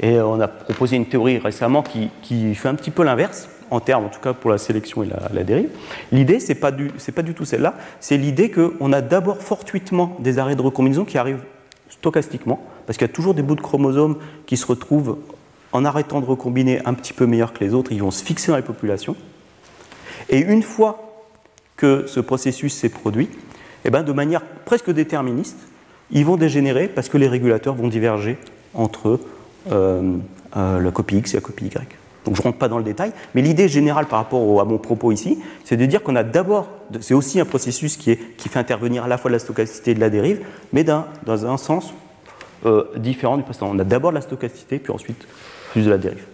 Et 0.00 0.14
euh, 0.14 0.26
on 0.26 0.40
a 0.40 0.48
proposé 0.48 0.96
une 0.96 1.06
théorie 1.06 1.38
récemment 1.38 1.82
qui, 1.82 2.54
fait 2.54 2.68
un 2.68 2.74
petit 2.74 2.90
peu 2.90 3.02
l'inverse, 3.02 3.48
en 3.70 3.80
termes 3.80 4.06
en 4.06 4.08
tout 4.08 4.20
cas 4.20 4.32
pour 4.32 4.50
la 4.50 4.58
sélection 4.58 5.02
et 5.02 5.08
la, 5.32 5.44
dérive. 5.44 5.70
L'idée, 6.12 6.40
ce 6.40 6.48
n'est 6.48 6.54
pas, 6.54 6.72
pas, 6.72 7.22
du 7.22 7.34
tout 7.34 7.44
celle-là, 7.44 7.74
c'est 8.00 8.16
l'idée 8.16 8.50
qu'on 8.50 8.92
a 8.92 9.00
d'abord 9.00 9.42
fortuitement 9.42 10.16
des 10.20 10.38
arrêts 10.38 10.56
de 10.56 10.62
recombinaison 10.62 11.04
qui 11.04 11.18
arrivent 11.18 11.44
stochastiquement, 11.90 12.60
parce 12.86 12.96
qu'il 12.96 13.06
y 13.06 13.10
a 13.10 13.12
toujours 13.12 13.34
des 13.34 13.42
bouts 13.42 13.56
de 13.56 13.60
chromosomes 13.60 14.16
qui 14.46 14.56
se 14.56 14.66
retrouvent 14.66 15.18
en 15.72 15.84
arrêtant 15.84 16.20
de 16.20 16.26
recombiner 16.26 16.80
un 16.86 16.94
petit 16.94 17.12
peu 17.12 17.26
meilleurs 17.26 17.52
que 17.52 17.62
les 17.62 17.74
autres, 17.74 17.92
ils 17.92 18.00
vont 18.00 18.10
se 18.10 18.24
fixer 18.24 18.50
dans 18.50 18.56
les 18.56 18.62
populations. 18.62 19.16
Et 20.30 20.38
une 20.38 20.62
fois 20.62 21.26
que 21.76 22.04
ce 22.06 22.20
processus 22.20 22.74
s'est 22.74 22.88
produit, 22.88 23.28
eh 23.84 23.90
ben, 23.90 24.02
de 24.02 24.12
manière 24.12 24.42
presque 24.64 24.90
déterministe, 24.90 25.58
ils 26.10 26.24
vont 26.24 26.36
dégénérer 26.36 26.88
parce 26.88 27.08
que 27.08 27.18
les 27.18 27.28
régulateurs 27.28 27.74
vont 27.74 27.88
diverger 27.88 28.38
entre 28.74 29.08
eux 29.08 29.20
la 29.70 30.90
copie 30.90 31.16
X 31.16 31.34
et 31.34 31.36
la 31.36 31.40
copie 31.40 31.66
Y. 31.66 31.98
Donc 32.28 32.36
je 32.36 32.42
ne 32.42 32.44
rentre 32.44 32.58
pas 32.58 32.68
dans 32.68 32.78
le 32.78 32.84
détail, 32.84 33.12
mais 33.34 33.40
l'idée 33.40 33.68
générale 33.68 34.06
par 34.06 34.18
rapport 34.18 34.60
à 34.60 34.64
mon 34.64 34.76
propos 34.76 35.12
ici, 35.12 35.38
c'est 35.64 35.78
de 35.78 35.86
dire 35.86 36.02
qu'on 36.02 36.14
a 36.14 36.22
d'abord, 36.22 36.68
c'est 37.00 37.14
aussi 37.14 37.40
un 37.40 37.46
processus 37.46 37.96
qui, 37.96 38.16
fait 38.16 38.58
intervenir 38.58 39.04
à 39.04 39.08
la 39.08 39.16
fois 39.16 39.30
la 39.30 39.38
stochasticité 39.38 39.92
et 39.92 39.94
de 39.94 40.00
la 40.00 40.10
dérive, 40.10 40.44
mais 40.74 40.84
dans, 40.84 41.06
un 41.26 41.56
sens 41.56 41.94
euh, 42.66 42.84
différent 42.96 43.38
du 43.38 43.44
précédent. 43.44 43.70
On 43.72 43.78
a 43.78 43.84
d'abord 43.84 44.12
la 44.12 44.20
stochasticité, 44.20 44.78
puis 44.78 44.92
ensuite 44.92 45.26
plus 45.70 45.86
de 45.86 45.90
la 45.90 45.96
dérive. 45.96 46.24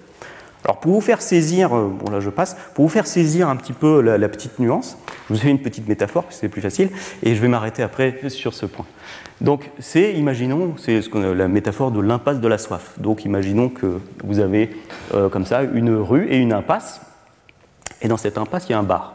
Alors 0.65 0.81
pour 0.81 0.93
vous 0.93 1.01
faire 1.01 1.21
saisir, 1.21 1.69
bon 1.69 2.11
là 2.11 2.21
je 2.21 2.31
passe, 2.31 2.57
pour 2.75 2.87
vous 2.87 2.91
faire 2.91 3.07
saisir 3.07 3.49
un 3.49 3.57
petit 3.57 3.75
peu 3.75 4.01
la, 4.01 4.29
petite 4.29 4.59
nuance, 4.59 4.97
je 5.29 5.35
vous 5.35 5.41
ai 5.41 5.43
fait 5.43 5.51
une 5.51 5.61
petite 5.61 5.87
métaphore, 5.87 6.25
c'est 6.31 6.49
plus 6.49 6.63
facile, 6.63 6.89
et 7.23 7.35
je 7.35 7.41
vais 7.41 7.49
m'arrêter 7.49 7.83
après 7.83 8.19
sur 8.31 8.55
ce 8.55 8.65
point. 8.65 8.87
Donc, 9.41 9.71
c'est, 9.79 10.15
imaginons, 10.15 10.75
c'est 10.79 11.01
la 11.15 11.49
métaphore 11.49 11.91
de 11.91 12.01
l'impasse 12.01 12.41
de 12.41 12.49
la 12.49 12.59
soif. 12.59 12.95
Donc, 12.99 13.25
imaginons 13.25 13.69
que 13.69 13.99
vous 14.23 14.39
avez 14.39 14.71
euh, 15.13 15.29
comme 15.29 15.45
ça 15.45 15.63
une 15.63 15.95
rue 15.95 16.29
et 16.29 16.39
une 16.39 16.53
impasse, 16.53 17.01
et 18.01 18.09
dans 18.09 18.17
cette 18.17 18.39
impasse, 18.39 18.67
il 18.69 18.73
y 18.73 18.75
a 18.75 18.79
un 18.79 18.85
bar. 18.85 19.15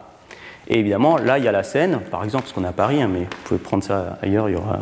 Et 0.68 0.80
évidemment, 0.80 1.18
là, 1.18 1.38
il 1.38 1.46
y 1.46 1.48
a 1.48 1.52
la 1.52 1.64
Seine, 1.64 2.00
par 2.12 2.24
exemple, 2.24 2.44
parce 2.44 2.54
qu'on 2.54 2.64
est 2.64 2.68
à 2.68 2.74
Paris, 2.74 3.02
hein, 3.02 3.10
mais 3.12 3.22
vous 3.22 3.38
pouvez 3.46 3.60
prendre 3.60 3.84
ça 3.84 4.20
ailleurs, 4.22 4.50
il 4.50 4.54
y 4.54 4.56
aura. 4.56 4.80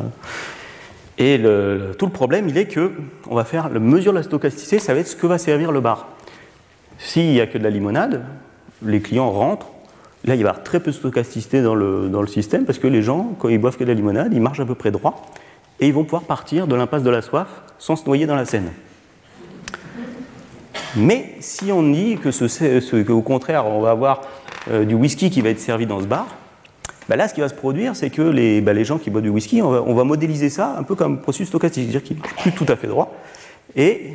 Et 1.17 1.39
tout 1.97 2.05
le 2.05 2.11
problème, 2.11 2.47
il 2.49 2.57
est 2.57 2.67
que 2.67 2.91
on 3.29 3.35
va 3.35 3.43
faire 3.43 3.69
la 3.69 3.79
mesure 3.79 4.11
de 4.11 4.17
la 4.17 4.23
stochasticité, 4.23 4.79
ça 4.79 4.93
va 4.93 4.99
être 4.99 5.07
ce 5.07 5.15
que 5.15 5.25
va 5.25 5.37
servir 5.37 5.71
le 5.71 5.79
bar. 5.79 6.07
S'il 6.99 7.31
n'y 7.31 7.41
a 7.41 7.47
que 7.47 7.57
de 7.57 7.63
la 7.63 7.69
limonade, 7.69 8.23
les 8.83 9.01
clients 9.01 9.31
rentrent, 9.31 9.67
Là, 10.25 10.35
il 10.35 10.43
va 10.43 10.47
y 10.47 10.49
avoir 10.49 10.63
très 10.63 10.79
peu 10.79 10.91
de 10.91 10.95
stochasticité 10.95 11.61
dans 11.61 11.75
le, 11.75 12.09
dans 12.09 12.21
le 12.21 12.27
système 12.27 12.65
parce 12.65 12.79
que 12.79 12.87
les 12.87 13.01
gens, 13.01 13.35
quand 13.39 13.49
ils 13.49 13.59
boivent 13.59 13.77
que 13.77 13.83
de 13.83 13.89
la 13.89 13.93
limonade, 13.93 14.33
ils 14.33 14.41
marchent 14.41 14.59
à 14.59 14.65
peu 14.65 14.75
près 14.75 14.91
droit 14.91 15.25
et 15.79 15.87
ils 15.87 15.93
vont 15.93 16.03
pouvoir 16.03 16.23
partir 16.23 16.67
de 16.67 16.75
l'impasse 16.75 17.03
de 17.03 17.09
la 17.09 17.21
soif 17.21 17.47
sans 17.77 17.95
se 17.95 18.05
noyer 18.05 18.25
dans 18.25 18.35
la 18.35 18.45
Seine. 18.45 18.71
Mais 20.95 21.35
si 21.39 21.71
on 21.71 21.83
dit 21.83 22.17
que, 22.17 23.01
qu'au 23.03 23.21
contraire, 23.21 23.67
on 23.67 23.81
va 23.81 23.91
avoir 23.91 24.21
euh, 24.71 24.85
du 24.85 24.95
whisky 24.95 25.29
qui 25.29 25.41
va 25.41 25.49
être 25.49 25.59
servi 25.59 25.85
dans 25.85 26.01
ce 26.01 26.07
bar, 26.07 26.27
bah 27.07 27.15
là, 27.15 27.27
ce 27.27 27.33
qui 27.33 27.41
va 27.41 27.49
se 27.49 27.53
produire, 27.53 27.95
c'est 27.95 28.09
que 28.09 28.21
les, 28.21 28.61
bah, 28.61 28.73
les, 28.73 28.83
gens 28.83 28.97
qui 28.97 29.09
boivent 29.09 29.23
du 29.23 29.29
whisky, 29.29 29.61
on 29.61 29.93
va, 29.93 30.03
modéliser 30.03 30.49
ça 30.49 30.75
un 30.77 30.83
peu 30.83 30.95
comme 30.95 31.21
processus 31.21 31.47
stochastique, 31.49 31.83
c'est-à-dire 31.83 32.03
qu'ils 32.03 32.17
ne 32.17 32.21
marchent 32.21 32.35
plus 32.35 32.51
tout 32.51 32.65
à 32.67 32.75
fait 32.75 32.87
droit. 32.87 33.15
Et 33.75 34.13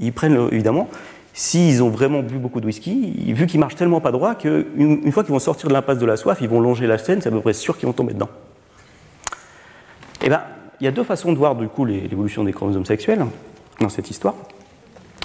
ils 0.00 0.12
prennent, 0.12 0.48
évidemment, 0.50 0.88
s'ils 1.34 1.82
ont 1.82 1.90
vraiment 1.90 2.22
bu 2.22 2.38
beaucoup 2.38 2.60
de 2.60 2.66
whisky, 2.66 3.32
vu 3.34 3.46
qu'ils 3.46 3.58
marchent 3.58 3.74
tellement 3.74 4.00
pas 4.00 4.12
droit 4.12 4.36
qu'une 4.36 4.64
une 4.76 5.12
fois 5.12 5.24
qu'ils 5.24 5.32
vont 5.32 5.40
sortir 5.40 5.68
de 5.68 5.74
l'impasse 5.74 5.98
de 5.98 6.06
la 6.06 6.16
soif, 6.16 6.38
ils 6.40 6.48
vont 6.48 6.60
longer 6.60 6.86
la 6.86 6.96
scène, 6.96 7.20
c'est 7.20 7.28
à 7.28 7.32
peu 7.32 7.40
près 7.40 7.52
sûr 7.52 7.76
qu'ils 7.76 7.86
vont 7.86 7.92
tomber 7.92 8.14
dedans. 8.14 8.28
Eh 10.22 10.28
bien, 10.28 10.42
il 10.80 10.84
y 10.84 10.86
a 10.86 10.92
deux 10.92 11.02
façons 11.02 11.32
de 11.32 11.36
voir 11.36 11.56
du 11.56 11.66
coup 11.68 11.84
l'évolution 11.84 12.44
des 12.44 12.52
chromosomes 12.52 12.86
sexuels 12.86 13.26
dans 13.80 13.88
cette 13.88 14.10
histoire. 14.10 14.34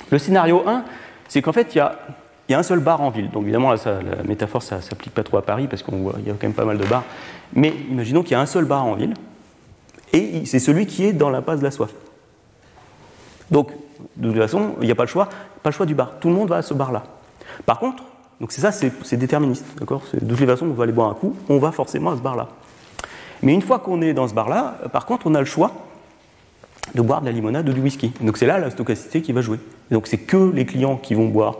Le 0.10 0.18
scénario 0.18 0.64
1, 0.68 0.84
c'est 1.28 1.44
qu'en 1.44 1.54
fait, 1.54 1.76
il 1.76 1.78
y 1.78 1.82
a, 2.54 2.58
un 2.58 2.64
seul 2.64 2.80
bar 2.80 3.02
en 3.02 3.12
ville. 3.12 3.30
Donc 3.30 3.44
évidemment, 3.44 3.72
la 3.72 4.24
métaphore, 4.28 4.64
ça 4.64 4.78
ne 4.78 4.82
s'applique 4.82 5.14
pas 5.14 5.24
trop 5.24 5.38
à 5.38 5.44
Paris 5.44 5.68
parce 5.70 5.84
qu'il 5.84 5.94
y 6.26 6.32
a 6.32 6.34
quand 6.34 6.44
même 6.44 6.54
pas 6.54 6.66
mal 6.66 6.80
de 6.80 6.86
bars. 6.86 7.04
Mais 7.54 7.72
imaginons 7.92 8.24
qu'il 8.24 8.32
y 8.32 8.36
a 8.36 8.42
un 8.42 8.48
seul 8.48 8.66
bar 8.66 8.84
en 8.84 8.96
ville, 8.96 9.14
et 10.12 10.44
c'est 10.46 10.60
celui 10.60 10.88
qui 10.88 11.06
est 11.06 11.14
dans 11.14 11.30
l'impasse 11.30 11.60
de 11.60 11.66
la 11.66 11.72
soif. 11.72 11.92
Donc, 13.52 13.72
de 14.16 14.30
toute 14.30 14.42
façon, 14.42 14.76
il 14.82 14.86
n'y 14.86 14.92
a 14.92 14.96
pas 14.96 15.04
le 15.04 15.10
choix, 15.10 15.28
pas 15.64 15.70
le 15.70 15.76
choix 15.76 15.86
du 15.86 15.96
bar. 15.96 16.20
Tout 16.20 16.30
le 16.30 16.36
monde 16.36 16.50
va 16.50 16.58
à 16.58 16.62
ce 16.62 16.74
bar-là. 16.74 17.04
Par 17.66 17.80
contre, 17.80 18.04
c'est 18.50 18.62
ça, 18.62 18.72
c'est 18.72 19.18
déterministe, 19.18 19.66
d'accord? 19.78 20.02
De 20.14 20.36
toute 20.36 20.46
façon, 20.46 20.68
on 20.68 20.74
va 20.74 20.84
aller 20.84 20.94
boire 20.94 21.10
un 21.10 21.14
coup, 21.14 21.36
on 21.50 21.58
va 21.60 21.72
forcément 21.72 22.12
à 22.12 22.16
ce 22.16 22.22
bar-là. 22.22 22.48
Mais 23.42 23.54
une 23.54 23.62
fois 23.62 23.80
qu'on 23.80 24.02
est 24.02 24.14
dans 24.14 24.28
ce 24.28 24.34
bar-là, 24.34 24.78
par 24.92 25.06
contre, 25.06 25.28
on 25.28 25.36
a 25.36 25.40
le 25.40 25.46
choix 25.46 25.72
de 26.96 27.02
boire 27.02 27.22
de 27.22 27.26
la 27.26 27.32
limonade 27.32 27.68
ou 27.70 27.74
du 27.74 27.82
whisky. 27.82 28.12
Donc 28.22 28.38
c'est 28.38 28.46
là 28.46 28.58
la 28.58 28.72
stochasticité 28.72 29.22
qui 29.22 29.32
va 29.32 29.42
jouer. 29.42 29.60
donc 29.92 30.08
c'est 30.08 30.18
que 30.18 30.52
les 30.52 30.66
clients 30.66 30.98
qui 30.98 31.14
vont 31.14 31.28
boire 31.28 31.58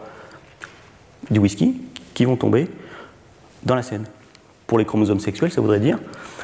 du 1.30 1.40
whisky 1.40 1.82
qui 2.14 2.26
vont 2.26 2.36
tomber 2.36 2.68
dans 3.64 3.76
la 3.76 3.84
scène. 3.84 4.06
Pour 4.66 4.78
les 4.78 4.86
chromosomes 4.86 5.20
sexuels, 5.20 5.52
ça 5.52 5.62
voudrait 5.62 5.80
dire, 5.80 6.00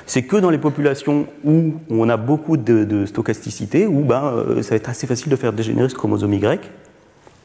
c'est 0.05 0.23
que 0.23 0.37
dans 0.37 0.49
les 0.49 0.57
populations 0.57 1.27
où 1.43 1.73
on 1.89 2.09
a 2.09 2.17
beaucoup 2.17 2.57
de, 2.57 3.05
stochasticité, 3.05 3.87
où 3.87 4.01
ben, 4.01 4.23
euh, 4.23 4.61
ça 4.61 4.71
va 4.71 4.75
être 4.75 4.89
assez 4.89 5.07
facile 5.07 5.29
de 5.31 5.35
faire 5.35 5.53
dégénérer 5.53 5.89
ce 5.89 5.95
chromosome 5.95 6.33
Y. 6.33 6.61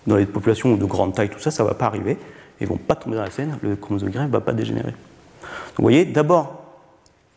Dans 0.06 0.16
les 0.16 0.26
populations 0.26 0.76
de 0.76 0.84
grande 0.84 1.14
taille, 1.14 1.28
tout 1.28 1.38
ça, 1.38 1.50
ça 1.50 1.62
ne 1.62 1.68
va 1.68 1.74
pas 1.74 1.86
arriver. 1.86 2.18
Ils 2.60 2.64
ne 2.64 2.68
vont 2.68 2.76
pas 2.76 2.94
tomber 2.94 3.16
dans 3.16 3.22
la 3.22 3.30
scène, 3.30 3.56
le 3.62 3.76
chromosome 3.76 4.10
Y 4.10 4.18
ne 4.18 4.28
va 4.28 4.40
pas 4.40 4.52
dégénérer. 4.52 4.90
Donc 4.90 5.78
vous 5.78 5.82
voyez, 5.82 6.04
d'abord, 6.04 6.64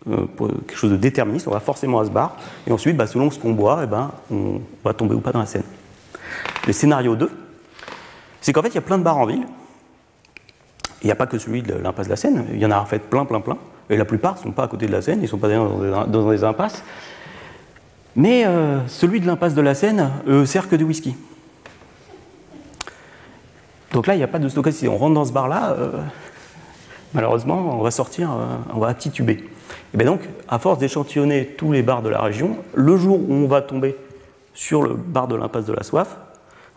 euh, 0.09 0.27
quelque 0.67 0.77
chose 0.77 0.91
de 0.91 0.97
déterministe, 0.97 1.47
on 1.47 1.51
va 1.51 1.61
forcément 1.61 1.99
à 1.99 2.05
ce 2.05 2.09
bar, 2.09 2.35
et 2.67 2.71
ensuite, 2.71 2.97
bah, 2.97 3.07
selon 3.07 3.31
ce 3.31 3.39
qu'on 3.39 3.53
boit, 3.53 3.81
eh 3.83 3.87
ben, 3.87 4.11
on 4.31 4.61
va 4.83 4.93
tomber 4.93 5.15
ou 5.15 5.21
pas 5.21 5.31
dans 5.31 5.39
la 5.39 5.45
scène. 5.45 5.63
Le 6.67 6.73
scénario 6.73 7.15
2, 7.15 7.29
c'est 8.41 8.51
qu'en 8.51 8.61
fait, 8.61 8.69
il 8.69 8.75
y 8.75 8.79
a 8.79 8.81
plein 8.81 8.97
de 8.97 9.03
bars 9.03 9.17
en 9.17 9.25
ville. 9.25 9.45
Il 11.01 11.05
n'y 11.05 11.11
a 11.11 11.15
pas 11.15 11.27
que 11.27 11.37
celui 11.37 11.61
de 11.61 11.73
l'impasse 11.73 12.07
de 12.07 12.11
la 12.11 12.15
Seine, 12.15 12.45
il 12.53 12.59
y 12.59 12.65
en 12.65 12.71
a 12.71 12.79
en 12.79 12.85
fait 12.85 12.99
plein, 12.99 13.25
plein, 13.25 13.41
plein. 13.41 13.57
Et 13.89 13.97
la 13.97 14.05
plupart 14.05 14.35
ne 14.35 14.39
sont 14.39 14.51
pas 14.51 14.63
à 14.63 14.67
côté 14.67 14.87
de 14.87 14.91
la 14.91 15.01
Seine, 15.01 15.19
ils 15.19 15.23
ne 15.23 15.27
sont 15.27 15.37
pas 15.37 15.49
dans 15.49 16.29
des, 16.29 16.43
impasses. 16.43 16.83
Mais 18.15 18.45
euh, 18.45 18.79
celui 18.87 19.19
de 19.19 19.27
l'impasse 19.27 19.53
de 19.53 19.61
la 19.61 19.75
Seine 19.75 20.11
euh, 20.27 20.45
sert 20.45 20.69
que 20.69 20.75
du 20.75 20.83
whisky. 20.83 21.15
Donc 23.91 24.07
là, 24.07 24.15
il 24.15 24.17
n'y 24.17 24.23
a 24.23 24.27
pas 24.27 24.39
de 24.39 24.47
stockage. 24.47 24.75
on 24.87 24.97
rentre 24.97 25.13
dans 25.13 25.25
ce 25.25 25.31
bar-là, 25.31 25.77
malheureusement, 27.13 27.77
on 27.79 27.83
va 27.83 27.91
sortir, 27.91 28.31
on 28.73 28.79
va 28.79 28.95
tituber. 28.95 29.43
Et 29.93 29.97
bien 29.97 30.07
donc, 30.07 30.21
à 30.47 30.57
force 30.57 30.79
d'échantillonner 30.79 31.45
tous 31.57 31.71
les 31.71 31.83
bars 31.83 32.01
de 32.01 32.09
la 32.09 32.21
région, 32.21 32.57
le 32.73 32.97
jour 32.97 33.19
où 33.19 33.33
on 33.33 33.47
va 33.47 33.61
tomber 33.61 33.95
sur 34.53 34.81
le 34.81 34.93
bar 34.95 35.27
de 35.27 35.35
l'impasse 35.35 35.65
de 35.65 35.73
la 35.73 35.83
soif, 35.83 36.17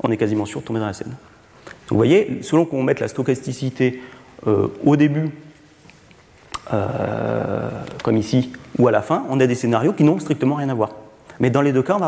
on 0.03 0.11
est 0.11 0.17
quasiment 0.17 0.45
sûr 0.45 0.61
de 0.61 0.67
tomber 0.67 0.81
dans 0.81 0.87
la 0.87 0.93
Seine. 0.93 1.09
Donc 1.09 1.91
vous 1.91 1.97
voyez, 1.97 2.41
selon 2.43 2.65
qu'on 2.65 2.83
mette 2.83 3.01
la 3.01 3.09
stochasticité 3.09 4.03
euh, 4.47 4.69
au 4.85 4.97
début, 4.97 5.31
euh, 6.73 7.69
comme 8.03 8.17
ici, 8.17 8.53
ou 8.79 8.89
à 8.89 8.91
la 8.91 9.03
fin, 9.03 9.25
on 9.31 9.41
a 9.41 9.47
des 9.47 9.55
scénarios 9.55 9.93
qui 9.93 10.05
n'ont 10.05 10.19
strictement 10.19 10.57
rien 10.57 10.69
à 10.69 10.75
voir. 10.75 10.91
Mais 11.41 11.51
dans 11.51 11.61
les 11.61 11.73
deux 11.73 11.83
cas, 11.83 11.99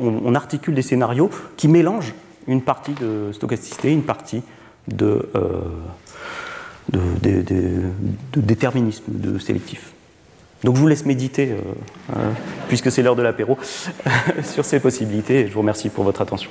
on, 0.00 0.34
articule 0.34 0.74
des 0.74 0.82
scénarios 0.82 1.30
qui 1.56 1.68
mélangent 1.68 2.14
une 2.48 2.62
partie 2.62 2.94
de 2.94 3.30
stochasticité, 3.32 3.92
une 3.92 4.02
partie 4.02 4.42
de, 4.88 5.28
euh, 5.36 5.60
déterminisme, 8.34 9.04
de 9.08 9.38
sélectif. 9.38 9.92
Donc 10.64 10.76
je 10.76 10.80
vous 10.80 10.88
laisse 10.88 11.06
méditer, 11.06 11.52
euh, 11.52 11.56
hein, 12.14 12.32
puisque 12.68 12.90
c'est 12.90 13.02
l'heure 13.02 13.16
de 13.16 13.22
l'apéro, 13.22 13.58
sur 14.44 14.64
ces 14.64 14.80
possibilités. 14.80 15.46
Je 15.48 15.52
vous 15.52 15.60
remercie 15.60 15.88
pour 15.88 16.04
votre 16.04 16.22
attention. 16.22 16.50